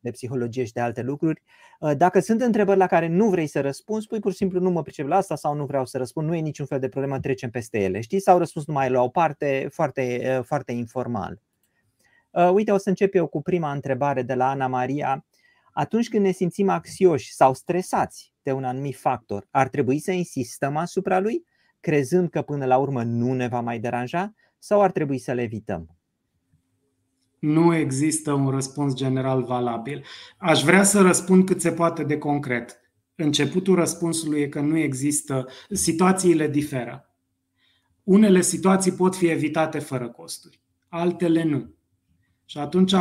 de 0.00 0.10
psihologie 0.10 0.64
și 0.64 0.72
de 0.72 0.80
alte 0.80 1.02
lucruri. 1.02 1.42
Uh, 1.80 1.96
dacă 1.96 2.20
sunt 2.20 2.40
întrebări 2.40 2.78
la 2.78 2.86
care 2.86 3.08
nu 3.08 3.28
vrei 3.28 3.46
să 3.46 3.60
răspunzi, 3.60 4.04
spui 4.04 4.20
pur 4.20 4.30
și 4.30 4.36
simplu 4.36 4.60
nu 4.60 4.70
mă 4.70 4.82
pricep 4.82 5.06
la 5.06 5.16
asta 5.16 5.36
sau 5.36 5.54
nu 5.54 5.64
vreau 5.64 5.86
să 5.86 5.98
răspund, 5.98 6.28
nu 6.28 6.34
e 6.34 6.40
niciun 6.40 6.66
fel 6.66 6.78
de 6.78 6.88
problemă, 6.88 7.20
trecem 7.20 7.50
peste 7.50 7.78
ele. 7.78 8.00
Știi? 8.00 8.20
Sau 8.20 8.38
răspuns 8.38 8.66
numai 8.66 8.90
la 8.90 9.02
o 9.02 9.08
parte 9.08 9.68
foarte, 9.70 10.40
foarte 10.44 10.72
informal. 10.72 11.40
Uite, 12.52 12.72
o 12.72 12.76
să 12.76 12.88
încep 12.88 13.14
eu 13.14 13.26
cu 13.26 13.42
prima 13.42 13.72
întrebare 13.72 14.22
de 14.22 14.34
la 14.34 14.48
Ana 14.48 14.66
Maria. 14.66 15.26
Atunci 15.72 16.08
când 16.08 16.24
ne 16.24 16.30
simțim 16.30 16.68
anxioși 16.68 17.32
sau 17.32 17.54
stresați 17.54 18.34
de 18.42 18.52
un 18.52 18.64
anumit 18.64 18.96
factor, 18.96 19.46
ar 19.50 19.68
trebui 19.68 19.98
să 19.98 20.12
insistăm 20.12 20.76
asupra 20.76 21.18
lui, 21.18 21.44
crezând 21.80 22.30
că 22.30 22.42
până 22.42 22.64
la 22.64 22.76
urmă 22.76 23.02
nu 23.02 23.32
ne 23.32 23.48
va 23.48 23.60
mai 23.60 23.78
deranja, 23.78 24.34
sau 24.62 24.82
ar 24.82 24.90
trebui 24.90 25.18
să 25.18 25.32
le 25.32 25.42
evităm? 25.42 25.96
Nu 27.38 27.74
există 27.74 28.32
un 28.32 28.48
răspuns 28.48 28.94
general 28.94 29.44
valabil. 29.44 30.04
Aș 30.36 30.62
vrea 30.62 30.82
să 30.82 31.00
răspund 31.00 31.44
cât 31.46 31.60
se 31.60 31.72
poate 31.72 32.04
de 32.04 32.18
concret. 32.18 32.80
Începutul 33.14 33.74
răspunsului 33.74 34.40
e 34.40 34.48
că 34.48 34.60
nu 34.60 34.78
există, 34.78 35.46
situațiile 35.70 36.48
diferă. 36.48 37.14
Unele 38.02 38.40
situații 38.40 38.92
pot 38.92 39.16
fi 39.16 39.26
evitate 39.26 39.78
fără 39.78 40.08
costuri, 40.08 40.60
altele 40.88 41.42
nu. 41.42 41.74
Și 42.44 42.58
atunci 42.58 42.94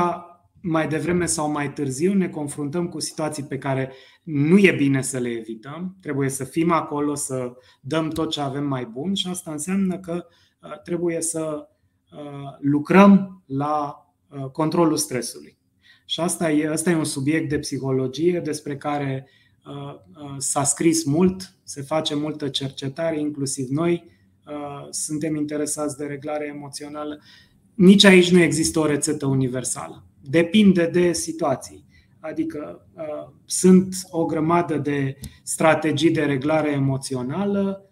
mai 0.62 0.88
devreme 0.88 1.26
sau 1.26 1.52
mai 1.52 1.74
târziu 1.74 2.14
ne 2.14 2.30
confruntăm 2.30 2.88
cu 2.88 3.00
situații 3.00 3.44
pe 3.44 3.58
care 3.58 3.92
nu 4.24 4.58
e 4.58 4.72
bine 4.72 5.02
să 5.02 5.18
le 5.18 5.30
evităm, 5.30 5.98
trebuie 6.02 6.30
să 6.30 6.44
fim 6.44 6.72
acolo, 6.72 7.16
să 7.16 7.52
dăm 7.82 8.10
tot 8.10 8.30
ce 8.30 8.42
avem 8.42 8.66
mai 8.66 8.86
bun 8.86 9.14
și 9.14 9.28
asta 9.28 9.52
înseamnă 9.52 10.00
că 10.00 10.14
uh, 10.14 10.49
trebuie 10.84 11.22
să 11.22 11.68
uh, 12.12 12.20
lucrăm 12.60 13.44
la 13.46 14.06
uh, 14.30 14.46
controlul 14.46 14.98
stresului. 14.98 15.58
Și 16.06 16.20
asta 16.20 16.52
e, 16.52 16.70
asta 16.70 16.90
e 16.90 16.96
un 16.96 17.04
subiect 17.04 17.50
de 17.50 17.60
psihologie 17.60 18.40
despre 18.40 18.78
care 18.78 19.30
s-a 20.38 20.64
scris 20.64 21.06
mult, 21.06 21.54
se 21.64 21.82
face 21.82 22.16
multă 22.16 22.48
cercetare, 22.48 23.20
inclusiv 23.20 23.68
noi 23.70 24.12
suntem 24.90 25.36
interesați 25.36 25.98
de 25.98 26.06
reglare 26.06 26.46
emoțională. 26.56 27.22
Nici 27.74 28.04
aici 28.04 28.32
nu 28.32 28.42
există 28.42 28.80
o 28.80 28.86
rețetă 28.86 29.26
universală 29.26 30.10
depinde 30.22 30.86
de 30.86 31.14
situații. 31.14 31.86
Adică 32.20 32.88
uh, 32.94 33.34
sunt 33.46 33.96
o 34.10 34.26
grămadă 34.26 34.78
de 34.78 35.18
strategii 35.44 36.12
de 36.12 36.22
reglare 36.22 36.72
emoțională 36.72 37.82
uh, 37.84 37.89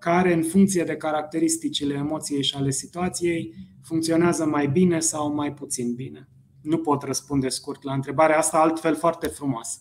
care, 0.00 0.32
în 0.32 0.42
funcție 0.42 0.84
de 0.84 0.96
caracteristicile 0.96 1.94
emoției 1.94 2.42
și 2.42 2.54
ale 2.56 2.70
situației, 2.70 3.54
funcționează 3.82 4.44
mai 4.44 4.66
bine 4.66 5.00
sau 5.00 5.34
mai 5.34 5.52
puțin 5.52 5.94
bine. 5.94 6.28
Nu 6.62 6.78
pot 6.78 7.02
răspunde 7.02 7.48
scurt 7.48 7.82
la 7.82 7.92
întrebarea 7.92 8.38
asta, 8.38 8.58
altfel 8.58 8.96
foarte 8.96 9.26
frumoasă. 9.26 9.78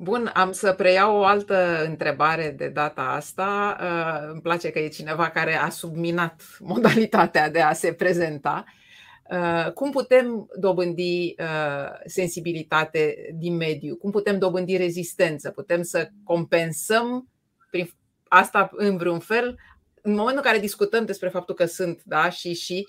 Bun, 0.00 0.30
am 0.34 0.52
să 0.52 0.72
preiau 0.72 1.16
o 1.16 1.24
altă 1.24 1.84
întrebare 1.88 2.54
de 2.56 2.68
data 2.68 3.02
asta. 3.02 3.76
Uh, 3.80 4.30
îmi 4.32 4.40
place 4.40 4.70
că 4.70 4.78
e 4.78 4.88
cineva 4.88 5.30
care 5.30 5.54
a 5.54 5.68
subminat 5.68 6.42
modalitatea 6.58 7.50
de 7.50 7.60
a 7.60 7.72
se 7.72 7.92
prezenta. 7.92 8.64
Uh, 9.30 9.72
cum 9.72 9.90
putem 9.90 10.48
dobândi 10.58 11.34
uh, 11.38 12.00
sensibilitate 12.06 13.16
din 13.34 13.56
mediu? 13.56 13.96
Cum 13.96 14.10
putem 14.10 14.38
dobândi 14.38 14.76
rezistență? 14.76 15.50
Putem 15.50 15.82
să 15.82 16.08
compensăm 16.24 17.28
prin 17.70 17.90
asta 18.28 18.70
în 18.72 18.96
vreun 18.96 19.18
fel? 19.18 19.58
În 20.02 20.10
momentul 20.10 20.36
în 20.36 20.50
care 20.50 20.58
discutăm 20.58 21.04
despre 21.04 21.28
faptul 21.28 21.54
că 21.54 21.64
sunt 21.64 22.02
da, 22.04 22.30
și 22.30 22.54
și. 22.54 22.88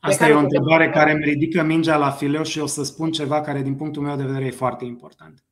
Asta 0.00 0.28
e 0.28 0.32
o 0.32 0.38
întrebare 0.38 0.90
care 0.90 1.12
îmi 1.12 1.24
ridică 1.24 1.62
mingea 1.62 1.96
la 1.96 2.10
fileu 2.10 2.42
și 2.42 2.58
o 2.58 2.66
să 2.66 2.84
spun 2.84 3.10
ceva 3.10 3.40
care, 3.40 3.62
din 3.62 3.74
punctul 3.74 4.02
meu 4.02 4.16
de 4.16 4.22
vedere, 4.24 4.44
e 4.44 4.50
foarte 4.50 4.84
important. 4.84 5.44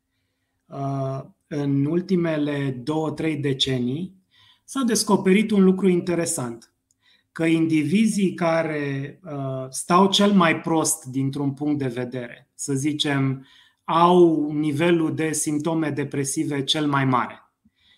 Uh, 0.67 1.21
în 1.47 1.85
ultimele 1.85 2.81
două-trei 2.83 3.37
decenii 3.37 4.23
s-a 4.65 4.83
descoperit 4.87 5.51
un 5.51 5.65
lucru 5.65 5.89
interesant 5.89 6.75
că 7.33 7.45
indivizii 7.45 8.35
care 8.35 9.19
uh, 9.25 9.67
stau 9.69 10.09
cel 10.09 10.33
mai 10.33 10.61
prost 10.61 11.05
dintr-un 11.05 11.53
punct 11.53 11.79
de 11.79 11.87
vedere, 11.87 12.51
să 12.55 12.73
zicem, 12.73 13.47
au 13.85 14.51
nivelul 14.53 15.15
de 15.15 15.33
simptome 15.33 15.91
depresive 15.91 16.65
cel 16.65 16.87
mai 16.87 17.05
mare 17.05 17.44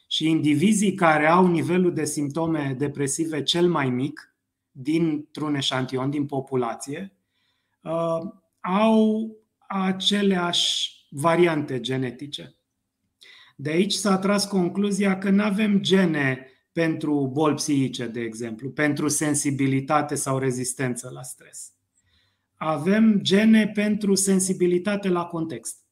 și 0.06 0.28
indivizii 0.28 0.94
care 0.94 1.26
au 1.26 1.46
nivelul 1.46 1.94
de 1.94 2.04
simptome 2.04 2.74
depresive 2.78 3.42
cel 3.42 3.68
mai 3.68 3.90
mic 3.90 4.36
dintr-un 4.70 5.54
eșantion, 5.54 6.10
din 6.10 6.26
populație, 6.26 7.16
uh, 7.82 8.20
au 8.60 9.30
aceleași 9.68 10.90
variante 11.10 11.80
genetice. 11.80 12.56
De 13.56 13.70
aici 13.70 13.92
s-a 13.92 14.18
tras 14.18 14.44
concluzia 14.44 15.18
că 15.18 15.30
nu 15.30 15.42
avem 15.42 15.80
gene 15.80 16.46
pentru 16.72 17.30
boli 17.32 17.54
psihice, 17.54 18.06
de 18.06 18.20
exemplu, 18.20 18.70
pentru 18.70 19.08
sensibilitate 19.08 20.14
sau 20.14 20.38
rezistență 20.38 21.10
la 21.12 21.22
stres. 21.22 21.72
Avem 22.54 23.20
gene 23.22 23.68
pentru 23.68 24.14
sensibilitate 24.14 25.08
la 25.08 25.24
context. 25.24 25.85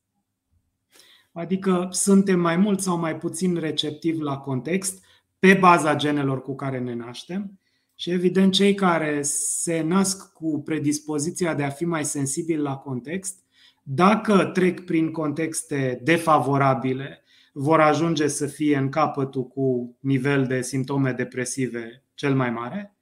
Adică 1.35 1.89
suntem 1.91 2.41
mai 2.41 2.57
mult 2.57 2.81
sau 2.81 2.99
mai 2.99 3.17
puțin 3.17 3.55
receptivi 3.55 4.21
la 4.23 4.37
context 4.37 5.05
pe 5.39 5.55
baza 5.61 5.95
genelor 5.97 6.43
cu 6.43 6.55
care 6.55 6.79
ne 6.79 6.95
naștem. 6.95 7.59
Și 7.95 8.11
evident, 8.11 8.53
cei 8.53 8.75
care 8.75 9.23
se 9.23 9.81
nasc 9.81 10.33
cu 10.33 10.63
predispoziția 10.65 11.55
de 11.55 11.63
a 11.63 11.69
fi 11.69 11.85
mai 11.85 12.05
sensibili 12.05 12.61
la 12.61 12.77
context, 12.77 13.43
dacă 13.83 14.45
trec 14.45 14.85
prin 14.85 15.11
contexte 15.11 16.01
defavorabile 16.03 17.23
vor 17.53 17.81
ajunge 17.81 18.27
să 18.27 18.47
fie 18.47 18.77
în 18.77 18.89
capătul 18.89 19.47
cu 19.47 19.97
nivel 20.01 20.47
de 20.47 20.63
simptome 20.63 21.13
depresive 21.13 22.05
cel 22.15 22.35
mai 22.35 22.51
mare. 22.51 22.94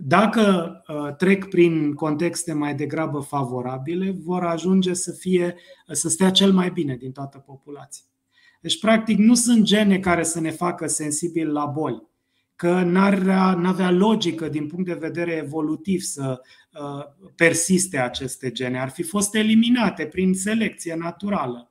Dacă 0.00 0.72
uh, 0.88 1.14
trec 1.16 1.48
prin 1.48 1.92
contexte 1.94 2.52
mai 2.52 2.74
degrabă 2.74 3.20
favorabile, 3.20 4.16
vor 4.18 4.44
ajunge 4.44 4.94
să, 4.94 5.12
fie, 5.12 5.54
să 5.90 6.08
stea 6.08 6.30
cel 6.30 6.52
mai 6.52 6.70
bine 6.70 6.96
din 6.96 7.12
toată 7.12 7.38
populația. 7.38 8.04
Deci, 8.60 8.78
practic, 8.78 9.18
nu 9.18 9.34
sunt 9.34 9.62
gene 9.62 9.98
care 9.98 10.22
să 10.22 10.40
ne 10.40 10.50
facă 10.50 10.86
sensibili 10.86 11.50
la 11.50 11.64
boli, 11.64 12.02
că 12.56 12.82
n-ar 12.82 13.28
avea 13.64 13.90
logică 13.90 14.48
din 14.48 14.66
punct 14.66 14.86
de 14.86 14.94
vedere 14.94 15.32
evolutiv 15.32 16.00
să 16.00 16.40
uh, 16.72 17.30
persiste 17.36 17.98
aceste 17.98 18.50
gene. 18.50 18.80
Ar 18.80 18.88
fi 18.90 19.02
fost 19.02 19.34
eliminate 19.34 20.06
prin 20.06 20.34
selecție 20.34 20.94
naturală 20.94 21.68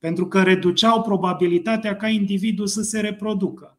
pentru 0.00 0.26
că 0.26 0.42
reduceau 0.42 1.02
probabilitatea 1.02 1.96
ca 1.96 2.08
individul 2.08 2.66
să 2.66 2.82
se 2.82 3.00
reproducă. 3.00 3.78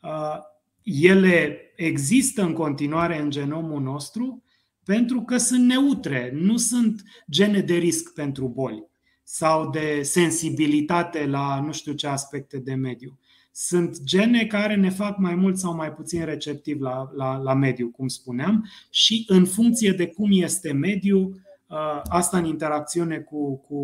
Uh, 0.00 0.38
ele 0.82 1.58
există 1.84 2.42
în 2.42 2.52
continuare 2.52 3.20
în 3.20 3.30
genomul 3.30 3.82
nostru 3.82 4.42
pentru 4.84 5.20
că 5.20 5.36
sunt 5.36 5.64
neutre, 5.64 6.30
nu 6.34 6.56
sunt 6.56 7.02
gene 7.30 7.60
de 7.60 7.74
risc 7.74 8.12
pentru 8.14 8.48
boli 8.48 8.84
sau 9.22 9.70
de 9.70 10.00
sensibilitate 10.02 11.26
la 11.26 11.60
nu 11.60 11.72
știu 11.72 11.92
ce 11.92 12.06
aspecte 12.06 12.58
de 12.58 12.74
mediu. 12.74 13.18
Sunt 13.52 14.02
gene 14.02 14.46
care 14.46 14.76
ne 14.76 14.90
fac 14.90 15.18
mai 15.18 15.34
mult 15.34 15.58
sau 15.58 15.74
mai 15.74 15.92
puțin 15.92 16.24
receptiv 16.24 16.80
la, 16.80 17.10
la, 17.14 17.36
la 17.36 17.54
mediu, 17.54 17.88
cum 17.88 18.08
spuneam, 18.08 18.68
și 18.90 19.24
în 19.26 19.44
funcție 19.44 19.90
de 19.90 20.06
cum 20.06 20.28
este 20.32 20.72
mediu, 20.72 21.42
Uh, 21.72 22.00
asta 22.08 22.38
în 22.38 22.44
interacțiune 22.44 23.18
cu, 23.18 23.56
cu 23.56 23.80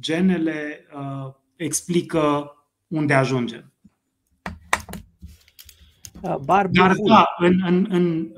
genele 0.00 0.86
uh, 0.94 1.32
explică 1.56 2.52
unde 2.88 3.14
ajungem. 3.14 3.72
Uh, 6.22 6.36
Dar 6.70 6.94
da, 7.06 7.24
în, 7.38 7.62
în, 7.66 7.86
în, 7.90 8.32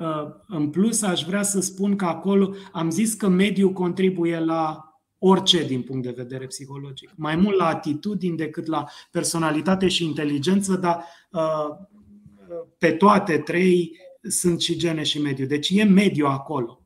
în 0.48 0.70
plus 0.70 1.02
aș 1.02 1.22
vrea 1.22 1.42
să 1.42 1.60
spun 1.60 1.96
că 1.96 2.04
acolo 2.04 2.54
am 2.72 2.90
zis 2.90 3.14
că 3.14 3.28
mediul 3.28 3.72
contribuie 3.72 4.38
la 4.38 4.84
orice 5.18 5.66
din 5.66 5.82
punct 5.82 6.02
de 6.02 6.14
vedere 6.16 6.46
psihologic. 6.46 7.10
Mai 7.16 7.36
mult 7.36 7.56
la 7.56 7.66
atitudini 7.66 8.36
decât 8.36 8.66
la 8.66 8.84
personalitate 9.10 9.88
și 9.88 10.04
inteligență, 10.04 10.76
dar 10.76 11.04
uh, 11.30 11.86
pe 12.78 12.90
toate 12.90 13.38
trei 13.38 13.96
sunt 14.22 14.60
și 14.60 14.76
gene 14.76 15.02
și 15.02 15.20
mediu. 15.20 15.46
Deci 15.46 15.68
e 15.70 15.84
mediu 15.84 16.26
acolo. 16.26 16.80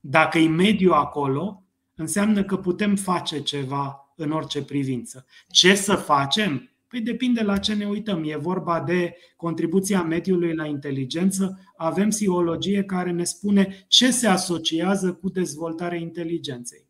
Dacă 0.00 0.38
e 0.38 0.48
mediu 0.48 0.92
acolo, 0.92 1.64
înseamnă 1.94 2.44
că 2.44 2.56
putem 2.56 2.96
face 2.96 3.42
ceva 3.42 4.12
în 4.16 4.30
orice 4.30 4.62
privință. 4.62 5.26
Ce 5.48 5.74
să 5.74 5.94
facem? 5.94 6.69
Păi 6.90 7.00
depinde 7.00 7.42
la 7.42 7.58
ce 7.58 7.74
ne 7.74 7.86
uităm. 7.86 8.22
E 8.24 8.36
vorba 8.36 8.80
de 8.80 9.16
contribuția 9.36 10.02
mediului 10.02 10.54
la 10.54 10.66
inteligență. 10.66 11.60
Avem 11.76 12.08
psihologie 12.08 12.82
care 12.82 13.10
ne 13.10 13.24
spune 13.24 13.84
ce 13.88 14.10
se 14.10 14.26
asociază 14.26 15.12
cu 15.12 15.28
dezvoltarea 15.28 15.98
inteligenței. 15.98 16.86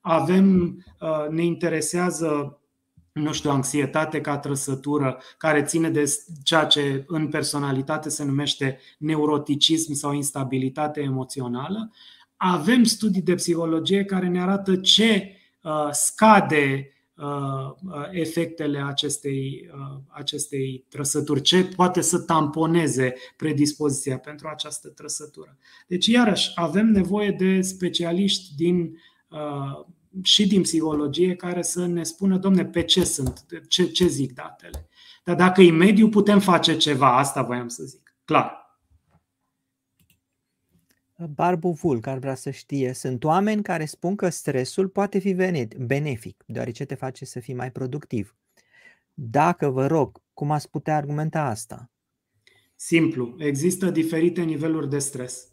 Avem, 0.00 0.76
uh, 1.00 1.28
ne 1.30 1.44
interesează 1.44 2.58
nu 3.12 3.32
știu, 3.32 3.50
anxietate 3.50 4.20
ca 4.20 4.38
trăsătură 4.38 5.18
care 5.38 5.62
ține 5.62 5.90
de 5.90 6.04
ceea 6.42 6.64
ce 6.64 7.04
în 7.06 7.28
personalitate 7.28 8.08
se 8.08 8.24
numește 8.24 8.78
neuroticism 8.98 9.92
sau 9.92 10.12
instabilitate 10.12 11.00
emoțională. 11.00 11.92
Avem 12.36 12.84
studii 12.84 13.22
de 13.22 13.34
psihologie 13.34 14.04
care 14.04 14.28
ne 14.28 14.40
arată 14.40 14.76
ce 14.76 15.36
uh, 15.62 15.88
scade 15.90 16.88
Uh, 16.88 16.90
uh, 16.90 16.93
efectele 18.10 18.84
acestei, 18.86 19.70
uh, 19.74 20.00
acestei 20.08 20.84
trăsături, 20.88 21.40
ce 21.40 21.64
poate 21.64 22.00
să 22.00 22.18
tamponeze 22.18 23.14
predispoziția 23.36 24.18
pentru 24.18 24.48
această 24.48 24.88
trăsătură. 24.88 25.58
Deci, 25.86 26.06
iarăși, 26.06 26.50
avem 26.54 26.86
nevoie 26.86 27.30
de 27.30 27.60
specialiști 27.60 28.54
din, 28.56 28.98
și 30.22 30.46
din 30.46 30.62
psihologie 30.62 31.34
care 31.34 31.62
să 31.62 31.86
ne 31.86 32.02
spună, 32.02 32.38
domne, 32.38 32.64
pe 32.64 32.82
ce 32.82 33.04
sunt, 33.04 33.46
ce, 33.68 33.84
ce 33.84 34.06
zic 34.06 34.34
datele. 34.34 34.88
Dar 35.24 35.36
dacă 35.36 35.62
e 35.62 35.70
mediu, 35.70 36.08
putem 36.08 36.40
face 36.40 36.76
ceva, 36.76 37.18
asta 37.18 37.42
voiam 37.42 37.68
să 37.68 37.82
zic. 37.82 38.14
Clar. 38.24 38.63
Barbu 41.16 41.70
Vulc 41.72 42.06
ar 42.06 42.18
vrea 42.18 42.34
să 42.34 42.50
știe, 42.50 42.92
sunt 42.92 43.24
oameni 43.24 43.62
care 43.62 43.84
spun 43.84 44.16
că 44.16 44.28
stresul 44.28 44.88
poate 44.88 45.18
fi 45.18 45.32
venit, 45.32 45.74
benefic, 45.74 46.44
deoarece 46.46 46.84
te 46.84 46.94
face 46.94 47.24
să 47.24 47.40
fii 47.40 47.54
mai 47.54 47.72
productiv. 47.72 48.36
Dacă 49.14 49.68
vă 49.68 49.86
rog, 49.86 50.22
cum 50.32 50.50
ați 50.50 50.70
putea 50.70 50.96
argumenta 50.96 51.42
asta? 51.42 51.90
Simplu, 52.74 53.34
există 53.38 53.90
diferite 53.90 54.42
niveluri 54.42 54.88
de 54.88 54.98
stres. 54.98 55.48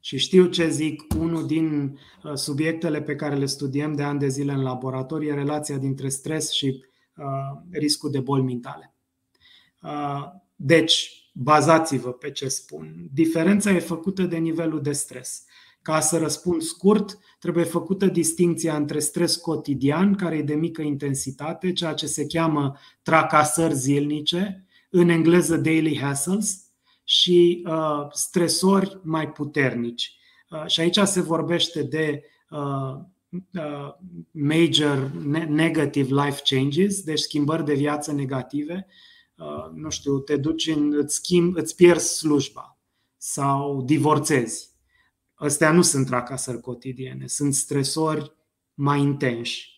Și 0.00 0.18
știu 0.18 0.46
ce 0.46 0.68
zic, 0.68 1.02
unul 1.18 1.46
din 1.46 1.98
uh, 2.24 2.32
subiectele 2.34 3.02
pe 3.02 3.14
care 3.14 3.36
le 3.36 3.46
studiem 3.46 3.92
de 3.92 4.02
ani 4.02 4.18
de 4.18 4.28
zile 4.28 4.52
în 4.52 4.62
laborator 4.62 5.22
e 5.22 5.34
relația 5.34 5.78
dintre 5.78 6.08
stres 6.08 6.50
și 6.50 6.84
uh, 7.16 7.62
riscul 7.70 8.10
de 8.10 8.20
boli 8.20 8.42
mentale. 8.42 8.94
Uh, 9.82 10.24
deci, 10.56 11.21
bazați-vă 11.32 12.12
pe 12.12 12.30
ce 12.30 12.48
spun. 12.48 13.08
Diferența 13.12 13.70
e 13.70 13.78
făcută 13.78 14.22
de 14.22 14.36
nivelul 14.36 14.82
de 14.82 14.92
stres. 14.92 15.44
Ca 15.82 16.00
să 16.00 16.18
răspund 16.18 16.62
scurt, 16.62 17.18
trebuie 17.38 17.64
făcută 17.64 18.06
distinția 18.06 18.76
între 18.76 18.98
stres 18.98 19.36
cotidian, 19.36 20.14
care 20.14 20.36
e 20.36 20.42
de 20.42 20.54
mică 20.54 20.82
intensitate, 20.82 21.72
ceea 21.72 21.92
ce 21.92 22.06
se 22.06 22.26
cheamă 22.26 22.76
tracasări 23.02 23.74
zilnice, 23.74 24.66
în 24.90 25.08
engleză 25.08 25.56
daily 25.56 25.98
hassles, 25.98 26.66
și 27.04 27.64
uh, 27.66 28.06
stresori 28.10 29.00
mai 29.02 29.28
puternici. 29.28 30.16
Uh, 30.50 30.66
și 30.66 30.80
aici 30.80 30.98
se 30.98 31.20
vorbește 31.20 31.82
de 31.82 32.22
uh, 32.50 32.94
uh, 33.54 33.94
major 34.30 35.10
negative 35.48 36.22
life 36.24 36.40
changes, 36.44 37.02
deci 37.02 37.18
schimbări 37.18 37.64
de 37.64 37.74
viață 37.74 38.12
negative, 38.12 38.86
Uh, 38.88 39.11
nu 39.74 39.90
știu, 39.90 40.18
te 40.18 40.36
duci 40.36 40.66
în, 40.66 40.92
îți, 40.96 41.14
schimb, 41.14 41.56
îți 41.56 41.74
pierzi 41.74 42.16
slujba 42.16 42.78
sau 43.16 43.82
divorțezi. 43.82 44.70
Astea 45.34 45.72
nu 45.72 45.82
sunt 45.82 46.06
tracasări 46.06 46.60
cotidiene, 46.60 47.26
sunt 47.26 47.54
stresori 47.54 48.32
mai 48.74 49.00
intenși 49.00 49.70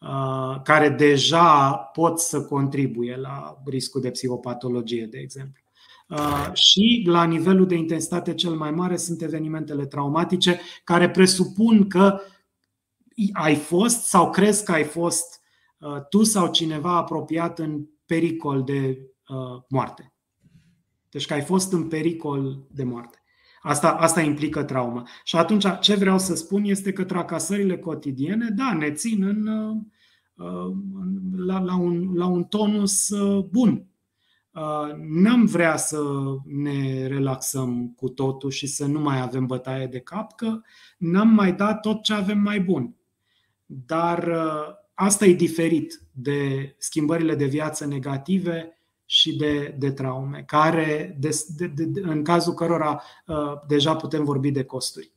uh, 0.00 0.62
care 0.62 0.88
deja 0.88 1.72
pot 1.74 2.20
să 2.20 2.44
contribuie 2.44 3.16
la 3.16 3.62
riscul 3.64 4.00
de 4.00 4.10
psihopatologie, 4.10 5.06
de 5.06 5.18
exemplu. 5.18 5.62
Uh, 6.08 6.50
și 6.52 7.02
la 7.06 7.24
nivelul 7.24 7.66
de 7.66 7.74
intensitate 7.74 8.34
cel 8.34 8.52
mai 8.52 8.70
mare 8.70 8.96
sunt 8.96 9.22
evenimentele 9.22 9.86
traumatice 9.86 10.60
care 10.84 11.10
presupun 11.10 11.88
că 11.88 12.20
ai 13.32 13.54
fost 13.54 14.04
sau 14.04 14.30
crezi 14.30 14.64
că 14.64 14.72
ai 14.72 14.84
fost 14.84 15.40
tu 16.08 16.22
sau 16.22 16.50
cineva 16.50 16.96
apropiat 16.96 17.58
în 17.58 17.86
pericol 18.06 18.62
de 18.64 18.98
uh, 19.28 19.62
moarte. 19.68 20.14
Deci 21.10 21.26
că 21.26 21.32
ai 21.32 21.42
fost 21.42 21.72
în 21.72 21.88
pericol 21.88 22.66
de 22.70 22.84
moarte. 22.84 23.20
Asta, 23.62 23.90
asta 23.92 24.20
implică 24.20 24.62
traumă. 24.62 25.02
Și 25.24 25.36
atunci 25.36 25.66
ce 25.80 25.94
vreau 25.94 26.18
să 26.18 26.34
spun 26.34 26.64
este 26.64 26.92
că 26.92 27.04
tracasările 27.04 27.78
cotidiene, 27.78 28.48
da, 28.48 28.72
ne 28.72 28.92
țin 28.92 29.22
în, 29.22 29.46
uh, 29.46 30.72
la, 31.36 31.58
la, 31.58 31.76
un, 31.76 32.14
la 32.14 32.26
un 32.26 32.44
tonus 32.44 33.08
uh, 33.08 33.44
bun. 33.44 33.86
Uh, 34.50 34.92
n-am 35.08 35.44
vrea 35.44 35.76
să 35.76 36.00
ne 36.44 37.06
relaxăm 37.06 37.92
cu 37.96 38.08
totul 38.08 38.50
și 38.50 38.66
să 38.66 38.86
nu 38.86 39.00
mai 39.00 39.20
avem 39.20 39.46
bătaie 39.46 39.86
de 39.86 40.00
cap, 40.00 40.34
că 40.36 40.60
n-am 40.98 41.28
mai 41.28 41.52
dat 41.52 41.80
tot 41.80 42.02
ce 42.02 42.12
avem 42.12 42.38
mai 42.38 42.60
bun. 42.60 42.96
Dar 43.66 44.26
uh, 44.26 44.85
asta 44.98 45.24
e 45.24 45.32
diferit 45.32 46.00
de 46.12 46.74
schimbările 46.78 47.34
de 47.34 47.44
viață 47.44 47.86
negative 47.86 48.78
și 49.04 49.36
de, 49.36 49.74
de 49.78 49.90
traume, 49.90 50.42
care, 50.46 51.16
de, 51.18 51.28
de, 51.56 51.66
de, 51.66 52.00
în 52.00 52.24
cazul 52.24 52.54
cărora 52.54 53.02
uh, 53.26 53.36
deja 53.66 53.96
putem 53.96 54.24
vorbi 54.24 54.50
de 54.50 54.64
costuri. 54.64 55.12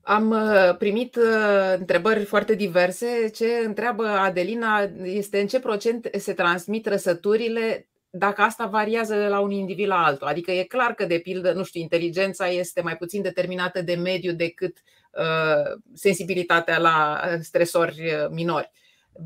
Am 0.00 0.30
uh, 0.30 0.76
primit 0.78 1.16
uh, 1.16 1.76
întrebări 1.78 2.24
foarte 2.24 2.54
diverse. 2.54 3.30
Ce 3.34 3.46
întreabă 3.64 4.06
Adelina 4.06 4.80
este 5.02 5.40
în 5.40 5.46
ce 5.46 5.60
procent 5.60 6.08
se 6.18 6.32
transmit 6.32 6.82
trăsăturile 6.82 7.88
dacă 8.10 8.42
asta 8.42 8.66
variază 8.66 9.14
de 9.14 9.26
la 9.26 9.40
un 9.40 9.50
individ 9.50 9.86
la 9.86 10.04
altul. 10.04 10.26
Adică 10.26 10.50
e 10.50 10.62
clar 10.62 10.94
că, 10.94 11.04
de 11.04 11.18
pildă, 11.18 11.52
nu 11.52 11.64
știu, 11.64 11.80
inteligența 11.80 12.48
este 12.48 12.80
mai 12.80 12.96
puțin 12.96 13.22
determinată 13.22 13.82
de 13.82 13.94
mediu 13.94 14.32
decât 14.32 14.82
uh, 15.12 15.80
sensibilitatea 15.94 16.78
la 16.78 17.20
stresori 17.40 18.00
uh, 18.00 18.30
minori. 18.30 18.70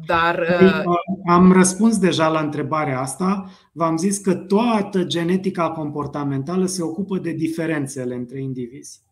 Dar. 0.06 0.56
Păi, 0.58 0.66
uh, 0.66 0.94
am 1.26 1.52
răspuns 1.52 1.98
deja 1.98 2.28
la 2.28 2.40
întrebarea 2.40 3.00
asta. 3.00 3.50
V-am 3.72 3.96
zis 3.96 4.18
că 4.18 4.34
toată 4.34 5.04
genetica 5.04 5.70
comportamentală 5.70 6.66
se 6.66 6.82
ocupă 6.82 7.18
de 7.18 7.30
diferențele 7.30 8.14
între 8.14 8.40
indivizi, 8.40 9.02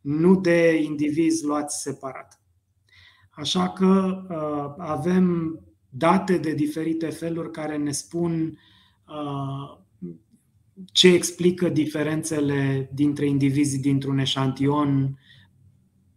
nu 0.00 0.40
de 0.40 0.82
indivizi 0.82 1.44
luați 1.44 1.82
separat. 1.82 2.40
Așa 3.30 3.68
că 3.68 4.22
uh, 4.28 4.74
avem 4.78 5.58
date 5.94 6.36
de 6.36 6.54
diferite 6.54 7.10
feluri 7.10 7.50
care 7.50 7.76
ne 7.76 7.90
spun 7.90 8.58
uh, 9.06 9.80
ce 10.92 11.08
explică 11.08 11.68
diferențele 11.68 12.90
dintre 12.94 13.26
indivizi 13.26 13.80
dintr-un 13.80 14.18
eșantion 14.18 15.18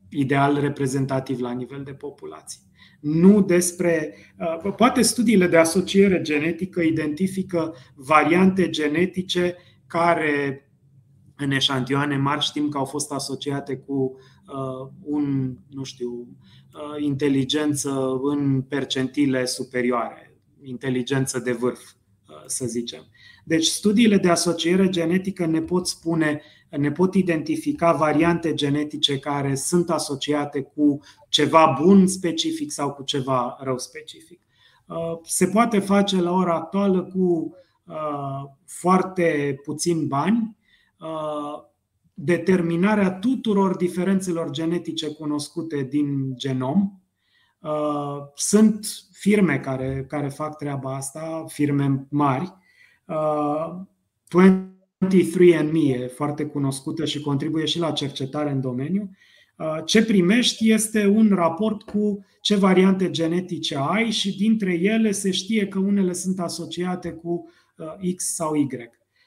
ideal 0.10 0.60
reprezentativ 0.60 1.40
la 1.40 1.52
nivel 1.52 1.84
de 1.84 1.94
populație. 1.94 2.60
Nu 3.00 3.42
despre. 3.42 4.16
Uh, 4.64 4.74
poate 4.76 5.02
studiile 5.02 5.48
de 5.48 5.58
asociere 5.58 6.22
genetică 6.22 6.82
identifică 6.82 7.76
variante 7.96 8.70
genetice 8.70 9.56
care 9.88 10.60
în 11.36 11.52
eșantioane 11.52 12.18
mari 12.18 12.44
știm 12.44 12.70
că 12.70 12.78
au 12.78 12.86
fost 12.86 13.12
asociate 13.12 13.78
cu 13.78 13.94
uh, 13.94 14.35
un, 15.02 15.56
nu 15.70 15.84
știu, 15.84 16.28
uh, 16.74 17.04
inteligență 17.04 18.20
în 18.24 18.62
percentile 18.62 19.46
superioare, 19.46 20.38
inteligență 20.64 21.40
de 21.40 21.52
vârf, 21.52 21.82
uh, 21.82 22.44
să 22.46 22.66
zicem. 22.66 23.08
Deci 23.44 23.66
studiile 23.66 24.18
de 24.18 24.30
asociere 24.30 24.90
genetică 24.90 25.46
ne 25.46 25.62
pot 25.62 25.88
spune, 25.88 26.42
ne 26.70 26.92
pot 26.92 27.16
identifica 27.16 27.92
variante 27.94 28.54
genetice 28.54 29.20
care 29.20 29.56
sunt 29.56 29.90
asociate 29.90 30.62
cu 30.62 31.00
ceva 31.30 31.78
bun 31.82 32.08
specific 32.08 32.72
sau 32.72 32.94
cu 32.94 33.04
ceva 33.04 33.58
rău 33.60 33.78
specific. 33.78 34.40
Uh, 34.86 35.20
se 35.24 35.48
poate 35.48 35.80
face 35.80 36.22
la 36.22 36.32
ora 36.32 36.56
actuală 36.56 37.04
cu 37.04 37.56
uh, 37.86 38.50
foarte 38.66 39.60
puțin 39.64 40.08
bani 40.08 40.58
uh, 41.00 41.64
determinarea 42.18 43.12
tuturor 43.12 43.76
diferențelor 43.76 44.50
genetice 44.50 45.08
cunoscute 45.08 45.84
din 45.84 46.36
genom. 46.36 46.92
Sunt 48.36 48.88
firme 49.12 49.60
care, 49.60 50.06
care 50.08 50.28
fac 50.28 50.58
treaba 50.58 50.96
asta, 50.96 51.46
firme 51.48 52.08
mari, 52.10 52.54
23andMe 54.28 56.02
e 56.02 56.08
foarte 56.08 56.46
cunoscută 56.46 57.06
și 57.06 57.22
contribuie 57.22 57.66
și 57.66 57.80
la 57.80 57.92
cercetare 57.92 58.52
în 58.52 58.62
domeniu. 58.62 59.10
Ce 59.86 60.06
primești 60.06 60.72
este 60.72 61.08
un 61.08 61.32
raport 61.34 61.82
cu 61.82 62.26
ce 62.42 62.56
variante 62.56 63.10
genetice 63.10 63.76
ai 63.76 64.12
și 64.12 64.38
dintre 64.38 64.74
ele 64.74 65.12
se 65.12 65.32
știe 65.32 65.68
că 65.68 65.80
unele 65.80 66.14
sunt 66.14 66.40
asociate 66.40 67.12
cu 67.12 67.50
X 68.16 68.34
sau 68.36 68.56
Y. 68.56 68.68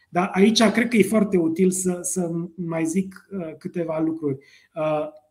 Dar 0.08 0.30
aici 0.32 0.62
cred 0.62 0.88
că 0.88 0.96
e 0.96 1.02
foarte 1.02 1.36
util 1.36 1.70
să, 1.70 1.98
să 2.02 2.30
mai 2.56 2.84
zic 2.84 3.28
câteva 3.58 3.98
lucruri. 3.98 4.38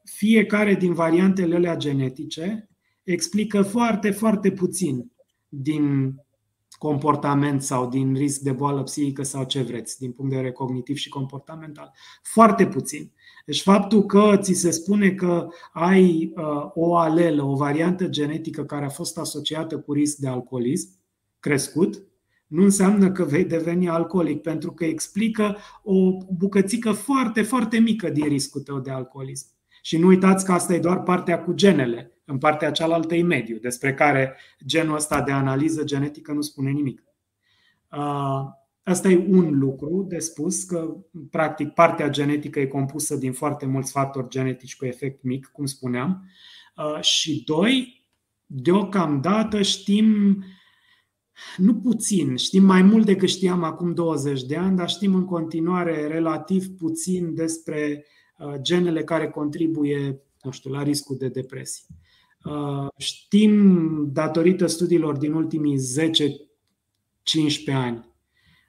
Fiecare 0.03 0.73
din 0.73 0.93
variantele 0.93 1.55
alea 1.55 1.75
genetice 1.75 2.69
explică 3.03 3.61
foarte, 3.61 4.11
foarte 4.11 4.51
puțin 4.51 5.11
din 5.47 6.15
comportament 6.77 7.61
sau 7.61 7.89
din 7.89 8.13
risc 8.13 8.39
de 8.39 8.51
boală 8.51 8.83
psihică 8.83 9.23
sau 9.23 9.43
ce 9.43 9.61
vreți, 9.61 9.99
din 9.99 10.11
punct 10.11 10.31
de 10.31 10.37
vedere 10.37 10.53
cognitiv 10.55 10.95
și 10.95 11.09
comportamental. 11.09 11.93
Foarte 12.21 12.67
puțin. 12.67 13.11
Deci 13.45 13.61
faptul 13.61 14.05
că 14.05 14.37
ți 14.41 14.53
se 14.53 14.71
spune 14.71 15.11
că 15.11 15.47
ai 15.73 16.33
uh, 16.35 16.69
o 16.73 16.95
alelă, 16.95 17.43
o 17.43 17.55
variantă 17.55 18.07
genetică 18.07 18.63
care 18.65 18.85
a 18.85 18.89
fost 18.89 19.17
asociată 19.17 19.79
cu 19.79 19.93
risc 19.93 20.17
de 20.17 20.27
alcoolism 20.27 20.89
crescut, 21.39 22.03
nu 22.47 22.63
înseamnă 22.63 23.11
că 23.11 23.23
vei 23.23 23.45
deveni 23.45 23.89
alcoolic, 23.89 24.41
pentru 24.41 24.71
că 24.71 24.85
explică 24.85 25.57
o 25.83 26.17
bucățică 26.37 26.91
foarte, 26.91 27.41
foarte 27.41 27.79
mică 27.79 28.09
din 28.09 28.27
riscul 28.27 28.61
tău 28.61 28.79
de 28.79 28.91
alcoolism. 28.91 29.47
Și 29.81 29.97
nu 29.97 30.07
uitați 30.07 30.45
că 30.45 30.51
asta 30.51 30.73
e 30.73 30.79
doar 30.79 31.03
partea 31.03 31.43
cu 31.43 31.53
genele. 31.53 32.11
În 32.25 32.37
partea 32.37 32.71
cealaltă 32.71 33.15
e 33.15 33.23
mediu, 33.23 33.57
despre 33.57 33.93
care 33.93 34.35
genul 34.65 34.95
ăsta 34.95 35.21
de 35.21 35.31
analiză 35.31 35.83
genetică 35.83 36.31
nu 36.31 36.41
spune 36.41 36.71
nimic. 36.71 37.03
Asta 38.83 39.09
e 39.09 39.25
un 39.29 39.59
lucru 39.59 40.05
de 40.07 40.19
spus, 40.19 40.63
că 40.63 40.95
practic 41.31 41.69
partea 41.69 42.09
genetică 42.09 42.59
e 42.59 42.65
compusă 42.65 43.15
din 43.15 43.33
foarte 43.33 43.65
mulți 43.65 43.91
factori 43.91 44.29
genetici 44.29 44.75
cu 44.75 44.85
efect 44.85 45.23
mic, 45.23 45.45
cum 45.45 45.65
spuneam. 45.65 46.29
Și 47.01 47.43
doi, 47.45 48.05
deocamdată 48.45 49.61
știm 49.61 50.43
nu 51.57 51.75
puțin, 51.75 52.35
știm 52.35 52.63
mai 52.63 52.81
mult 52.81 53.05
decât 53.05 53.29
știam 53.29 53.63
acum 53.63 53.93
20 53.93 54.43
de 54.43 54.55
ani, 54.55 54.77
dar 54.77 54.89
știm 54.89 55.15
în 55.15 55.25
continuare 55.25 56.07
relativ 56.07 56.67
puțin 56.67 57.33
despre 57.33 58.05
genele 58.61 59.03
care 59.03 59.29
contribuie 59.29 60.21
nu 60.47 60.51
știu, 60.51 60.71
la 60.71 60.83
riscul 60.83 61.17
de 61.17 61.27
depresie. 61.27 61.85
Uh, 62.43 62.87
știm, 62.97 64.11
datorită 64.11 64.65
studiilor 64.67 65.17
din 65.17 65.33
ultimii 65.33 65.77
10-15 67.71 67.73
ani, 67.73 68.15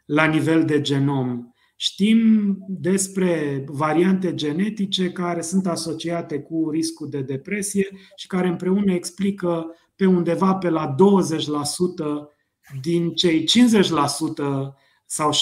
la 0.05 0.25
nivel 0.25 0.65
de 0.65 0.81
genom, 0.81 1.53
știm 1.77 2.57
despre 2.69 3.65
variante 3.67 4.35
genetice 4.35 5.13
care 5.13 5.41
sunt 5.41 5.67
asociate 5.67 6.41
cu 6.41 6.71
riscul 6.71 7.09
de 7.09 7.21
depresie 7.21 7.89
și 8.17 8.27
care 8.27 8.49
împreună 8.49 8.93
explică 8.93 9.67
pe 9.97 10.07
undeva 10.07 10.55
pe 10.55 10.69
la 10.71 10.95
20% 10.95 10.97
din 12.81 13.15
cei 13.15 13.45
50% 13.45 13.47
sau 15.05 15.31
60% 15.33 15.35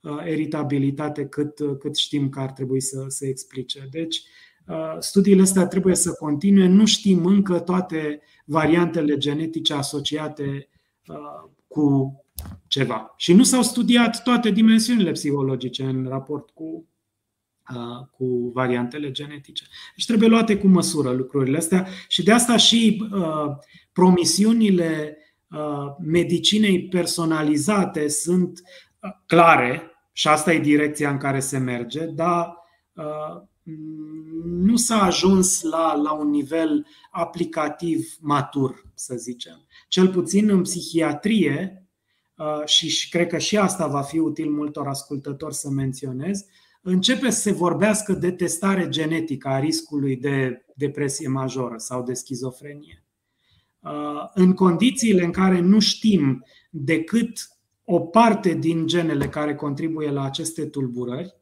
uh, 0.00 0.10
eritabilitate 0.24 1.26
cât, 1.26 1.58
cât 1.78 1.96
știm 1.96 2.28
că 2.28 2.40
ar 2.40 2.52
trebui 2.52 2.80
să 2.80 3.04
se 3.08 3.28
explice. 3.28 3.88
Deci, 3.90 4.22
Uh, 4.66 4.96
studiile 4.98 5.42
astea 5.42 5.66
trebuie 5.66 5.94
să 5.94 6.12
continue. 6.12 6.66
Nu 6.66 6.86
știm 6.86 7.26
încă 7.26 7.58
toate 7.58 8.20
variantele 8.44 9.16
genetice 9.16 9.74
asociate 9.74 10.68
uh, 11.06 11.50
cu 11.68 12.16
ceva. 12.66 13.14
Și 13.16 13.32
nu 13.32 13.42
s-au 13.42 13.62
studiat 13.62 14.22
toate 14.22 14.50
dimensiunile 14.50 15.10
psihologice 15.10 15.82
în 15.82 16.06
raport 16.08 16.50
cu, 16.50 16.88
uh, 17.74 18.06
cu 18.10 18.50
variantele 18.54 19.10
genetice. 19.10 19.64
Deci 19.96 20.06
trebuie 20.06 20.28
luate 20.28 20.58
cu 20.58 20.66
măsură 20.66 21.10
lucrurile 21.10 21.56
astea 21.56 21.86
și 22.08 22.22
de 22.22 22.32
asta 22.32 22.56
și 22.56 23.08
promisiunile 23.92 25.18
medicinei 25.98 26.88
personalizate 26.88 28.08
sunt 28.08 28.62
clare 29.26 29.90
și 30.12 30.28
asta 30.28 30.52
e 30.52 30.58
direcția 30.58 31.10
în 31.10 31.16
care 31.16 31.40
se 31.40 31.58
merge, 31.58 32.06
dar 32.06 32.56
nu 34.44 34.76
s-a 34.76 35.02
ajuns 35.02 35.62
la, 35.62 35.94
la 35.94 36.12
un 36.12 36.30
nivel 36.30 36.86
aplicativ 37.10 38.16
matur, 38.20 38.84
să 38.94 39.14
zicem. 39.14 39.66
Cel 39.88 40.08
puțin 40.08 40.50
în 40.50 40.62
psihiatrie, 40.62 41.86
uh, 42.36 42.64
și, 42.64 42.88
și 42.88 43.08
cred 43.08 43.28
că 43.28 43.38
și 43.38 43.56
asta 43.58 43.86
va 43.86 44.02
fi 44.02 44.18
util 44.18 44.50
multor 44.50 44.86
ascultători 44.86 45.54
să 45.54 45.70
menționez, 45.70 46.44
începe 46.82 47.30
să 47.30 47.40
se 47.40 47.52
vorbească 47.52 48.12
de 48.12 48.30
testare 48.30 48.88
genetică 48.88 49.48
a 49.48 49.58
riscului 49.58 50.16
de 50.16 50.64
depresie 50.74 51.28
majoră 51.28 51.74
sau 51.76 52.02
de 52.02 52.12
schizofrenie. 52.12 53.05
Uh, 53.86 54.30
în 54.34 54.52
condițiile 54.52 55.24
în 55.24 55.30
care 55.30 55.60
nu 55.60 55.80
știm 55.80 56.44
decât 56.70 57.48
o 57.84 58.00
parte 58.00 58.54
din 58.54 58.86
genele 58.86 59.28
care 59.28 59.54
contribuie 59.54 60.10
la 60.10 60.24
aceste 60.24 60.66
tulburări, 60.66 61.36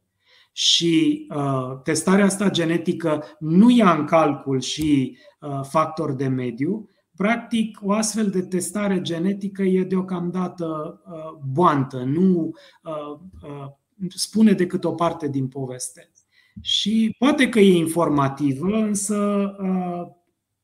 și 0.57 1.26
uh, 1.34 1.80
testarea 1.82 2.24
asta 2.24 2.51
genetică 2.51 3.24
nu 3.38 3.70
ia 3.70 3.95
în 3.95 4.05
calcul 4.05 4.61
și 4.61 5.18
uh, 5.40 5.61
factori 5.62 6.16
de 6.16 6.26
mediu, 6.26 6.88
practic 7.16 7.78
o 7.82 7.92
astfel 7.92 8.30
de 8.30 8.42
testare 8.42 9.01
genetică 9.01 9.62
e 9.62 9.82
deocamdată 9.82 11.01
uh, 11.07 11.38
boantă, 11.53 11.99
nu 11.99 12.53
uh, 12.82 13.18
uh, 13.42 13.66
spune 14.09 14.53
decât 14.53 14.84
o 14.84 14.92
parte 14.92 15.28
din 15.28 15.49
poveste. 15.49 16.11
Și 16.61 17.14
poate 17.18 17.49
că 17.49 17.59
e 17.61 17.76
informativă, 17.76 18.76
însă 18.76 19.51
uh, 19.61 20.07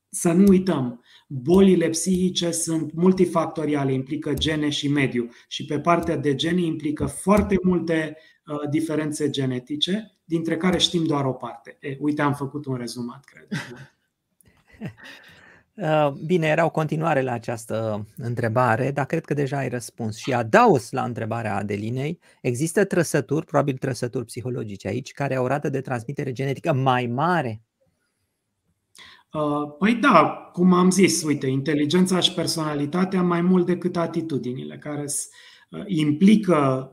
să 0.08 0.32
nu 0.32 0.44
uităm, 0.48 1.04
bolile 1.32 1.88
psihice 1.88 2.50
sunt 2.50 2.92
multifactoriale, 2.92 3.92
implică 3.92 4.34
gene 4.34 4.68
și 4.68 4.88
mediu. 4.88 5.28
Și 5.48 5.64
pe 5.64 5.80
partea 5.80 6.16
de 6.16 6.34
gene 6.34 6.60
implică 6.60 7.06
foarte 7.06 7.58
multe 7.62 8.16
Uh, 8.50 8.68
diferențe 8.70 9.30
genetice, 9.30 10.18
dintre 10.24 10.56
care 10.56 10.78
știm 10.78 11.04
doar 11.04 11.24
o 11.24 11.32
parte. 11.32 11.76
E, 11.80 11.96
uite, 12.00 12.22
am 12.22 12.34
făcut 12.34 12.66
un 12.66 12.74
rezumat, 12.74 13.24
cred. 13.24 13.48
Uh, 15.74 16.10
bine, 16.26 16.46
era 16.46 16.64
o 16.64 16.70
continuare 16.70 17.22
la 17.22 17.32
această 17.32 18.06
întrebare, 18.16 18.90
dar 18.90 19.06
cred 19.06 19.24
că 19.24 19.34
deja 19.34 19.56
ai 19.56 19.68
răspuns. 19.68 20.16
Și 20.16 20.32
adaus 20.32 20.90
la 20.90 21.04
întrebarea 21.04 21.56
Adelinei, 21.56 22.18
există 22.40 22.84
trăsături, 22.84 23.46
probabil 23.46 23.76
trăsături 23.76 24.24
psihologice 24.24 24.88
aici, 24.88 25.12
care 25.12 25.34
au 25.34 25.44
o 25.44 25.46
rată 25.46 25.68
de 25.68 25.80
transmitere 25.80 26.32
genetică 26.32 26.72
mai 26.72 27.06
mare? 27.06 27.62
Uh, 29.32 29.74
păi 29.78 29.94
da, 29.94 30.50
cum 30.52 30.72
am 30.72 30.90
zis, 30.90 31.22
uite, 31.22 31.46
inteligența 31.46 32.20
și 32.20 32.34
personalitatea 32.34 33.22
mai 33.22 33.40
mult 33.40 33.66
decât 33.66 33.96
atitudinile, 33.96 34.78
care 34.78 35.04
implică 35.86 36.90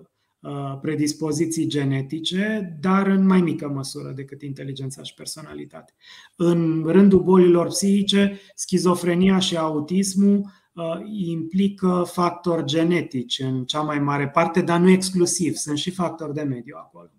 Uh, 0.47 0.77
predispoziții 0.81 1.67
genetice, 1.67 2.77
dar 2.81 3.07
în 3.07 3.25
mai 3.25 3.41
mică 3.41 3.69
măsură 3.69 4.11
decât 4.15 4.41
inteligența 4.41 5.03
și 5.03 5.13
personalitate. 5.13 5.93
În 6.35 6.83
rândul 6.85 7.23
bolilor 7.23 7.67
psihice, 7.67 8.39
schizofrenia 8.55 9.39
și 9.39 9.57
autismul 9.57 10.51
uh, 10.73 10.99
implică 11.11 12.03
factori 12.11 12.65
genetici 12.65 13.39
în 13.39 13.65
cea 13.65 13.81
mai 13.81 13.99
mare 13.99 14.29
parte, 14.29 14.61
dar 14.61 14.79
nu 14.79 14.89
exclusiv, 14.89 15.55
sunt 15.55 15.77
și 15.77 15.91
factori 15.91 16.33
de 16.33 16.41
mediu 16.41 16.75
acolo, 16.77 17.09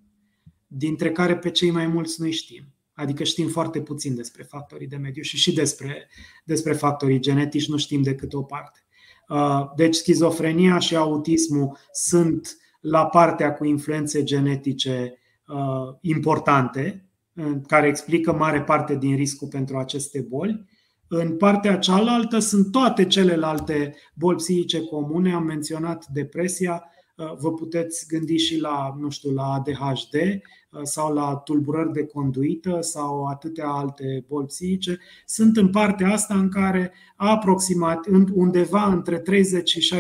dintre 0.66 1.12
care 1.12 1.37
pe 1.37 1.51
cei 1.51 1.71
mai 1.71 1.87
mulți 1.87 2.23
nu 2.23 2.31
știm. 2.31 2.64
Adică 2.99 3.24
știm 3.24 3.49
foarte 3.49 3.80
puțin 3.80 4.14
despre 4.14 4.42
factorii 4.42 4.86
de 4.86 4.96
mediu 4.96 5.22
și 5.22 5.36
și 5.36 5.53
despre, 5.53 6.09
despre 6.44 6.72
factorii 6.72 7.20
genetici 7.20 7.68
nu 7.68 7.76
știm 7.76 8.03
decât 8.03 8.32
o 8.32 8.42
parte. 8.42 8.78
Uh, 9.28 9.70
deci 9.76 9.94
schizofrenia 9.94 10.78
și 10.78 10.96
autismul 10.96 11.76
sunt 11.92 12.57
la 12.80 13.07
partea 13.07 13.55
cu 13.55 13.64
influențe 13.64 14.22
genetice 14.22 15.18
uh, 15.46 15.96
importante, 16.01 17.09
care 17.66 17.86
explică 17.86 18.32
mare 18.32 18.62
parte 18.62 18.96
din 18.96 19.16
riscul 19.16 19.49
pentru 19.49 19.76
aceste 19.76 20.20
boli. 20.20 20.64
În 21.09 21.36
partea 21.36 21.78
cealaltă 21.78 22.38
sunt 22.38 22.70
toate 22.70 23.07
celelalte 23.07 23.94
boli 24.14 24.36
psihice 24.36 24.80
comune, 24.80 25.32
am 25.32 25.44
menționat 25.44 26.07
depresia, 26.07 26.82
Uh, 26.82 26.97
vă 27.39 27.53
puteți 27.53 28.07
gândi 28.09 28.37
și 28.37 28.61
la, 28.61 28.97
nu 28.99 29.11
știu, 29.11 29.33
la 29.33 29.43
ADHD 29.43 30.14
uh, 30.14 30.81
sau 30.83 31.14
la 31.14 31.37
tulburări 31.37 31.93
de 31.93 32.07
conduită 32.07 32.81
sau 32.81 33.25
atâtea 33.25 33.69
alte 33.69 34.25
boli 34.29 34.47
psihice, 34.47 34.99
sunt 35.27 35.57
în 35.57 35.71
partea 35.71 36.12
asta 36.12 36.35
în 36.35 36.49
care 36.49 36.93
aproximat 37.16 38.07
undeva 38.35 38.87
între 38.87 39.19
30 39.19 39.69
și 39.69 39.97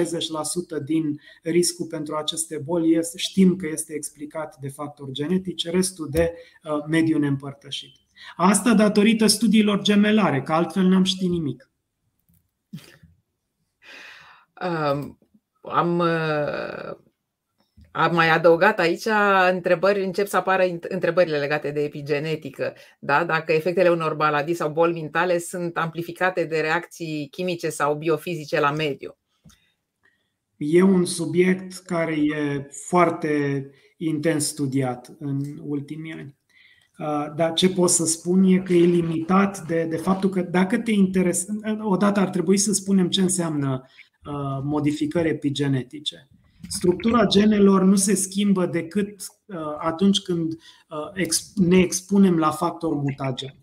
60% 0.80 0.84
din 0.84 1.20
riscul 1.42 1.86
pentru 1.86 2.14
aceste 2.14 2.60
boli 2.64 2.94
este, 2.96 3.18
știm 3.18 3.56
că 3.56 3.66
este 3.66 3.94
explicat 3.94 4.56
de 4.60 4.68
factori 4.68 5.12
genetici, 5.12 5.68
restul 5.68 6.08
de 6.10 6.34
uh, 6.64 6.84
mediu 6.88 7.18
neîmpărtășit. 7.18 7.96
Asta 8.36 8.74
datorită 8.74 9.26
studiilor 9.26 9.82
gemelare, 9.82 10.42
că 10.42 10.52
altfel 10.52 10.86
n-am 10.86 11.04
ști 11.04 11.26
nimic. 11.26 11.70
Um, 14.62 15.18
am 15.60 16.02
Am 17.98 18.14
mai 18.14 18.30
adăugat 18.30 18.78
aici 18.78 19.04
întrebări, 19.52 20.04
încep 20.04 20.26
să 20.26 20.36
apară 20.36 20.64
întrebările 20.88 21.38
legate 21.38 21.70
de 21.70 21.80
epigenetică. 21.80 22.74
Da? 22.98 23.24
Dacă 23.24 23.52
efectele 23.52 23.88
unor 23.88 24.16
maladii 24.16 24.54
sau 24.54 24.70
boli 24.70 25.00
mentale 25.00 25.38
sunt 25.38 25.76
amplificate 25.76 26.44
de 26.44 26.60
reacții 26.60 27.28
chimice 27.30 27.68
sau 27.68 27.94
biofizice 27.94 28.60
la 28.60 28.70
mediu. 28.70 29.16
E 30.56 30.82
un 30.82 31.04
subiect 31.04 31.72
care 31.76 32.12
e 32.12 32.68
foarte 32.86 33.64
intens 33.96 34.46
studiat 34.46 35.16
în 35.18 35.40
ultimii 35.62 36.12
ani. 36.12 36.36
Uh, 36.98 37.34
dar 37.36 37.52
ce 37.52 37.68
pot 37.68 37.90
să 37.90 38.06
spun 38.06 38.44
e 38.44 38.58
că 38.58 38.72
e 38.72 38.84
limitat 38.84 39.66
de, 39.66 39.84
de 39.84 39.96
faptul 39.96 40.30
că 40.30 40.40
dacă 40.40 40.78
te 40.78 40.90
interesează, 40.90 41.78
odată 41.82 42.20
ar 42.20 42.28
trebui 42.28 42.58
să 42.58 42.72
spunem 42.72 43.08
ce 43.08 43.20
înseamnă 43.20 43.82
uh, 43.84 44.60
modificări 44.62 45.28
epigenetice. 45.28 46.28
Structura 46.68 47.26
genelor 47.26 47.82
nu 47.82 47.96
se 47.96 48.14
schimbă 48.14 48.66
decât 48.66 49.26
uh, 49.46 49.56
atunci 49.78 50.20
când 50.20 50.52
ne 51.54 51.78
expunem 51.78 52.36
la 52.36 52.50
factor 52.50 52.94
mutagen, 52.94 53.62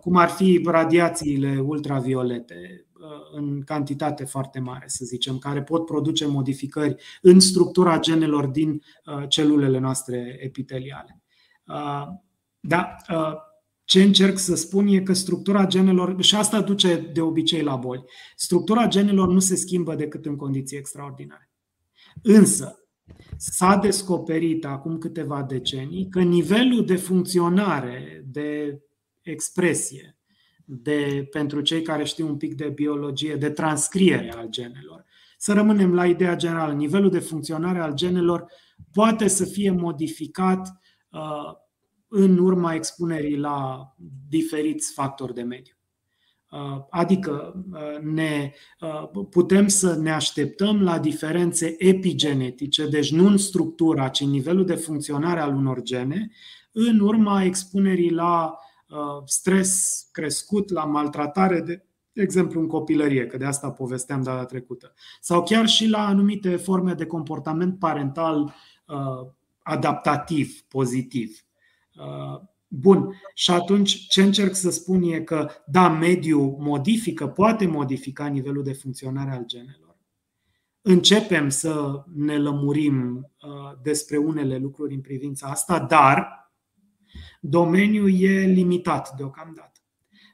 cum 0.00 0.16
ar 0.16 0.28
fi 0.28 0.62
radiațiile 0.64 1.58
ultraviolete, 1.58 2.86
în 3.32 3.62
cantitate 3.62 4.24
foarte 4.24 4.58
mare, 4.58 4.84
să 4.88 5.04
zicem, 5.04 5.38
care 5.38 5.62
pot 5.62 5.86
produce 5.86 6.26
modificări 6.26 6.94
în 7.22 7.40
structura 7.40 7.98
genelor 7.98 8.46
din 8.46 8.82
celulele 9.28 9.78
noastre 9.78 10.38
epiteliale. 10.40 11.22
Da, 12.60 12.96
ce 13.84 14.02
încerc 14.02 14.38
să 14.38 14.54
spun 14.54 14.86
e 14.86 15.00
că 15.00 15.12
structura 15.12 15.66
genelor, 15.66 16.22
și 16.22 16.34
asta 16.34 16.60
duce 16.60 17.10
de 17.12 17.20
obicei 17.20 17.62
la 17.62 17.76
boli, 17.76 18.04
structura 18.36 18.88
genelor 18.88 19.28
nu 19.28 19.38
se 19.38 19.56
schimbă 19.56 19.94
decât 19.94 20.26
în 20.26 20.36
condiții 20.36 20.76
extraordinare. 20.76 21.47
Însă, 22.22 22.78
s-a 23.36 23.76
descoperit 23.76 24.64
acum 24.64 24.98
câteva 24.98 25.42
decenii 25.42 26.08
că 26.08 26.20
nivelul 26.20 26.84
de 26.84 26.96
funcționare, 26.96 28.24
de 28.26 28.80
expresie, 29.22 30.18
de, 30.64 31.28
pentru 31.30 31.60
cei 31.60 31.82
care 31.82 32.04
știu 32.04 32.26
un 32.26 32.36
pic 32.36 32.54
de 32.54 32.68
biologie, 32.68 33.36
de 33.36 33.50
transcriere 33.50 34.32
al 34.32 34.48
genelor, 34.48 35.04
să 35.38 35.52
rămânem 35.52 35.94
la 35.94 36.06
ideea 36.06 36.36
generală, 36.36 36.72
nivelul 36.72 37.10
de 37.10 37.18
funcționare 37.18 37.78
al 37.78 37.94
genelor 37.94 38.52
poate 38.92 39.28
să 39.28 39.44
fie 39.44 39.70
modificat 39.70 40.78
Uh, 41.10 41.52
în 42.08 42.38
urma 42.38 42.74
expunerii 42.74 43.36
la 43.36 43.94
diferiți 44.28 44.92
factori 44.92 45.34
de 45.34 45.42
mediu. 45.42 45.74
Uh, 46.50 46.84
adică 46.90 47.64
uh, 47.72 48.02
ne, 48.02 48.52
putem 49.30 49.68
să 49.68 49.94
ne 49.94 50.10
așteptăm 50.10 50.82
la 50.82 50.98
diferențe 50.98 51.74
epigenetice, 51.78 52.88
deci 52.88 53.12
nu 53.12 53.26
în 53.26 53.36
structura, 53.36 54.08
ci 54.08 54.20
în 54.20 54.30
nivelul 54.30 54.64
de 54.64 54.74
funcționare 54.74 55.40
al 55.40 55.54
unor 55.54 55.82
gene, 55.82 56.30
în 56.72 57.00
urma 57.00 57.42
expunerii 57.42 58.10
la 58.10 58.58
stres 59.24 60.02
crescut, 60.12 60.70
la 60.70 60.84
maltratare, 60.84 61.60
de 61.60 61.84
exemplu 62.12 62.60
în 62.60 62.66
copilărie, 62.66 63.26
că 63.26 63.36
de 63.36 63.44
asta 63.44 63.70
povesteam 63.70 64.22
data 64.22 64.44
trecută, 64.44 64.94
sau 65.20 65.42
chiar 65.42 65.66
și 65.66 65.88
la 65.88 66.06
anumite 66.06 66.56
forme 66.56 66.92
de 66.92 67.06
comportament 67.06 67.78
parental 67.78 68.54
adaptativ, 69.62 70.60
pozitiv. 70.68 71.38
Uh, 72.68 72.78
bun. 72.80 73.14
Și 73.34 73.50
atunci 73.50 74.06
ce 74.06 74.22
încerc 74.22 74.54
să 74.54 74.70
spun 74.70 75.02
e 75.02 75.20
că, 75.20 75.50
da, 75.66 75.88
mediul 75.88 76.56
modifică, 76.58 77.26
poate 77.26 77.66
modifica 77.66 78.26
nivelul 78.26 78.62
de 78.62 78.72
funcționare 78.72 79.30
al 79.30 79.44
genelor. 79.46 79.96
Începem 80.82 81.48
să 81.48 82.04
ne 82.14 82.38
lămurim 82.38 83.16
uh, 83.16 83.78
despre 83.82 84.16
unele 84.16 84.56
lucruri 84.56 84.94
în 84.94 85.00
privința 85.00 85.46
asta, 85.46 85.80
dar 85.80 86.28
domeniul 87.40 88.20
e 88.20 88.44
limitat 88.44 89.16
deocamdată. 89.16 89.72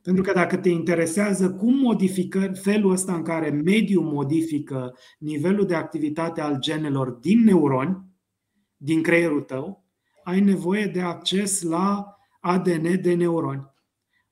Pentru 0.02 0.22
că 0.22 0.32
dacă 0.32 0.56
te 0.56 0.68
interesează 0.68 1.50
cum 1.50 1.74
modifică 1.74 2.52
felul 2.52 2.90
ăsta 2.90 3.14
în 3.14 3.22
care 3.22 3.50
mediul 3.50 4.04
modifică 4.04 4.94
nivelul 5.18 5.66
de 5.66 5.74
activitate 5.74 6.40
al 6.40 6.58
genelor 6.58 7.10
din 7.10 7.44
neuroni, 7.44 8.04
din 8.76 9.02
creierul 9.02 9.40
tău, 9.40 9.84
ai 10.24 10.40
nevoie 10.40 10.86
de 10.86 11.00
acces 11.00 11.62
la 11.62 12.13
ADN 12.46 13.00
de 13.00 13.14
neuroni. 13.14 13.72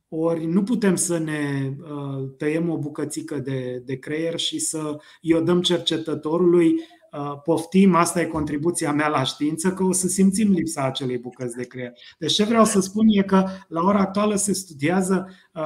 Ori 0.09 0.45
nu 0.45 0.63
putem 0.63 0.97
să 0.97 1.19
ne 1.19 1.73
uh, 1.81 2.29
tăiem 2.37 2.71
o 2.71 2.79
bucățică 2.79 3.39
de, 3.39 3.83
de 3.85 3.99
creier 3.99 4.39
și 4.39 4.59
să 4.59 5.01
i-o 5.21 5.41
dăm 5.41 5.61
cercetătorului, 5.61 6.75
uh, 7.13 7.41
poftim, 7.45 7.95
asta 7.95 8.21
e 8.21 8.25
contribuția 8.25 8.93
mea 8.93 9.09
la 9.09 9.23
știință, 9.23 9.73
că 9.73 9.85
o 9.85 9.93
să 9.93 10.09
simțim 10.09 10.53
lipsa 10.53 10.85
acelei 10.85 11.19
bucăți 11.19 11.57
de 11.57 11.67
creier. 11.67 11.93
Deci 12.19 12.33
ce 12.33 12.45
vreau 12.45 12.65
să 12.65 12.81
spun 12.81 13.07
e 13.09 13.23
că 13.23 13.49
la 13.69 13.81
ora 13.81 13.99
actuală 13.99 14.35
se 14.35 14.53
studiază 14.53 15.29
uh, 15.55 15.63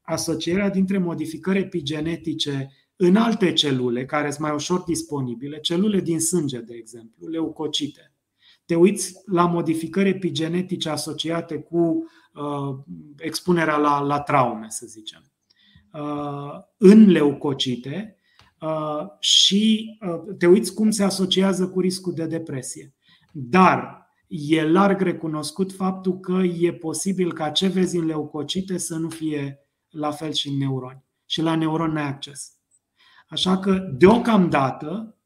asocierea 0.00 0.70
dintre 0.70 0.98
modificări 0.98 1.58
epigenetice 1.58 2.72
în 2.96 3.16
alte 3.16 3.52
celule 3.52 4.04
care 4.04 4.30
sunt 4.30 4.46
mai 4.46 4.54
ușor 4.54 4.80
disponibile, 4.80 5.60
celule 5.60 6.00
din 6.00 6.20
sânge, 6.20 6.60
de 6.60 6.74
exemplu, 6.74 7.26
leucocite. 7.26 8.12
Te 8.68 8.74
uiți 8.74 9.14
la 9.26 9.46
modificări 9.46 10.08
epigenetice 10.08 10.88
asociate 10.88 11.58
cu 11.58 11.78
uh, 12.34 12.78
expunerea 13.16 13.76
la, 13.76 14.00
la 14.00 14.20
traume, 14.20 14.66
să 14.68 14.86
zicem, 14.86 15.32
uh, 15.92 16.60
în 16.76 17.10
leucocite 17.10 18.16
uh, 18.60 19.06
și 19.18 19.96
uh, 20.00 20.36
te 20.38 20.46
uiți 20.46 20.74
cum 20.74 20.90
se 20.90 21.02
asociază 21.02 21.68
cu 21.68 21.80
riscul 21.80 22.12
de 22.12 22.26
depresie. 22.26 22.94
Dar 23.32 24.06
e 24.28 24.62
larg 24.62 25.00
recunoscut 25.00 25.72
faptul 25.72 26.20
că 26.20 26.40
e 26.58 26.72
posibil 26.72 27.32
ca 27.32 27.50
ce 27.50 27.66
vezi 27.66 27.96
în 27.96 28.06
leucocite 28.06 28.78
să 28.78 28.96
nu 28.96 29.08
fie 29.08 29.58
la 29.88 30.10
fel 30.10 30.32
și 30.32 30.48
în 30.48 30.56
neuroni. 30.56 31.04
Și 31.26 31.42
la 31.42 31.54
neuroni 31.54 31.92
n-ai 31.92 32.08
acces. 32.08 32.52
Așa 33.28 33.58
că, 33.58 33.74
deocamdată, 33.92 35.16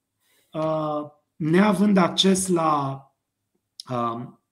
uh, 0.53 1.11
neavând 1.37 1.97
acces 1.97 2.49
la, 2.49 2.91
uh, 2.93 3.11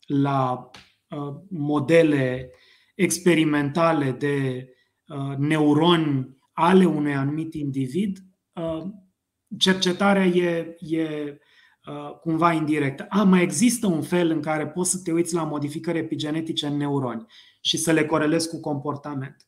la 0.06 0.70
uh, 1.08 1.34
modele 1.50 2.50
experimentale 2.94 4.10
de 4.10 4.68
neuroni 5.38 6.38
ale 6.52 6.84
unui 6.84 7.14
anumit 7.14 7.54
individ, 7.54 8.18
cercetarea 9.58 10.24
e, 10.24 10.76
e 10.80 11.38
cumva 12.20 12.52
indirectă. 12.52 13.06
A, 13.08 13.22
mai 13.22 13.42
există 13.42 13.86
un 13.86 14.02
fel 14.02 14.30
în 14.30 14.40
care 14.40 14.66
poți 14.66 14.90
să 14.90 15.00
te 15.04 15.12
uiți 15.12 15.34
la 15.34 15.44
modificări 15.44 15.98
epigenetice 15.98 16.66
în 16.66 16.76
neuroni 16.76 17.26
și 17.60 17.76
să 17.76 17.92
le 17.92 18.04
corelezi 18.04 18.48
cu 18.48 18.60
comportament. 18.60 19.46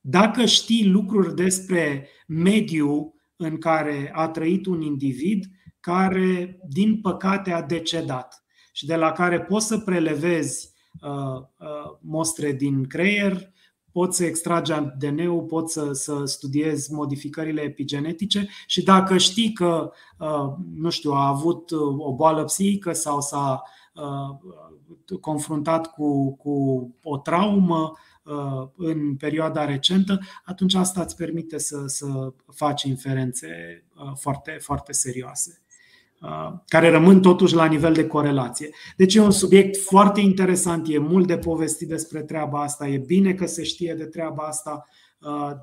Dacă 0.00 0.44
știi 0.44 0.88
lucruri 0.88 1.34
despre 1.34 2.08
mediu 2.26 3.14
în 3.36 3.58
care 3.58 4.10
a 4.14 4.28
trăit 4.28 4.66
un 4.66 4.80
individ 4.80 5.46
care, 5.80 6.58
din 6.68 7.00
păcate, 7.00 7.52
a 7.52 7.62
decedat 7.62 8.43
și 8.74 8.86
de 8.86 8.96
la 8.96 9.12
care 9.12 9.40
poți 9.40 9.66
să 9.66 9.78
prelevezi 9.78 10.72
uh, 11.00 11.40
uh, 11.58 11.96
mostre 12.00 12.52
din 12.52 12.84
creier, 12.84 13.52
poți 13.92 14.16
să 14.16 14.24
extragi 14.24 14.72
ADN-ul, 14.72 15.42
poți 15.42 15.72
să, 15.72 15.92
să 15.92 16.24
studiezi 16.24 16.92
modificările 16.92 17.60
epigenetice 17.60 18.48
și 18.66 18.82
dacă 18.82 19.16
știi 19.16 19.52
că, 19.52 19.90
uh, 20.18 20.52
nu 20.74 20.90
știu, 20.90 21.10
a 21.10 21.28
avut 21.28 21.70
o 21.98 22.14
boală 22.14 22.44
psihică 22.44 22.92
sau 22.92 23.20
s-a 23.20 23.62
uh, 23.94 25.18
confruntat 25.20 25.92
cu, 25.92 26.36
cu 26.36 26.88
o 27.02 27.18
traumă, 27.18 27.92
Uh, 28.24 28.68
în 28.76 29.16
perioada 29.16 29.64
recentă, 29.64 30.20
atunci 30.44 30.74
asta 30.74 31.02
îți 31.02 31.16
permite 31.16 31.58
să, 31.58 31.86
să 31.86 32.32
faci 32.52 32.82
inferențe 32.82 33.48
uh, 33.96 34.12
foarte, 34.14 34.50
foarte 34.60 34.92
serioase. 34.92 35.58
uh, 35.60 35.63
care 36.66 36.90
rămân 36.90 37.22
totuși 37.22 37.54
la 37.54 37.66
nivel 37.66 37.92
de 37.92 38.06
corelație. 38.06 38.68
Deci 38.96 39.14
e 39.14 39.20
un 39.20 39.30
subiect 39.30 39.76
foarte 39.76 40.20
interesant, 40.20 40.88
e 40.88 40.98
mult 40.98 41.26
de 41.26 41.38
povestit 41.38 41.88
despre 41.88 42.22
treaba 42.22 42.62
asta, 42.62 42.88
e 42.88 42.98
bine 42.98 43.34
că 43.34 43.46
se 43.46 43.62
știe 43.62 43.94
de 43.94 44.04
treaba 44.04 44.42
asta, 44.42 44.84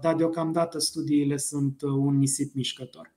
dar 0.01 0.15
deocamdată 0.15 0.79
studiile 0.79 1.37
sunt 1.37 1.81
un 1.81 2.17
nisip 2.17 2.55
mișcător. 2.55 3.13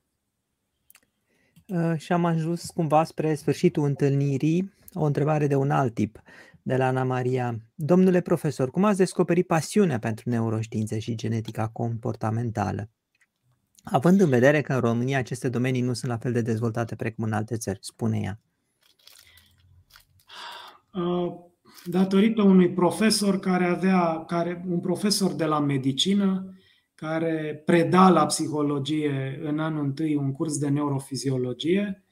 Și 1.96 2.12
am 2.12 2.24
ajuns 2.24 2.70
cumva 2.70 3.04
spre 3.04 3.34
sfârșitul 3.34 3.84
întâlnirii, 3.84 4.72
o 4.92 5.04
întrebare 5.04 5.46
de 5.46 5.54
un 5.54 5.70
alt 5.70 5.94
tip 5.94 6.22
de 6.62 6.76
la 6.76 6.86
Ana 6.86 7.02
Maria. 7.02 7.56
Domnule 7.74 8.20
profesor, 8.20 8.70
cum 8.70 8.84
ați 8.84 8.98
descoperit 8.98 9.46
pasiunea 9.46 9.98
pentru 9.98 10.30
neuroștiințe 10.30 10.98
și 10.98 11.14
genetica 11.14 11.68
comportamentală? 11.68 12.88
Având 13.84 14.20
în 14.20 14.28
vedere 14.28 14.60
că 14.60 14.72
în 14.72 14.80
România 14.80 15.18
aceste 15.18 15.48
domenii 15.48 15.80
nu 15.80 15.92
sunt 15.92 16.10
la 16.10 16.18
fel 16.18 16.32
de 16.32 16.40
dezvoltate 16.40 16.96
precum 16.96 17.24
în 17.24 17.32
alte 17.32 17.56
țări, 17.56 17.78
spune 17.80 18.20
ea. 18.22 18.40
Uh, 20.92 21.34
datorită 21.84 22.42
unui 22.42 22.72
profesor 22.72 23.38
care 23.38 23.64
avea, 23.64 24.24
care, 24.26 24.64
un 24.68 24.80
profesor 24.80 25.32
de 25.32 25.44
la 25.44 25.60
medicină, 25.60 26.54
care 26.94 27.62
preda 27.64 28.08
la 28.08 28.26
psihologie 28.26 29.40
în 29.42 29.58
anul 29.58 29.84
întâi 29.84 30.14
un 30.14 30.32
curs 30.32 30.58
de 30.58 30.68
neurofiziologie 30.68 32.04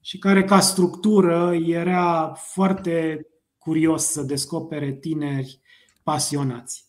și 0.00 0.18
care 0.18 0.44
ca 0.44 0.60
structură 0.60 1.54
era 1.54 2.32
foarte 2.34 3.26
curios 3.58 4.04
să 4.04 4.22
descopere 4.22 4.92
tineri 4.92 5.60
pasionați. 6.02 6.87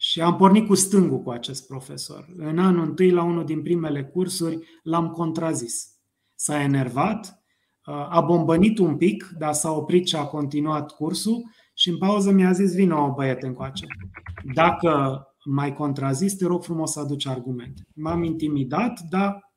Și 0.00 0.20
am 0.20 0.36
pornit 0.36 0.66
cu 0.66 0.74
stângul 0.74 1.22
cu 1.22 1.30
acest 1.30 1.66
profesor. 1.66 2.28
În 2.36 2.58
anul 2.58 2.84
întâi, 2.84 3.10
la 3.10 3.22
unul 3.22 3.44
din 3.44 3.62
primele 3.62 4.04
cursuri, 4.04 4.58
l-am 4.82 5.08
contrazis. 5.08 5.86
S-a 6.34 6.62
enervat, 6.62 7.42
a 8.08 8.20
bombănit 8.20 8.78
un 8.78 8.96
pic, 8.96 9.28
dar 9.38 9.52
s-a 9.52 9.70
oprit 9.70 10.08
și 10.08 10.16
a 10.16 10.24
continuat 10.24 10.90
cursul 10.90 11.50
și 11.74 11.88
în 11.88 11.98
pauză 11.98 12.30
mi-a 12.30 12.52
zis, 12.52 12.74
vină 12.74 12.94
o 12.94 13.12
băiete 13.12 13.46
încoace. 13.46 13.86
Dacă 14.54 15.22
mai 15.44 15.74
contrazis, 15.74 16.34
te 16.34 16.46
rog 16.46 16.62
frumos 16.62 16.92
să 16.92 17.00
aduci 17.00 17.26
argumente. 17.26 17.82
M-am 17.94 18.22
intimidat, 18.22 19.00
dar 19.00 19.52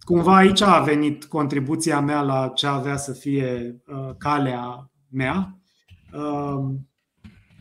cumva 0.00 0.36
aici 0.36 0.60
a 0.60 0.80
venit 0.80 1.24
contribuția 1.24 2.00
mea 2.00 2.22
la 2.22 2.48
ce 2.48 2.66
avea 2.66 2.96
să 2.96 3.12
fie 3.12 3.82
uh, 3.86 4.14
calea 4.18 4.90
mea, 5.10 5.58
uh, 6.12 6.74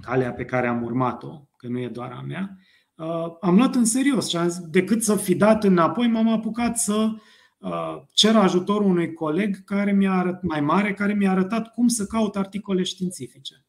calea 0.02 0.34
pe 0.34 0.46
care 0.46 0.68
am 0.68 0.84
urmat-o, 0.84 1.48
că 1.64 1.70
nu 1.70 1.80
e 1.80 1.88
doar 1.88 2.12
a 2.12 2.22
mea. 2.22 2.58
Uh, 2.96 3.38
am 3.42 3.56
luat 3.56 3.76
în 3.76 3.86
serios 3.86 4.30
și 4.30 4.38
am 4.38 4.48
zis, 4.48 4.60
decât 4.60 5.04
să 5.04 5.16
fi 5.16 5.36
dat 5.36 5.64
înapoi, 5.64 6.08
m-am 6.08 6.28
apucat 6.28 6.78
să 6.78 7.10
uh, 7.58 8.02
cer 8.12 8.36
ajutorul 8.36 8.90
unui 8.90 9.14
coleg 9.14 9.64
care 9.64 9.92
mi-a 9.92 10.12
arăt, 10.12 10.42
mai 10.42 10.62
mare, 10.62 10.94
care 10.94 11.14
mi-a 11.14 11.32
arătat 11.32 11.74
cum 11.74 11.88
să 11.88 12.06
caut 12.06 12.36
articole 12.36 12.84
științifice. 12.84 13.66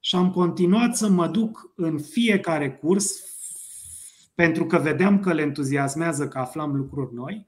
Și 0.00 0.16
am 0.16 0.30
continuat 0.30 0.96
să 0.96 1.08
mă 1.08 1.26
duc 1.26 1.72
în 1.76 1.98
fiecare 1.98 2.72
curs, 2.72 3.20
pentru 4.34 4.66
că 4.66 4.78
vedeam 4.78 5.20
că 5.20 5.32
le 5.32 5.42
entuziasmează 5.42 6.28
că 6.28 6.38
aflam 6.38 6.74
lucruri 6.74 7.14
noi. 7.14 7.46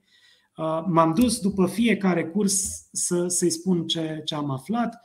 Uh, 0.57 0.83
m-am 0.87 1.13
dus 1.13 1.39
după 1.39 1.67
fiecare 1.67 2.25
curs 2.25 2.87
să, 2.91 3.27
să-i 3.27 3.49
spun 3.49 3.87
ce, 3.87 4.21
ce 4.25 4.35
am 4.35 4.51
aflat 4.51 5.01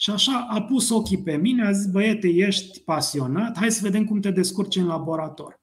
și 0.00 0.10
așa 0.10 0.46
a 0.50 0.62
pus 0.62 0.90
ochii 0.90 1.22
pe 1.22 1.36
mine, 1.36 1.66
a 1.66 1.72
zis, 1.72 1.90
băiete, 1.90 2.28
ești 2.28 2.80
pasionat, 2.80 3.56
hai 3.56 3.70
să 3.70 3.80
vedem 3.82 4.04
cum 4.04 4.20
te 4.20 4.30
descurci 4.30 4.76
în 4.76 4.86
laborator. 4.86 5.60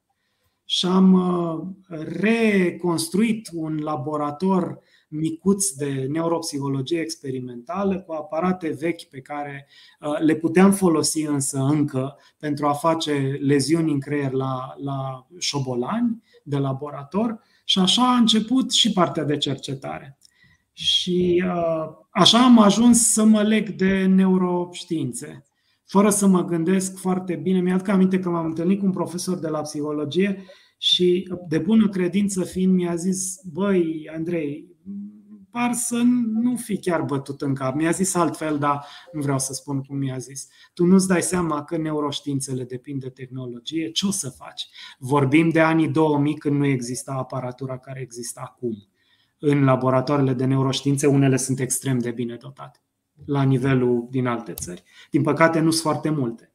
Și 0.66 0.86
am 0.86 1.14
uh, 1.14 2.00
reconstruit 2.20 3.50
un 3.54 3.80
laborator 3.80 4.80
micuț 5.08 5.70
de 5.70 6.08
neuropsihologie 6.10 7.00
experimentală 7.00 8.00
cu 8.00 8.14
aparate 8.14 8.78
vechi 8.80 9.04
pe 9.04 9.22
care 9.22 9.68
uh, 10.00 10.20
le 10.20 10.36
puteam 10.36 10.72
folosi 10.72 11.22
însă 11.22 11.60
încă 11.60 12.18
pentru 12.38 12.66
a 12.68 12.74
face 12.74 13.38
leziuni 13.42 13.92
în 13.92 14.00
creier 14.00 14.32
la, 14.32 14.76
la 14.78 15.28
șobolani 15.38 16.24
de 16.44 16.58
laborator 16.58 17.40
și 17.64 17.80
așa 17.80 18.14
a 18.14 18.18
început 18.18 18.72
și 18.72 18.92
partea 18.92 19.24
de 19.24 19.38
cercetare. 19.38 20.18
Și 20.78 21.44
uh, 21.46 21.88
așa 22.10 22.44
am 22.44 22.60
ajuns 22.60 23.12
să 23.12 23.24
mă 23.24 23.42
leg 23.42 23.70
de 23.70 24.06
neuroștiințe, 24.06 25.46
fără 25.86 26.10
să 26.10 26.28
mă 26.28 26.46
gândesc 26.46 26.98
foarte 26.98 27.36
bine. 27.36 27.62
Mi-aduc 27.62 27.88
aminte 27.88 28.20
că 28.20 28.30
m-am 28.30 28.46
întâlnit 28.46 28.80
cu 28.80 28.86
un 28.86 28.92
profesor 28.92 29.40
de 29.40 29.48
la 29.48 29.62
psihologie 29.62 30.46
și 30.78 31.30
de 31.48 31.58
bună 31.58 31.90
credință 31.90 32.44
fiind 32.44 32.74
mi-a 32.74 32.96
zis, 32.96 33.40
băi, 33.54 34.10
Andrei, 34.16 34.76
par 35.52 35.74
să 35.74 36.02
nu 36.32 36.56
fi 36.56 36.78
chiar 36.78 37.02
bătut 37.02 37.42
în 37.42 37.54
cap. 37.54 37.76
Mi-a 37.76 37.92
zis 37.92 38.16
altfel, 38.16 38.58
dar 38.58 38.86
nu 39.12 39.22
vreau 39.22 39.40
să 39.40 39.54
spun 39.54 39.82
cum 39.82 39.98
mi-a 39.98 40.18
zis. 40.18 40.48
Tu 40.74 40.86
nu-ți 40.86 41.08
dai 41.08 41.22
seama 41.22 41.64
că 41.64 41.78
neuroștiințele 41.78 42.64
depind 42.64 43.02
de 43.02 43.10
tehnologie? 43.10 43.92
Ce 43.92 44.06
o 44.06 44.12
să 44.12 44.30
faci? 44.30 44.68
Vorbim 44.98 45.50
de 45.50 45.60
anii 45.60 45.88
2000 45.88 46.36
când 46.36 46.56
nu 46.56 46.66
exista 46.66 47.14
aparatura 47.14 47.78
care 47.78 48.02
există 48.02 48.42
acum 48.44 48.88
în 49.40 49.64
laboratoarele 49.64 50.34
de 50.34 50.46
neuroștiințe, 50.46 51.08
unele 51.08 51.38
sunt 51.38 51.60
extrem 51.60 52.00
de 52.00 52.12
bine 52.12 52.36
dotate 52.36 52.80
la 53.26 53.44
nivelul 53.44 54.08
din 54.10 54.28
alte 54.28 54.54
țări. 54.54 54.84
Din 55.12 55.22
păcate, 55.22 55.60
nu 55.60 55.72
sunt 55.72 55.82
foarte 55.82 56.10
multe. 56.10 56.54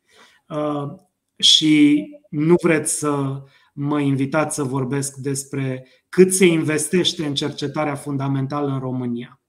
Uh, 0.48 0.92
și 1.36 2.04
nu 2.30 2.54
vreți 2.62 2.98
să 2.98 3.42
mă 3.72 4.00
invitați 4.00 4.54
să 4.54 4.62
vorbesc 4.62 5.16
despre 5.16 5.86
cât 6.08 6.32
se 6.32 6.46
investește 6.46 7.26
în 7.26 7.34
cercetarea 7.34 7.94
fundamentală 7.94 8.72
în 8.72 8.78
România. 8.78 9.40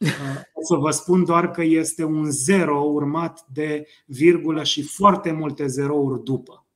Uh, 0.00 0.08
o 0.52 0.64
să 0.64 0.74
vă 0.74 0.90
spun 0.90 1.24
doar 1.24 1.50
că 1.50 1.62
este 1.62 2.04
un 2.04 2.30
zero 2.30 2.80
urmat 2.80 3.46
de 3.52 3.86
virgulă 4.06 4.62
și 4.62 4.82
foarte 4.82 5.32
multe 5.32 5.66
zerouri 5.66 6.24
după 6.24 6.66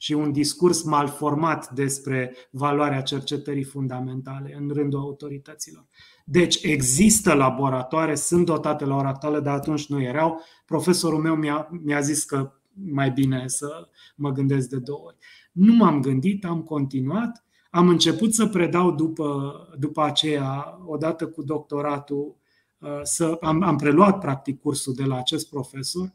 și 0.00 0.12
un 0.12 0.32
discurs 0.32 0.82
mal 0.82 1.08
format 1.08 1.70
despre 1.70 2.34
valoarea 2.50 3.00
cercetării 3.00 3.64
fundamentale 3.64 4.56
în 4.58 4.70
rândul 4.72 4.98
autorităților. 4.98 5.86
Deci 6.24 6.62
există 6.62 7.34
laboratoare, 7.34 8.14
sunt 8.14 8.46
dotate 8.46 8.84
la 8.84 8.96
ora 8.96 9.08
actuală, 9.08 9.40
dar 9.40 9.54
atunci 9.54 9.86
nu 9.86 10.02
erau. 10.02 10.40
Profesorul 10.66 11.20
meu 11.20 11.34
mi-a, 11.34 11.68
mi-a 11.84 12.00
zis 12.00 12.24
că 12.24 12.52
mai 12.72 13.10
bine 13.10 13.44
să 13.46 13.88
mă 14.16 14.32
gândesc 14.32 14.68
de 14.68 14.78
două 14.78 15.02
ori. 15.04 15.16
Nu 15.52 15.74
m-am 15.74 16.00
gândit, 16.00 16.44
am 16.44 16.62
continuat, 16.62 17.44
am 17.70 17.88
început 17.88 18.34
să 18.34 18.46
predau 18.46 18.90
după, 18.90 19.52
după 19.78 20.02
aceea, 20.02 20.78
odată 20.86 21.26
cu 21.26 21.42
doctoratul, 21.42 22.36
uh, 22.78 23.00
să, 23.02 23.38
am, 23.40 23.62
am 23.62 23.76
preluat 23.76 24.18
practic 24.18 24.60
cursul 24.60 24.94
de 24.94 25.04
la 25.04 25.16
acest 25.16 25.48
profesor, 25.48 26.14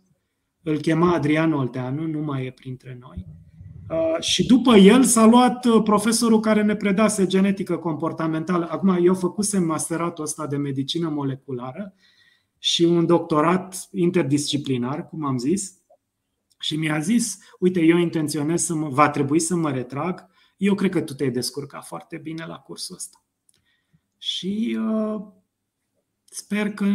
îl 0.63 0.77
chema 0.77 1.13
Adrian 1.13 1.53
Olteanu, 1.53 2.07
nu 2.07 2.19
mai 2.19 2.45
e 2.45 2.51
printre 2.51 2.97
noi. 2.99 3.42
Uh, 3.89 4.19
și 4.19 4.45
după 4.45 4.75
el 4.75 5.03
s-a 5.03 5.25
luat 5.25 5.65
uh, 5.65 5.83
profesorul 5.83 6.39
care 6.39 6.63
ne 6.63 6.75
predase 6.75 7.25
genetică 7.25 7.77
comportamentală. 7.77 8.67
Acum, 8.69 9.05
eu 9.05 9.13
făcusem 9.13 9.63
masteratul 9.63 10.23
ăsta 10.23 10.47
de 10.47 10.57
medicină 10.57 11.09
moleculară 11.09 11.93
și 12.57 12.83
un 12.83 13.05
doctorat 13.05 13.89
interdisciplinar, 13.91 15.07
cum 15.07 15.25
am 15.25 15.37
zis, 15.37 15.73
și 16.59 16.75
mi-a 16.75 16.99
zis, 16.99 17.37
uite, 17.59 17.81
eu 17.81 17.97
intenționez 17.97 18.63
să 18.63 18.75
mă, 18.75 18.89
va 18.89 19.09
trebui 19.09 19.39
să 19.39 19.55
mă 19.55 19.71
retrag, 19.71 20.27
eu 20.57 20.75
cred 20.75 20.91
că 20.91 21.01
tu 21.01 21.13
te-ai 21.13 21.31
descurcat 21.31 21.85
foarte 21.85 22.17
bine 22.17 22.45
la 22.45 22.55
cursul 22.55 22.95
ăsta. 22.95 23.23
Și 24.17 24.77
uh, 24.79 25.21
sper 26.23 26.69
că 26.69 26.85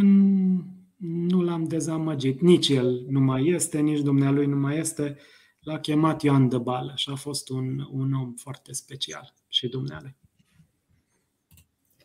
nu 0.97 1.41
l-am 1.41 1.63
dezamăgit. 1.63 2.41
Nici 2.41 2.69
el 2.69 3.05
nu 3.09 3.19
mai 3.19 3.47
este, 3.47 3.79
nici 3.79 3.99
dumnealui 3.99 4.45
nu 4.45 4.55
mai 4.55 4.77
este. 4.77 5.17
Uh, 5.17 5.38
L-a 5.69 5.79
chemat 5.79 6.21
Ioan 6.21 6.49
de 6.49 6.57
Bală 6.57 6.93
și 6.95 7.09
a 7.11 7.15
fost 7.15 7.49
un, 7.49 7.87
un 7.91 8.13
om 8.13 8.33
foarte 8.33 8.73
special 8.73 9.33
și 9.47 9.67
dumneale. 9.67 10.15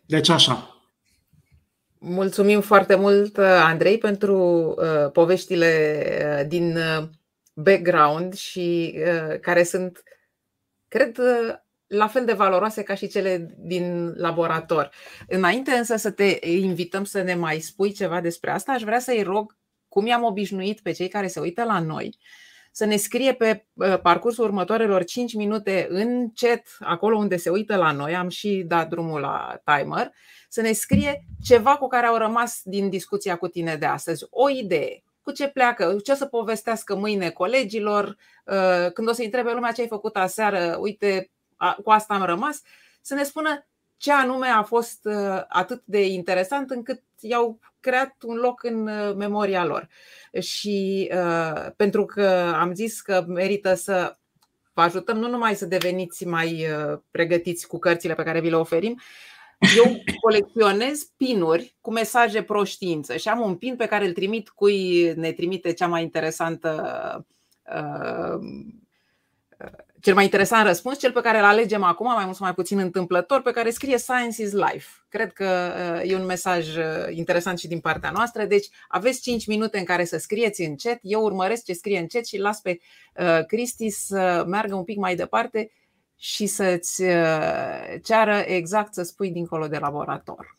Deci 0.06 0.28
așa. 0.28 0.84
Mulțumim 1.98 2.60
foarte 2.60 2.94
mult, 2.94 3.38
Andrei, 3.38 3.98
pentru 3.98 4.36
uh, 4.78 5.10
poveștile 5.12 6.02
uh, 6.40 6.48
din 6.48 6.76
uh, 6.76 7.08
background 7.54 8.34
și 8.34 8.94
uh, 8.96 9.38
care 9.40 9.62
sunt, 9.62 10.02
cred, 10.88 11.18
uh, 11.18 11.54
la 11.86 12.06
fel 12.06 12.24
de 12.24 12.32
valoroase 12.32 12.82
ca 12.82 12.94
și 12.94 13.08
cele 13.08 13.54
din 13.58 14.14
laborator. 14.16 14.90
Înainte 15.28 15.70
însă 15.70 15.96
să 15.96 16.10
te 16.10 16.38
invităm 16.48 17.04
să 17.04 17.22
ne 17.22 17.34
mai 17.34 17.60
spui 17.60 17.92
ceva 17.92 18.20
despre 18.20 18.50
asta, 18.50 18.72
aș 18.72 18.82
vrea 18.82 18.98
să-i 18.98 19.22
rog, 19.22 19.56
cum 19.88 20.06
i-am 20.06 20.22
obișnuit 20.22 20.80
pe 20.80 20.92
cei 20.92 21.08
care 21.08 21.26
se 21.26 21.40
uită 21.40 21.64
la 21.64 21.80
noi, 21.80 22.18
să 22.76 22.84
ne 22.84 22.96
scrie 22.96 23.34
pe 23.34 23.66
uh, 23.72 24.00
parcursul 24.00 24.44
următoarelor 24.44 25.04
5 25.04 25.34
minute 25.34 25.86
în 25.90 26.32
chat, 26.34 26.76
acolo 26.80 27.16
unde 27.16 27.36
se 27.36 27.50
uită 27.50 27.76
la 27.76 27.92
noi, 27.92 28.14
am 28.14 28.28
și 28.28 28.64
dat 28.66 28.88
drumul 28.88 29.20
la 29.20 29.60
timer, 29.64 30.12
să 30.48 30.60
ne 30.60 30.72
scrie 30.72 31.24
ceva 31.42 31.76
cu 31.76 31.86
care 31.86 32.06
au 32.06 32.16
rămas 32.16 32.60
din 32.64 32.88
discuția 32.88 33.36
cu 33.36 33.48
tine 33.48 33.76
de 33.76 33.86
astăzi, 33.86 34.26
o 34.30 34.50
idee, 34.50 35.02
cu 35.22 35.30
ce 35.30 35.48
pleacă, 35.48 35.96
ce 36.04 36.14
să 36.14 36.26
povestească 36.26 36.94
mâine 36.94 37.30
colegilor, 37.30 38.16
uh, 38.44 38.92
când 38.92 39.08
o 39.08 39.12
să 39.12 39.22
întrebe 39.22 39.52
lumea 39.52 39.72
ce 39.72 39.80
ai 39.80 39.88
făcut 39.88 40.16
aseară, 40.16 40.76
uite, 40.80 41.30
cu 41.84 41.90
asta 41.90 42.14
am 42.14 42.22
rămas, 42.22 42.62
să 43.00 43.14
ne 43.14 43.22
spună 43.22 43.66
ce 43.96 44.12
anume 44.12 44.46
a 44.46 44.62
fost 44.62 45.04
uh, 45.04 45.42
atât 45.48 45.82
de 45.84 46.06
interesant 46.06 46.70
încât 46.70 47.02
i-au 47.24 47.58
creat 47.80 48.14
un 48.22 48.36
loc 48.36 48.62
în 48.62 48.86
uh, 48.86 49.14
memoria 49.14 49.64
lor. 49.64 49.88
Și 50.40 51.10
uh, 51.14 51.70
pentru 51.76 52.04
că 52.04 52.52
am 52.54 52.74
zis 52.74 53.00
că 53.00 53.24
merită 53.28 53.74
să 53.74 54.16
vă 54.72 54.82
ajutăm 54.82 55.18
nu 55.18 55.28
numai 55.28 55.54
să 55.54 55.66
deveniți 55.66 56.26
mai 56.26 56.66
pregătiți 57.10 57.66
cu 57.66 57.78
cărțile 57.78 58.14
pe 58.14 58.22
care 58.22 58.40
vi 58.40 58.50
le 58.50 58.56
oferim, 58.56 59.00
eu 59.76 60.02
colecționez 60.20 61.02
pinuri 61.16 61.76
cu 61.80 61.92
mesaje 61.92 62.42
pro 62.42 62.64
știință 62.64 63.16
și 63.16 63.28
am 63.28 63.40
un 63.40 63.56
pin 63.56 63.76
pe 63.76 63.86
care 63.86 64.06
îl 64.06 64.12
trimit 64.12 64.48
cui 64.48 65.12
ne 65.16 65.32
trimite 65.32 65.72
cea 65.72 65.86
mai 65.86 66.02
interesantă 66.02 67.26
cel 70.04 70.14
mai 70.14 70.24
interesant 70.24 70.66
răspuns, 70.66 70.98
cel 70.98 71.12
pe 71.12 71.20
care 71.20 71.38
îl 71.38 71.44
alegem 71.44 71.82
acum, 71.82 72.06
mai 72.06 72.24
mult 72.24 72.36
sau 72.36 72.46
mai 72.46 72.54
puțin 72.54 72.78
întâmplător, 72.78 73.42
pe 73.42 73.50
care 73.50 73.70
scrie 73.70 73.98
Science 73.98 74.42
is 74.42 74.52
Life. 74.52 74.88
Cred 75.08 75.32
că 75.32 75.72
uh, 76.02 76.10
e 76.10 76.16
un 76.16 76.24
mesaj 76.24 76.76
uh, 76.76 76.84
interesant 77.10 77.58
și 77.58 77.68
din 77.68 77.80
partea 77.80 78.10
noastră. 78.10 78.44
Deci 78.44 78.68
aveți 78.88 79.20
5 79.20 79.46
minute 79.46 79.78
în 79.78 79.84
care 79.84 80.04
să 80.04 80.18
scrieți 80.18 80.62
în 80.62 80.74
chat. 80.76 80.98
Eu 81.02 81.22
urmăresc 81.22 81.64
ce 81.64 81.72
scrie 81.72 81.98
în 81.98 82.06
chat 82.06 82.24
și 82.24 82.38
las 82.38 82.60
pe 82.60 82.78
uh, 83.16 83.44
Cristi 83.46 83.90
să 83.90 84.44
meargă 84.46 84.74
un 84.74 84.84
pic 84.84 84.96
mai 84.96 85.14
departe 85.16 85.70
și 86.16 86.46
să-ți 86.46 87.02
ceară 88.02 88.36
exact 88.46 88.94
să 88.94 89.02
spui 89.02 89.30
dincolo 89.30 89.66
de 89.66 89.78
laborator. 89.78 90.58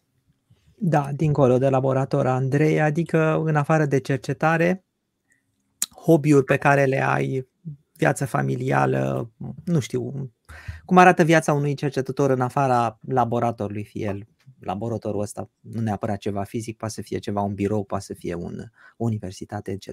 Da, 0.75 1.09
dincolo 1.15 1.57
de 1.57 1.69
laborator, 1.69 2.27
Andrei, 2.27 2.81
adică 2.81 3.41
în 3.45 3.55
afară 3.55 3.85
de 3.85 3.99
cercetare, 3.99 4.85
hobby-uri 6.05 6.45
pe 6.45 6.57
care 6.57 6.85
le 6.85 7.03
ai, 7.03 7.47
viața 7.97 8.25
familială, 8.25 9.31
nu 9.65 9.79
știu, 9.79 10.31
cum 10.85 10.97
arată 10.97 11.23
viața 11.23 11.53
unui 11.53 11.73
cercetător 11.73 12.29
în 12.29 12.41
afara 12.41 12.99
laboratorului, 13.07 13.83
fie 13.83 14.05
el 14.05 14.27
laboratorul 14.59 15.21
ăsta, 15.21 15.49
nu 15.59 15.81
neapărat 15.81 16.17
ceva 16.17 16.43
fizic, 16.43 16.77
poate 16.77 16.93
să 16.93 17.01
fie 17.01 17.17
ceva 17.17 17.41
un 17.41 17.53
birou, 17.53 17.83
poate 17.83 18.03
să 18.03 18.13
fie 18.13 18.33
un, 18.33 18.59
o 18.97 19.03
universitate, 19.03 19.71
etc. 19.71 19.87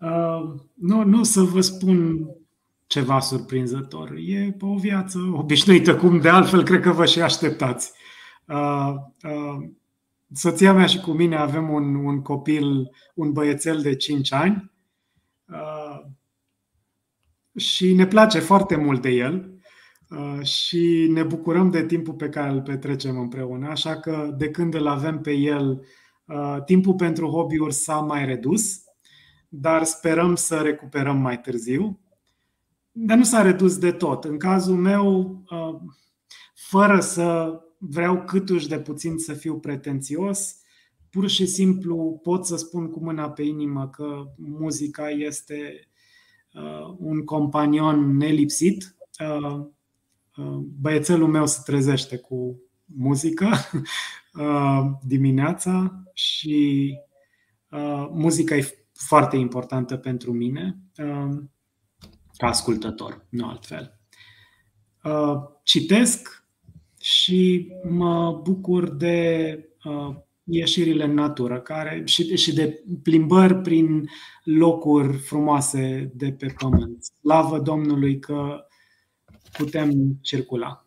Uh, 0.00 0.54
nu, 0.74 1.04
nu 1.04 1.22
să 1.22 1.40
vă 1.40 1.60
spun 1.60 2.28
ceva 2.86 3.20
surprinzător. 3.20 4.12
E 4.16 4.56
o 4.60 4.74
viață 4.74 5.18
obișnuită, 5.32 5.96
cum 5.96 6.20
de 6.20 6.28
altfel 6.28 6.62
cred 6.62 6.80
că 6.80 6.90
vă 6.90 7.06
și 7.06 7.20
așteptați. 7.20 7.92
Uh, 8.44 8.94
uh, 9.22 9.68
soția 10.32 10.72
mea 10.72 10.86
și 10.86 11.00
cu 11.00 11.10
mine 11.10 11.36
avem 11.36 11.70
un, 11.70 11.94
un 11.94 12.22
copil, 12.22 12.90
un 13.14 13.32
băiețel 13.32 13.80
de 13.80 13.96
5 13.96 14.32
ani 14.32 14.54
uh, 14.54 14.75
și 17.56 17.94
ne 17.94 18.06
place 18.06 18.38
foarte 18.38 18.76
mult 18.76 19.02
de 19.02 19.08
el 19.08 19.58
uh, 20.08 20.42
și 20.42 21.08
ne 21.10 21.22
bucurăm 21.22 21.70
de 21.70 21.86
timpul 21.86 22.14
pe 22.14 22.28
care 22.28 22.50
îl 22.50 22.62
petrecem 22.62 23.18
împreună, 23.18 23.68
așa 23.68 24.00
că 24.00 24.34
de 24.36 24.50
când 24.50 24.74
îl 24.74 24.86
avem 24.86 25.20
pe 25.20 25.32
el, 25.32 25.84
uh, 26.24 26.56
timpul 26.64 26.94
pentru 26.94 27.28
hobby-uri 27.28 27.74
s-a 27.74 27.96
mai 27.96 28.24
redus, 28.24 28.82
dar 29.48 29.84
sperăm 29.84 30.34
să 30.34 30.56
recuperăm 30.56 31.16
mai 31.16 31.40
târziu. 31.40 32.00
Dar 32.92 33.16
nu 33.16 33.24
s-a 33.24 33.42
redus 33.42 33.78
de 33.78 33.92
tot. 33.92 34.24
În 34.24 34.38
cazul 34.38 34.76
meu, 34.76 35.42
fără 36.54 37.00
să 37.00 37.60
vreau 37.78 38.24
câtuși 38.24 38.68
de 38.68 38.78
puțin 38.78 39.18
să 39.18 39.32
fiu 39.32 39.58
pretențios, 39.58 40.56
pur 41.16 41.28
și 41.28 41.46
simplu 41.46 42.20
pot 42.22 42.46
să 42.46 42.56
spun 42.56 42.90
cu 42.90 43.00
mâna 43.00 43.30
pe 43.30 43.42
inimă 43.42 43.88
că 43.88 44.24
muzica 44.36 45.10
este 45.10 45.88
uh, 46.52 46.94
un 46.98 47.24
companion 47.24 48.16
nelipsit. 48.16 48.96
Uh, 49.20 49.66
uh, 50.36 50.56
băiețelul 50.80 51.28
meu 51.28 51.46
se 51.46 51.60
trezește 51.64 52.16
cu 52.16 52.60
muzică 52.84 53.46
uh, 54.40 54.86
dimineața 55.02 56.02
și 56.12 56.92
uh, 57.70 58.08
muzica 58.10 58.56
e 58.56 58.86
foarte 58.92 59.36
importantă 59.36 59.96
pentru 59.96 60.32
mine 60.32 60.78
uh, 60.98 61.36
ca 62.36 62.46
ascultător, 62.46 63.26
nu 63.28 63.48
altfel. 63.48 64.00
Uh, 65.04 65.36
citesc 65.62 66.44
și 67.00 67.72
mă 67.88 68.40
bucur 68.42 68.88
de 68.88 69.58
uh, 69.84 70.24
ieșirile 70.50 71.04
în 71.04 71.14
natură 71.14 71.60
care, 71.60 72.02
și, 72.04 72.36
și 72.36 72.54
de 72.54 72.82
plimbări 73.02 73.54
prin 73.54 74.08
locuri 74.44 75.16
frumoase 75.16 76.12
de 76.14 76.32
pe 76.32 76.54
pământ. 76.58 77.04
Slavă 77.20 77.58
Domnului 77.58 78.18
că 78.18 78.66
putem 79.56 80.18
circula. 80.20 80.84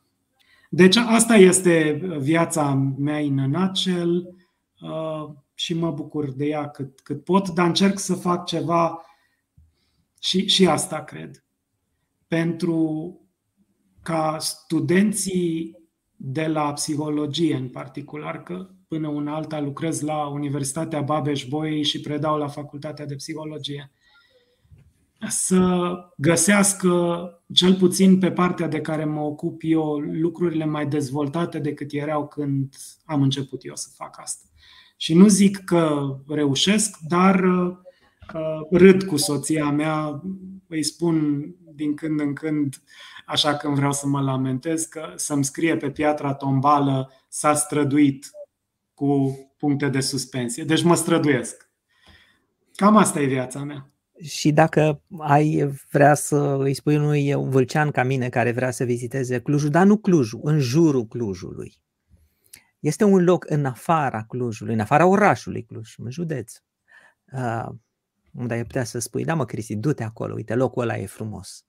Deci 0.70 0.96
asta 0.96 1.36
este 1.36 2.02
viața 2.20 2.74
mea 2.98 3.18
în 3.18 3.34
nutshell 3.34 4.36
uh, 4.82 5.30
și 5.54 5.74
mă 5.74 5.92
bucur 5.92 6.32
de 6.32 6.46
ea 6.46 6.70
cât, 6.70 7.00
cât 7.00 7.24
pot, 7.24 7.50
dar 7.50 7.68
încerc 7.68 8.00
să 8.00 8.14
fac 8.14 8.46
ceva 8.46 9.02
și, 10.20 10.48
și 10.48 10.68
asta 10.68 11.04
cred. 11.04 11.44
Pentru 12.28 13.14
ca 14.04 14.38
studenții 14.40 15.78
de 16.16 16.48
la 16.48 16.74
psihologie 16.74 17.56
în 17.56 17.70
particular, 17.70 18.44
că 18.44 18.70
până 18.90 19.08
un 19.08 19.28
alta 19.28 19.60
lucrez 19.60 20.02
la 20.02 20.28
Universitatea 20.28 21.02
Babeș-Bolyai 21.02 21.84
și 21.84 22.02
predau 22.02 22.38
la 22.38 22.48
Facultatea 22.48 23.06
de 23.06 23.16
Psihologie. 23.16 23.92
Să 25.28 25.92
găsească, 26.18 26.92
cel 27.54 27.76
puțin 27.76 28.20
pe 28.20 28.32
partea 28.32 28.68
de 28.68 28.82
care 28.82 29.06
mă 29.06 29.22
ocup 29.22 29.62
eu, 29.64 29.98
lucrurile 30.00 30.66
mai 30.66 30.88
dezvoltate 30.88 31.60
decât 31.60 31.92
erau 31.92 32.28
când 32.28 32.76
am 33.06 33.22
început 33.22 33.66
eu 33.66 33.76
să 33.76 33.90
fac 33.96 34.20
asta. 34.20 34.48
Și 34.98 35.14
nu 35.14 35.28
zic 35.28 35.64
că 35.64 36.16
reușesc, 36.28 36.98
dar 37.08 37.44
uh, 37.44 38.68
râd 38.72 39.04
cu 39.04 39.18
soția 39.18 39.70
mea, 39.70 40.22
îi 40.68 40.84
spun 40.84 41.46
din 41.76 41.96
când 41.96 42.20
în 42.20 42.34
când 42.34 42.82
așa 43.26 43.56
când 43.56 43.76
vreau 43.76 43.92
să 43.92 44.08
mă 44.08 44.22
lamentez, 44.22 44.84
că 44.84 45.14
să-mi 45.16 45.44
scrie 45.44 45.78
pe 45.78 45.90
piatra 45.90 46.34
tombală 46.34 47.12
s-a 47.28 47.54
străduit 47.54 48.32
cu 49.00 49.38
puncte 49.58 49.90
de 49.90 50.00
suspensie. 50.00 50.64
Deci 50.64 50.84
mă 50.84 50.96
străduiesc. 50.96 51.70
Cam 52.76 52.98
asta 52.98 53.22
e 53.22 53.26
viața 53.26 53.64
mea. 53.64 53.92
Și 54.22 54.52
dacă 54.52 55.02
ai 55.18 55.72
vrea 55.92 56.14
să 56.14 56.58
îi 56.60 56.74
spui 56.74 56.96
unui 56.96 57.34
vâlcean 57.34 57.92
ca 57.92 58.04
mine 58.04 58.30
care 58.30 58.52
vrea 58.52 58.72
să 58.72 58.84
viziteze 58.84 59.40
Clujul, 59.40 59.70
dar 59.70 59.86
nu 59.86 59.98
Clujul, 59.98 60.40
în 60.44 60.60
jurul 60.60 61.06
Clujului. 61.06 61.74
Este 62.80 63.04
un 63.04 63.24
loc 63.24 63.46
în 63.50 63.66
afara 63.66 64.24
Clujului, 64.24 64.74
în 64.74 64.80
afara 64.80 65.06
orașului 65.06 65.64
Cluj, 65.64 65.94
în 65.98 66.12
județ. 66.12 66.54
Uh, 67.32 67.70
unde 68.34 68.54
ai 68.54 68.64
putea 68.64 68.84
să 68.84 69.00
spui, 69.00 69.24
da 69.24 69.36
mă 69.36 69.46
Cristi, 69.46 69.76
du-te 69.76 70.04
acolo, 70.04 70.34
uite, 70.34 70.56
locul 70.56 70.82
ăla 70.82 70.98
e 70.98 71.06
frumos. 71.06 71.66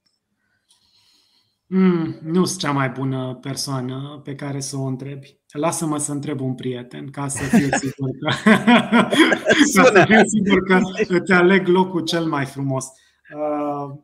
Mm, 1.67 2.19
nu 2.23 2.45
sunt 2.45 2.61
cea 2.61 2.73
mai 2.73 2.89
bună 2.89 3.39
persoană 3.41 4.21
pe 4.25 4.35
care 4.35 4.61
să 4.61 4.77
o 4.77 4.83
întrebi. 4.83 5.40
Lasă-mă 5.53 5.99
să 5.99 6.13
întreb 6.13 6.41
un 6.41 6.55
prieten 6.55 7.11
ca 7.11 7.29
să 7.29 7.43
fiu 7.43 7.69
sigur 7.83 8.11
că, 8.21 8.29
ca 9.75 9.83
să 9.93 10.05
fiu 10.07 10.25
sigur 10.25 10.63
că 10.63 10.81
îți 11.09 11.33
aleg 11.33 11.67
locul 11.67 12.01
cel 12.01 12.25
mai 12.25 12.47
frumos. 12.47 12.87
Uh, 13.35 13.95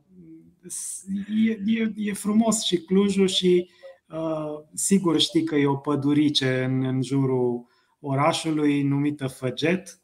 e, 1.46 1.80
e, 1.80 1.92
e 1.96 2.12
frumos 2.12 2.62
și 2.62 2.76
Clujul 2.76 3.26
și 3.26 3.70
uh, 4.08 4.64
sigur 4.74 5.20
știi 5.20 5.44
că 5.44 5.56
e 5.56 5.66
o 5.66 5.76
pădurice 5.76 6.64
în, 6.64 6.84
în 6.84 7.02
jurul 7.02 7.66
orașului 8.00 8.82
numită 8.82 9.26
Făget. 9.26 10.00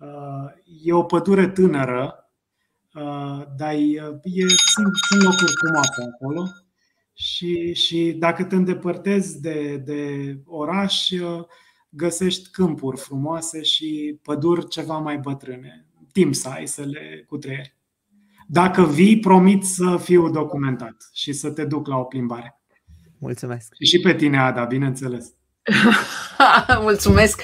Uh, 0.00 0.52
e 0.84 0.92
o 0.92 1.02
pădure 1.02 1.48
tânără, 1.48 2.30
uh, 2.94 3.42
dar 3.56 3.72
e, 3.72 4.20
e, 4.22 4.46
sunt, 4.48 4.92
sunt 5.08 5.22
locuri 5.22 5.52
frumoase 5.60 6.02
acolo. 6.14 6.48
Și, 7.20 7.74
și 7.74 8.14
dacă 8.18 8.44
te 8.44 8.54
îndepărtezi 8.54 9.40
de, 9.40 9.76
de 9.76 10.34
oraș, 10.46 11.08
găsești 11.88 12.50
câmpuri 12.50 13.00
frumoase 13.00 13.62
și 13.62 14.18
păduri 14.22 14.68
ceva 14.68 14.98
mai 14.98 15.18
bătrâne. 15.18 15.86
Timp 16.12 16.34
să 16.34 16.48
ai 16.48 16.66
să 16.66 16.82
le 16.82 17.24
cutreieri. 17.28 17.76
Dacă 18.46 18.86
vii, 18.86 19.18
promit 19.18 19.64
să 19.64 19.96
fiu 20.02 20.30
documentat 20.30 20.96
și 21.12 21.32
să 21.32 21.50
te 21.50 21.64
duc 21.64 21.86
la 21.86 21.96
o 21.96 22.04
plimbare. 22.04 22.60
Mulțumesc. 23.18 23.74
Și, 23.74 23.84
și 23.84 24.00
pe 24.00 24.14
tine, 24.14 24.38
Ada, 24.38 24.64
bineînțeles. 24.64 25.32
Mulțumesc! 26.80 27.42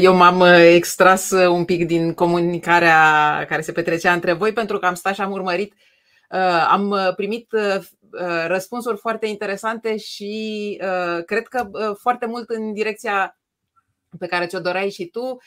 Eu 0.00 0.16
m-am 0.16 0.42
extras 0.74 1.30
un 1.30 1.64
pic 1.64 1.86
din 1.86 2.12
comunicarea 2.12 3.44
care 3.48 3.62
se 3.62 3.72
petrecea 3.72 4.12
între 4.12 4.32
voi 4.32 4.52
pentru 4.52 4.78
că 4.78 4.86
am 4.86 4.94
stat 4.94 5.14
și 5.14 5.20
am 5.20 5.32
urmărit. 5.32 5.74
Am 6.68 6.94
primit 7.16 7.52
Uh, 7.52 7.84
răspunsuri 8.46 8.98
foarte 8.98 9.26
interesante 9.26 9.96
și 9.96 10.80
uh, 10.82 11.24
cred 11.24 11.46
că 11.46 11.68
uh, 11.72 11.96
foarte 12.00 12.26
mult 12.26 12.50
în 12.50 12.72
direcția 12.72 13.38
pe 14.18 14.26
care 14.26 14.46
ți-o 14.46 14.60
doreai 14.60 14.90
și 14.90 15.06
tu, 15.06 15.38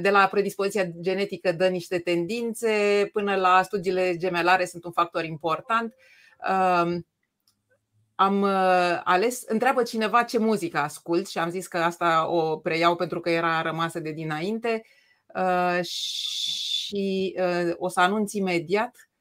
de 0.00 0.10
la 0.10 0.28
predispoziția 0.30 0.84
genetică 1.00 1.52
dă 1.52 1.68
niște 1.68 1.98
tendințe 1.98 3.08
până 3.12 3.36
la 3.36 3.62
studiile 3.62 4.16
gemelare 4.16 4.64
sunt 4.64 4.84
un 4.84 4.92
factor 4.92 5.24
important. 5.24 5.94
Um, 6.48 7.06
am 8.14 8.44
ales, 9.04 9.42
întreabă 9.46 9.82
cineva 9.82 10.22
ce 10.22 10.38
muzică 10.38 10.78
ascult 10.78 11.28
și 11.28 11.38
am 11.38 11.50
zis 11.50 11.66
că 11.66 11.78
asta 11.78 12.28
o 12.30 12.56
preiau 12.56 12.96
pentru 12.96 13.20
că 13.20 13.30
era 13.30 13.62
rămasă 13.62 14.00
de 14.00 14.10
dinainte 14.10 14.82
și 15.82 17.36
o 17.76 17.88
să 17.88 18.00
anunț 18.00 18.32
imediat 18.32 18.96
Uh, 18.96 19.13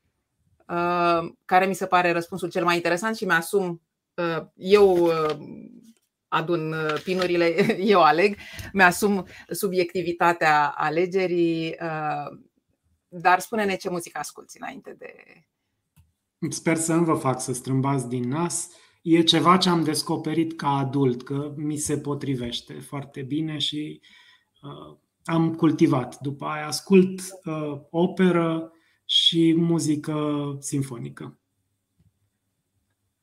care 1.46 1.66
mi 1.66 1.76
se 1.76 1.86
pare 1.86 2.12
răspunsul 2.12 2.50
cel 2.50 2.64
mai 2.64 2.76
interesant 2.76 3.16
și 3.16 3.26
mi-asum, 3.26 3.82
uh, 4.14 4.46
eu 4.56 5.06
uh, 5.06 5.36
adun 6.28 6.76
pinurile, 7.04 7.56
eu 7.94 8.02
aleg, 8.02 8.38
mi-asum 8.74 9.26
subiectivitatea 9.50 10.68
alegerii, 10.68 11.76
dar 13.08 13.40
spune-ne 13.40 13.76
ce 13.76 13.90
muzică 13.90 14.20
asculți 14.20 14.58
înainte 14.60 14.96
de... 14.98 15.14
Sper 16.50 16.76
să 16.76 16.94
nu 16.94 17.04
vă 17.04 17.14
fac 17.14 17.42
să 17.42 17.54
strâmbați 17.54 18.08
din 18.08 18.28
nas. 18.28 18.70
E 19.04 19.22
ceva 19.22 19.58
ce 19.58 19.70
am 19.70 19.84
descoperit 19.84 20.58
ca 20.58 20.68
adult, 20.68 21.24
că 21.24 21.54
mi 21.56 21.78
se 21.78 21.98
potrivește 21.98 22.74
foarte 22.74 23.22
bine 23.22 23.58
și 23.58 24.02
uh, 24.62 24.98
am 25.24 25.56
cultivat. 25.56 26.20
După 26.20 26.46
aia 26.46 26.68
ascult 26.68 27.22
uh, 27.46 27.80
operă, 27.90 28.72
și 29.14 29.54
muzică 29.58 30.58
simfonică. 30.60 31.40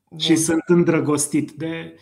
Bun. 0.09 0.17
Și 0.17 0.35
sunt 0.35 0.63
îndrăgostit 0.65 1.51
de 1.51 1.95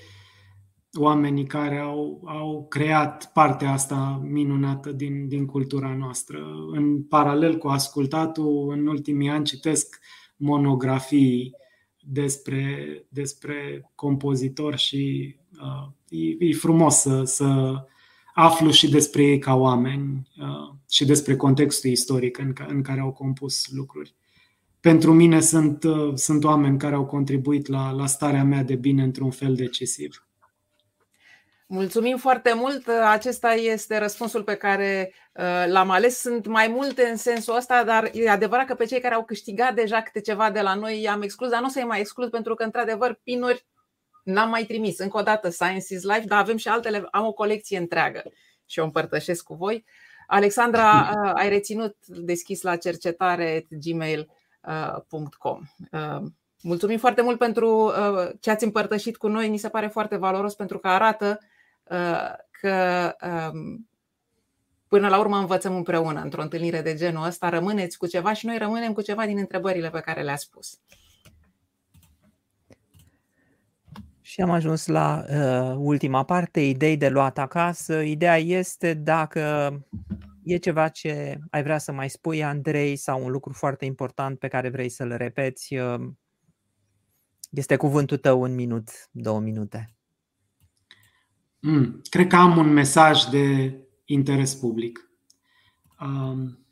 oamenii 0.97 1.45
care 1.45 1.77
au, 1.77 2.21
au 2.25 2.67
creat 2.67 3.31
partea 3.33 3.71
asta 3.71 4.21
minunată 4.23 4.91
din, 4.91 5.27
din 5.27 5.45
cultura 5.45 5.95
noastră. 5.95 6.39
În 6.71 7.03
paralel 7.03 7.57
cu 7.57 7.67
ascultatul, 7.67 8.71
în 8.71 8.87
ultimii 8.87 9.29
ani 9.29 9.45
citesc 9.45 9.99
monografii 10.35 11.55
despre, 11.99 13.05
despre 13.09 13.89
compozitori 13.95 14.77
și 14.77 15.35
uh, 15.61 15.89
e, 16.09 16.45
e 16.45 16.53
frumos 16.53 16.95
să, 16.95 17.23
să 17.23 17.73
aflu 18.33 18.71
și 18.71 18.89
despre 18.89 19.23
ei 19.23 19.39
ca 19.39 19.55
oameni 19.55 20.29
uh, 20.41 20.75
și 20.89 21.05
despre 21.05 21.35
contextul 21.35 21.89
istoric 21.89 22.37
în, 22.37 22.53
în 22.67 22.81
care 22.81 22.99
au 22.99 23.11
compus 23.11 23.67
lucruri. 23.71 24.15
Pentru 24.79 25.13
mine 25.13 25.39
sunt, 25.39 25.83
uh, 25.83 26.11
sunt 26.15 26.43
oameni 26.43 26.77
care 26.77 26.95
au 26.95 27.05
contribuit 27.05 27.67
la, 27.67 27.91
la 27.91 28.05
starea 28.05 28.43
mea 28.43 28.63
de 28.63 28.75
bine 28.75 29.03
într-un 29.03 29.31
fel 29.31 29.55
decisiv. 29.55 30.23
Mulțumim 31.71 32.17
foarte 32.17 32.53
mult. 32.53 32.87
Acesta 32.87 33.53
este 33.53 33.97
răspunsul 33.97 34.43
pe 34.43 34.55
care 34.55 35.13
uh, 35.33 35.63
l-am 35.67 35.89
ales. 35.89 36.19
Sunt 36.19 36.47
mai 36.47 36.67
multe 36.67 37.03
în 37.03 37.15
sensul 37.17 37.55
ăsta, 37.55 37.83
dar 37.83 38.09
e 38.13 38.29
adevărat 38.29 38.65
că 38.65 38.73
pe 38.73 38.85
cei 38.85 38.99
care 38.99 39.15
au 39.15 39.23
câștigat 39.23 39.73
deja 39.75 40.01
câte 40.01 40.21
ceva 40.21 40.51
de 40.51 40.61
la 40.61 40.73
noi 40.73 41.01
i-am 41.01 41.21
exclus, 41.21 41.49
dar 41.49 41.59
nu 41.59 41.65
o 41.65 41.69
să-i 41.69 41.83
mai 41.83 41.99
exclud 41.99 42.29
pentru 42.29 42.53
că, 42.53 42.63
într-adevăr, 42.63 43.19
pinuri 43.23 43.65
n-am 44.29 44.49
mai 44.49 44.63
trimis. 44.63 44.99
Încă 44.99 45.17
o 45.17 45.21
dată, 45.21 45.49
Science 45.49 45.93
is 45.93 46.03
Life, 46.03 46.23
dar 46.25 46.39
avem 46.39 46.57
și 46.57 46.67
altele. 46.67 47.07
Am 47.11 47.25
o 47.25 47.31
colecție 47.31 47.77
întreagă 47.77 48.23
și 48.65 48.79
o 48.79 48.83
împărtășesc 48.83 49.43
cu 49.43 49.53
voi. 49.53 49.85
Alexandra, 50.27 51.11
uh, 51.23 51.31
ai 51.35 51.49
reținut 51.49 51.95
deschis 52.05 52.61
la 52.61 52.75
cercetare 52.75 53.67
gmail.com. 53.69 55.61
Uh, 55.91 56.21
mulțumim 56.61 56.97
foarte 56.97 57.21
mult 57.21 57.37
pentru 57.37 57.93
ce 58.39 58.49
ați 58.49 58.63
împărtășit 58.63 59.17
cu 59.17 59.27
noi. 59.27 59.49
Mi 59.49 59.57
se 59.57 59.69
pare 59.69 59.87
foarte 59.87 60.15
valoros 60.15 60.55
pentru 60.55 60.79
că 60.79 60.87
arată 60.87 61.39
că 62.61 63.15
um, 63.21 63.89
până 64.87 65.07
la 65.07 65.19
urmă 65.19 65.37
învățăm 65.37 65.75
împreună 65.75 66.21
într-o 66.21 66.41
întâlnire 66.41 66.81
de 66.81 66.95
genul 66.95 67.25
ăsta, 67.25 67.49
rămâneți 67.49 67.97
cu 67.97 68.07
ceva 68.07 68.33
și 68.33 68.45
noi 68.45 68.57
rămânem 68.57 68.93
cu 68.93 69.01
ceva 69.01 69.25
din 69.25 69.37
întrebările 69.37 69.89
pe 69.89 69.99
care 69.99 70.21
le-ați 70.21 70.43
spus. 70.43 70.79
Și 74.29 74.41
am 74.41 74.49
ajuns 74.49 74.87
la 74.87 75.25
uh, 75.29 75.75
ultima 75.77 76.23
parte, 76.23 76.61
idei 76.61 76.97
de 76.97 77.09
luat 77.09 77.37
acasă. 77.37 78.01
Ideea 78.01 78.37
este 78.37 78.93
dacă 78.93 79.71
e 80.43 80.57
ceva 80.57 80.87
ce 80.87 81.39
ai 81.49 81.63
vrea 81.63 81.77
să 81.77 81.91
mai 81.91 82.09
spui, 82.09 82.43
Andrei, 82.43 82.95
sau 82.95 83.23
un 83.23 83.31
lucru 83.31 83.53
foarte 83.53 83.85
important 83.85 84.39
pe 84.39 84.47
care 84.47 84.69
vrei 84.69 84.89
să-l 84.89 85.15
repeți, 85.17 85.75
uh, 85.75 86.09
este 87.49 87.75
cuvântul 87.75 88.17
tău 88.17 88.43
în 88.43 88.55
minut, 88.55 88.89
două 89.11 89.39
minute. 89.39 89.95
Mm, 91.59 92.01
cred 92.09 92.27
că 92.27 92.35
am 92.35 92.57
un 92.57 92.73
mesaj 92.73 93.23
de 93.23 93.75
interes 94.05 94.55
public. 94.55 95.11
Um, 95.99 96.65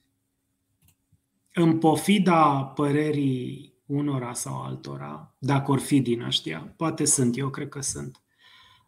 în 1.54 1.80
pofida 1.80 2.64
părerii 2.64 3.74
unora 3.86 4.34
sau 4.34 4.62
altora, 4.62 5.27
dacă 5.48 5.72
or 5.72 5.80
fi 5.80 6.00
din 6.02 6.22
ăștia, 6.22 6.74
poate 6.78 7.06
sunt, 7.06 7.38
eu 7.38 7.50
cred 7.50 7.70
că 7.70 7.82
sunt. 7.82 8.22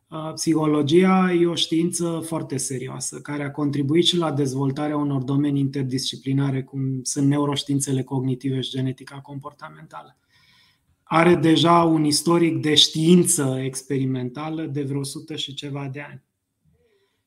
Uh, 0.08 0.34
psihologia 0.34 1.34
e 1.40 1.46
o 1.46 1.56
știință 1.56 2.22
foarte 2.26 2.58
serioasă, 2.58 3.20
care 3.22 3.44
a 3.44 3.52
contribuit 3.52 4.06
și 4.06 4.18
la 4.18 4.32
dezvoltarea 4.32 4.98
unor 4.98 5.24
domenii 5.24 5.62
interdisciplinare, 5.62 6.64
cum 6.64 7.04
sunt 7.04 7.28
neuroștiințele 7.28 8.04
cognitive 8.04 8.62
și 8.62 8.70
genetica 8.70 9.20
comportamentală 9.20 10.20
are 11.12 11.36
deja 11.36 11.84
un 11.84 12.04
istoric 12.04 12.62
de 12.62 12.76
știință 12.76 13.60
experimentală 13.64 14.66
de 14.66 14.84
vreo 14.84 15.00
100 15.00 15.36
și 15.36 15.54
ceva 15.54 15.90
de 15.92 16.02
ani. 16.02 16.24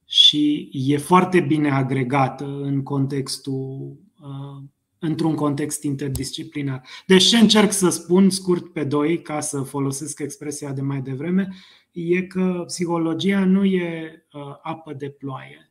Și 0.04 0.70
e 0.72 0.96
foarte 0.96 1.40
bine 1.40 1.70
agregată 1.70 2.44
în 2.44 2.82
contextul, 2.82 3.96
uh, 4.20 4.62
într-un 5.04 5.34
context 5.34 5.82
interdisciplinar. 5.82 6.82
Deci 7.06 7.24
ce 7.24 7.36
încerc 7.36 7.72
să 7.72 7.88
spun 7.88 8.30
scurt 8.30 8.72
pe 8.72 8.84
doi, 8.84 9.22
ca 9.22 9.40
să 9.40 9.62
folosesc 9.62 10.18
expresia 10.18 10.72
de 10.72 10.80
mai 10.80 11.00
devreme, 11.00 11.48
e 11.92 12.22
că 12.22 12.62
psihologia 12.66 13.44
nu 13.44 13.64
e 13.64 14.24
uh, 14.32 14.40
apă 14.62 14.92
de 14.92 15.10
ploaie. 15.10 15.70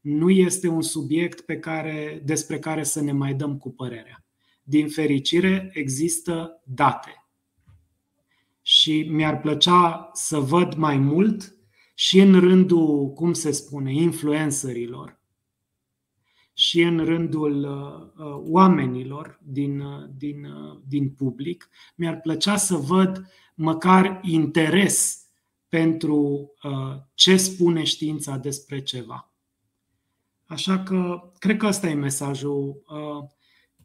Nu 0.00 0.30
este 0.30 0.68
un 0.68 0.82
subiect 0.82 1.40
pe 1.40 1.58
care, 1.58 2.22
despre 2.24 2.58
care 2.58 2.82
să 2.82 3.02
ne 3.02 3.12
mai 3.12 3.34
dăm 3.34 3.58
cu 3.58 3.70
părerea. 3.70 4.24
Din 4.62 4.88
fericire, 4.88 5.70
există 5.72 6.62
date 6.64 7.24
și 8.62 9.06
mi-ar 9.10 9.40
plăcea 9.40 10.10
să 10.12 10.38
văd 10.38 10.74
mai 10.74 10.96
mult 10.96 11.56
și 11.94 12.20
în 12.20 12.40
rândul, 12.40 13.12
cum 13.12 13.32
se 13.32 13.50
spune, 13.50 13.92
influencerilor 13.92 15.19
și 16.52 16.80
în 16.80 17.04
rândul 17.04 17.64
uh, 17.64 18.24
uh 18.26 18.42
oamenilor 18.48 19.40
din, 19.42 19.80
uh, 19.80 20.08
din, 20.16 20.44
uh, 20.44 20.78
din 20.88 21.10
public, 21.10 21.68
mi-ar 21.96 22.20
plăcea 22.20 22.56
să 22.56 22.76
văd 22.76 23.26
măcar 23.54 24.20
interes 24.22 25.24
pentru 25.68 26.52
uh, 26.62 26.96
ce 27.14 27.36
spune 27.36 27.84
știința 27.84 28.36
despre 28.36 28.82
ceva. 28.82 29.32
Așa 30.46 30.78
că 30.82 31.30
cred 31.38 31.56
că 31.56 31.66
ăsta 31.66 31.88
e 31.88 31.94
mesajul. 31.94 32.82
Uh, 32.86 33.28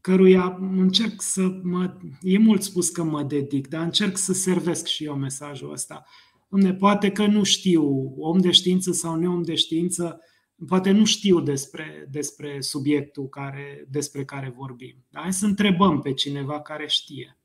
căruia 0.02 0.58
încerc 0.60 1.22
să 1.22 1.60
mă... 1.64 1.98
E 2.22 2.38
mult 2.38 2.62
spus 2.62 2.90
că 2.90 3.04
mă 3.04 3.24
dedic, 3.24 3.68
dar 3.68 3.84
încerc 3.84 4.18
să 4.18 4.34
servesc 4.34 4.86
și 4.86 5.04
eu 5.04 5.16
mesajul 5.16 5.72
ăsta. 5.72 6.06
Unde 6.50 6.74
poate 6.74 7.12
că 7.12 7.26
nu 7.26 7.44
știu, 7.44 8.14
om 8.18 8.40
de 8.40 8.52
știință 8.52 8.92
sau 8.92 9.16
neom 9.16 9.42
de 9.42 9.56
știință, 9.56 10.20
poate 10.68 10.92
nu 10.92 11.06
știu 11.06 11.40
despre, 11.42 12.08
despre 12.12 12.62
subiectul 12.62 13.28
care, 13.28 13.86
despre 13.90 14.26
care 14.26 14.54
vorbim. 14.56 15.06
Dar 15.10 15.22
hai 15.22 15.34
să 15.34 15.46
întrebăm 15.46 16.02
pe 16.02 16.14
cineva 16.14 16.62
care 16.62 16.88
știe. 16.88 17.40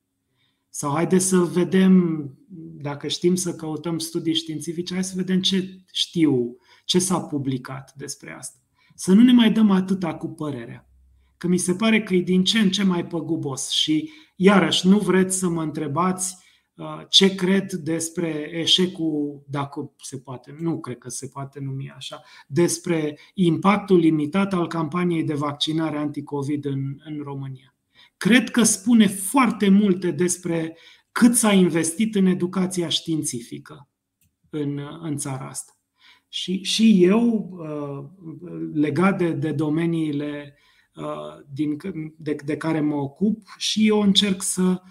Sau 0.68 0.94
haide 0.94 1.18
să 1.18 1.36
vedem, 1.36 2.24
dacă 2.80 3.08
știm 3.08 3.34
să 3.34 3.54
căutăm 3.54 3.98
studii 3.98 4.34
științifice, 4.34 4.94
hai 4.94 5.04
să 5.04 5.12
vedem 5.16 5.40
ce 5.40 5.80
știu, 5.92 6.56
ce 6.84 6.98
s-a 6.98 7.20
publicat 7.20 7.94
despre 7.96 8.32
asta. 8.32 8.58
Să 8.94 9.12
nu 9.12 9.22
ne 9.22 9.32
mai 9.32 9.52
dăm 9.52 9.70
atâta 9.70 10.14
cu 10.14 10.28
părerea 10.28 10.90
că 11.40 11.48
mi 11.48 11.58
se 11.58 11.74
pare 11.74 12.02
că 12.02 12.14
e 12.14 12.20
din 12.20 12.44
ce 12.44 12.58
în 12.58 12.70
ce 12.70 12.82
mai 12.82 13.06
păgubos. 13.06 13.70
Și 13.70 14.10
iarăși, 14.36 14.88
nu 14.88 14.98
vreți 14.98 15.38
să 15.38 15.48
mă 15.48 15.62
întrebați 15.62 16.36
uh, 16.36 16.39
ce 17.08 17.34
cred 17.34 17.72
despre 17.72 18.50
eșecul, 18.52 19.44
dacă 19.46 19.92
se 19.96 20.18
poate, 20.18 20.56
nu 20.58 20.80
cred 20.80 20.98
că 20.98 21.08
se 21.08 21.26
poate 21.26 21.60
numi 21.60 21.92
așa, 21.96 22.22
despre 22.46 23.18
impactul 23.34 23.98
limitat 23.98 24.52
al 24.52 24.66
campaniei 24.66 25.24
de 25.24 25.34
vaccinare 25.34 25.96
anticovid 25.96 26.64
în, 26.64 27.00
în 27.04 27.20
România. 27.22 27.74
Cred 28.16 28.50
că 28.50 28.62
spune 28.62 29.06
foarte 29.06 29.68
multe 29.68 30.10
despre 30.10 30.76
cât 31.12 31.34
s-a 31.34 31.52
investit 31.52 32.14
în 32.14 32.26
educația 32.26 32.88
științifică 32.88 33.88
în, 34.50 34.80
în 35.02 35.16
țara 35.16 35.48
asta. 35.48 35.72
Și, 36.28 36.62
și 36.62 37.04
eu, 37.04 37.50
uh, 37.52 38.04
legat 38.72 39.18
de, 39.18 39.32
de 39.32 39.52
domeniile 39.52 40.54
Uh, 41.00 41.44
din, 41.52 41.76
de, 42.16 42.36
de 42.44 42.56
care 42.56 42.80
mă 42.80 42.94
ocup 42.94 43.42
și 43.56 43.88
eu 43.88 44.00
încerc 44.00 44.42
să 44.42 44.82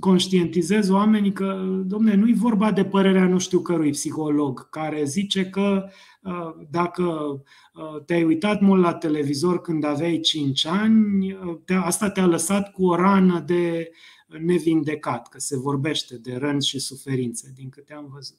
conștientizez 0.00 0.88
oamenii 0.88 1.32
că, 1.32 1.62
domne, 1.84 2.14
nu-i 2.14 2.34
vorba 2.34 2.72
de 2.72 2.84
părerea 2.84 3.28
nu 3.28 3.38
știu 3.38 3.60
cărui 3.60 3.90
psiholog 3.90 4.70
care 4.70 5.04
zice 5.04 5.44
că 5.44 5.88
uh, 6.22 6.66
dacă 6.70 7.02
uh, 7.02 8.02
te-ai 8.04 8.24
uitat 8.24 8.60
mult 8.60 8.82
la 8.82 8.94
televizor 8.94 9.60
când 9.60 9.84
aveai 9.84 10.20
5 10.20 10.66
ani, 10.66 11.38
asta 11.68 12.10
te-a 12.10 12.26
lăsat 12.26 12.72
cu 12.72 12.84
o 12.84 12.94
rană 12.94 13.40
de 13.40 13.90
nevindecat, 14.26 15.28
că 15.28 15.38
se 15.38 15.58
vorbește 15.58 16.18
de 16.18 16.36
răni 16.36 16.62
și 16.62 16.78
suferințe, 16.78 17.52
din 17.54 17.68
câte 17.68 17.94
am 17.94 18.08
văzut. 18.12 18.38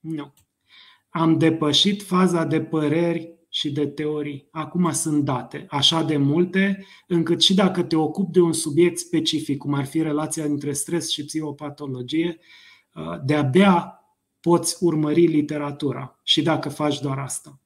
Nu. 0.00 0.32
Am 1.08 1.38
depășit 1.38 2.02
faza 2.02 2.44
de 2.44 2.60
păreri 2.60 3.41
și 3.54 3.72
de 3.72 3.86
teorii. 3.86 4.48
Acum 4.50 4.92
sunt 4.92 5.24
date, 5.24 5.66
așa 5.68 6.02
de 6.02 6.16
multe, 6.16 6.86
încât 7.06 7.42
și 7.42 7.54
dacă 7.54 7.82
te 7.82 7.96
ocupi 7.96 8.32
de 8.32 8.40
un 8.40 8.52
subiect 8.52 8.98
specific, 8.98 9.58
cum 9.58 9.74
ar 9.74 9.84
fi 9.84 10.02
relația 10.02 10.44
între 10.44 10.72
stres 10.72 11.10
și 11.10 11.24
psihopatologie, 11.24 12.38
uh, 12.94 13.20
de-abia 13.24 14.00
poți 14.40 14.76
urmări 14.80 15.26
literatura 15.26 16.20
și 16.22 16.42
dacă 16.42 16.68
faci 16.68 17.00
doar 17.00 17.18
asta. 17.18 17.60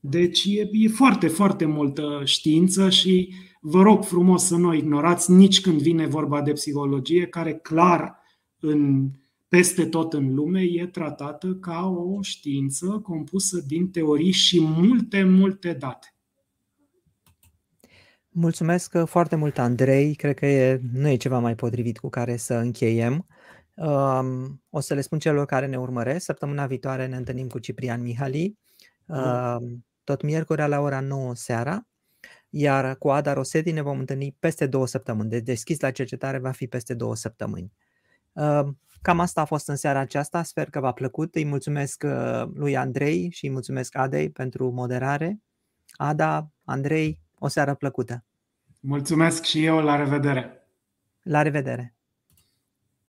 Deci 0.00 0.44
e, 0.44 0.68
e 0.72 0.88
foarte, 0.88 1.28
foarte 1.28 1.64
multă 1.64 2.20
știință 2.24 2.90
și 2.90 3.34
vă 3.60 3.82
rog 3.82 4.04
frumos 4.04 4.44
să 4.44 4.56
nu 4.56 4.74
ignorați 4.74 5.30
nici 5.30 5.60
când 5.60 5.80
vine 5.80 6.06
vorba 6.06 6.42
de 6.42 6.52
psihologie, 6.52 7.26
care 7.26 7.54
clar 7.54 8.18
în 8.60 9.10
peste 9.48 9.86
tot 9.86 10.12
în 10.12 10.34
lume 10.34 10.60
e 10.60 10.86
tratată 10.86 11.54
ca 11.54 11.86
o 11.86 12.22
știință 12.22 12.86
compusă 12.86 13.60
din 13.66 13.90
teorii 13.90 14.32
și 14.32 14.60
multe, 14.60 15.22
multe 15.22 15.72
date. 15.72 16.12
Mulțumesc 18.28 19.04
foarte 19.04 19.36
mult, 19.36 19.58
Andrei. 19.58 20.14
Cred 20.14 20.38
că 20.38 20.46
e, 20.46 20.80
nu 20.92 21.08
e 21.08 21.16
ceva 21.16 21.38
mai 21.38 21.54
potrivit 21.54 21.98
cu 21.98 22.08
care 22.08 22.36
să 22.36 22.54
încheiem. 22.54 23.26
Um, 23.74 24.62
o 24.70 24.80
să 24.80 24.94
le 24.94 25.00
spun 25.00 25.18
celor 25.18 25.46
care 25.46 25.66
ne 25.66 25.78
urmăresc. 25.78 26.24
Săptămâna 26.24 26.66
viitoare 26.66 27.06
ne 27.06 27.16
întâlnim 27.16 27.48
cu 27.48 27.58
Ciprian 27.58 28.02
Mihali, 28.02 28.58
um, 29.06 29.86
tot 30.04 30.22
miercurea 30.22 30.66
la 30.66 30.80
ora 30.80 31.00
9 31.00 31.34
seara, 31.34 31.88
iar 32.48 32.96
cu 32.96 33.10
Ada 33.10 33.32
Roseti 33.32 33.72
ne 33.72 33.80
vom 33.80 33.98
întâlni 33.98 34.36
peste 34.38 34.66
două 34.66 34.86
săptămâni. 34.86 35.30
Deci 35.30 35.42
deschis 35.42 35.80
la 35.80 35.90
cercetare 35.90 36.38
va 36.38 36.50
fi 36.50 36.66
peste 36.66 36.94
două 36.94 37.16
săptămâni. 37.16 37.72
Um, 38.38 38.78
cam 39.02 39.20
asta 39.20 39.40
a 39.40 39.44
fost 39.44 39.68
în 39.68 39.76
seara 39.76 39.98
aceasta, 39.98 40.42
sper 40.42 40.70
că 40.70 40.80
v-a 40.80 40.92
plăcut. 40.92 41.34
Îi 41.34 41.44
mulțumesc 41.44 42.02
uh, 42.06 42.42
lui 42.54 42.76
Andrei 42.76 43.30
și 43.30 43.44
îi 43.44 43.50
mulțumesc 43.50 43.96
Adei 43.96 44.30
pentru 44.30 44.70
moderare. 44.70 45.42
Ada, 45.96 46.52
Andrei, 46.64 47.20
o 47.38 47.48
seară 47.48 47.74
plăcută! 47.74 48.24
Mulțumesc 48.80 49.44
și 49.44 49.64
eu, 49.64 49.80
la 49.80 49.96
revedere! 49.96 50.68
La 51.22 51.42
revedere! 51.42 51.97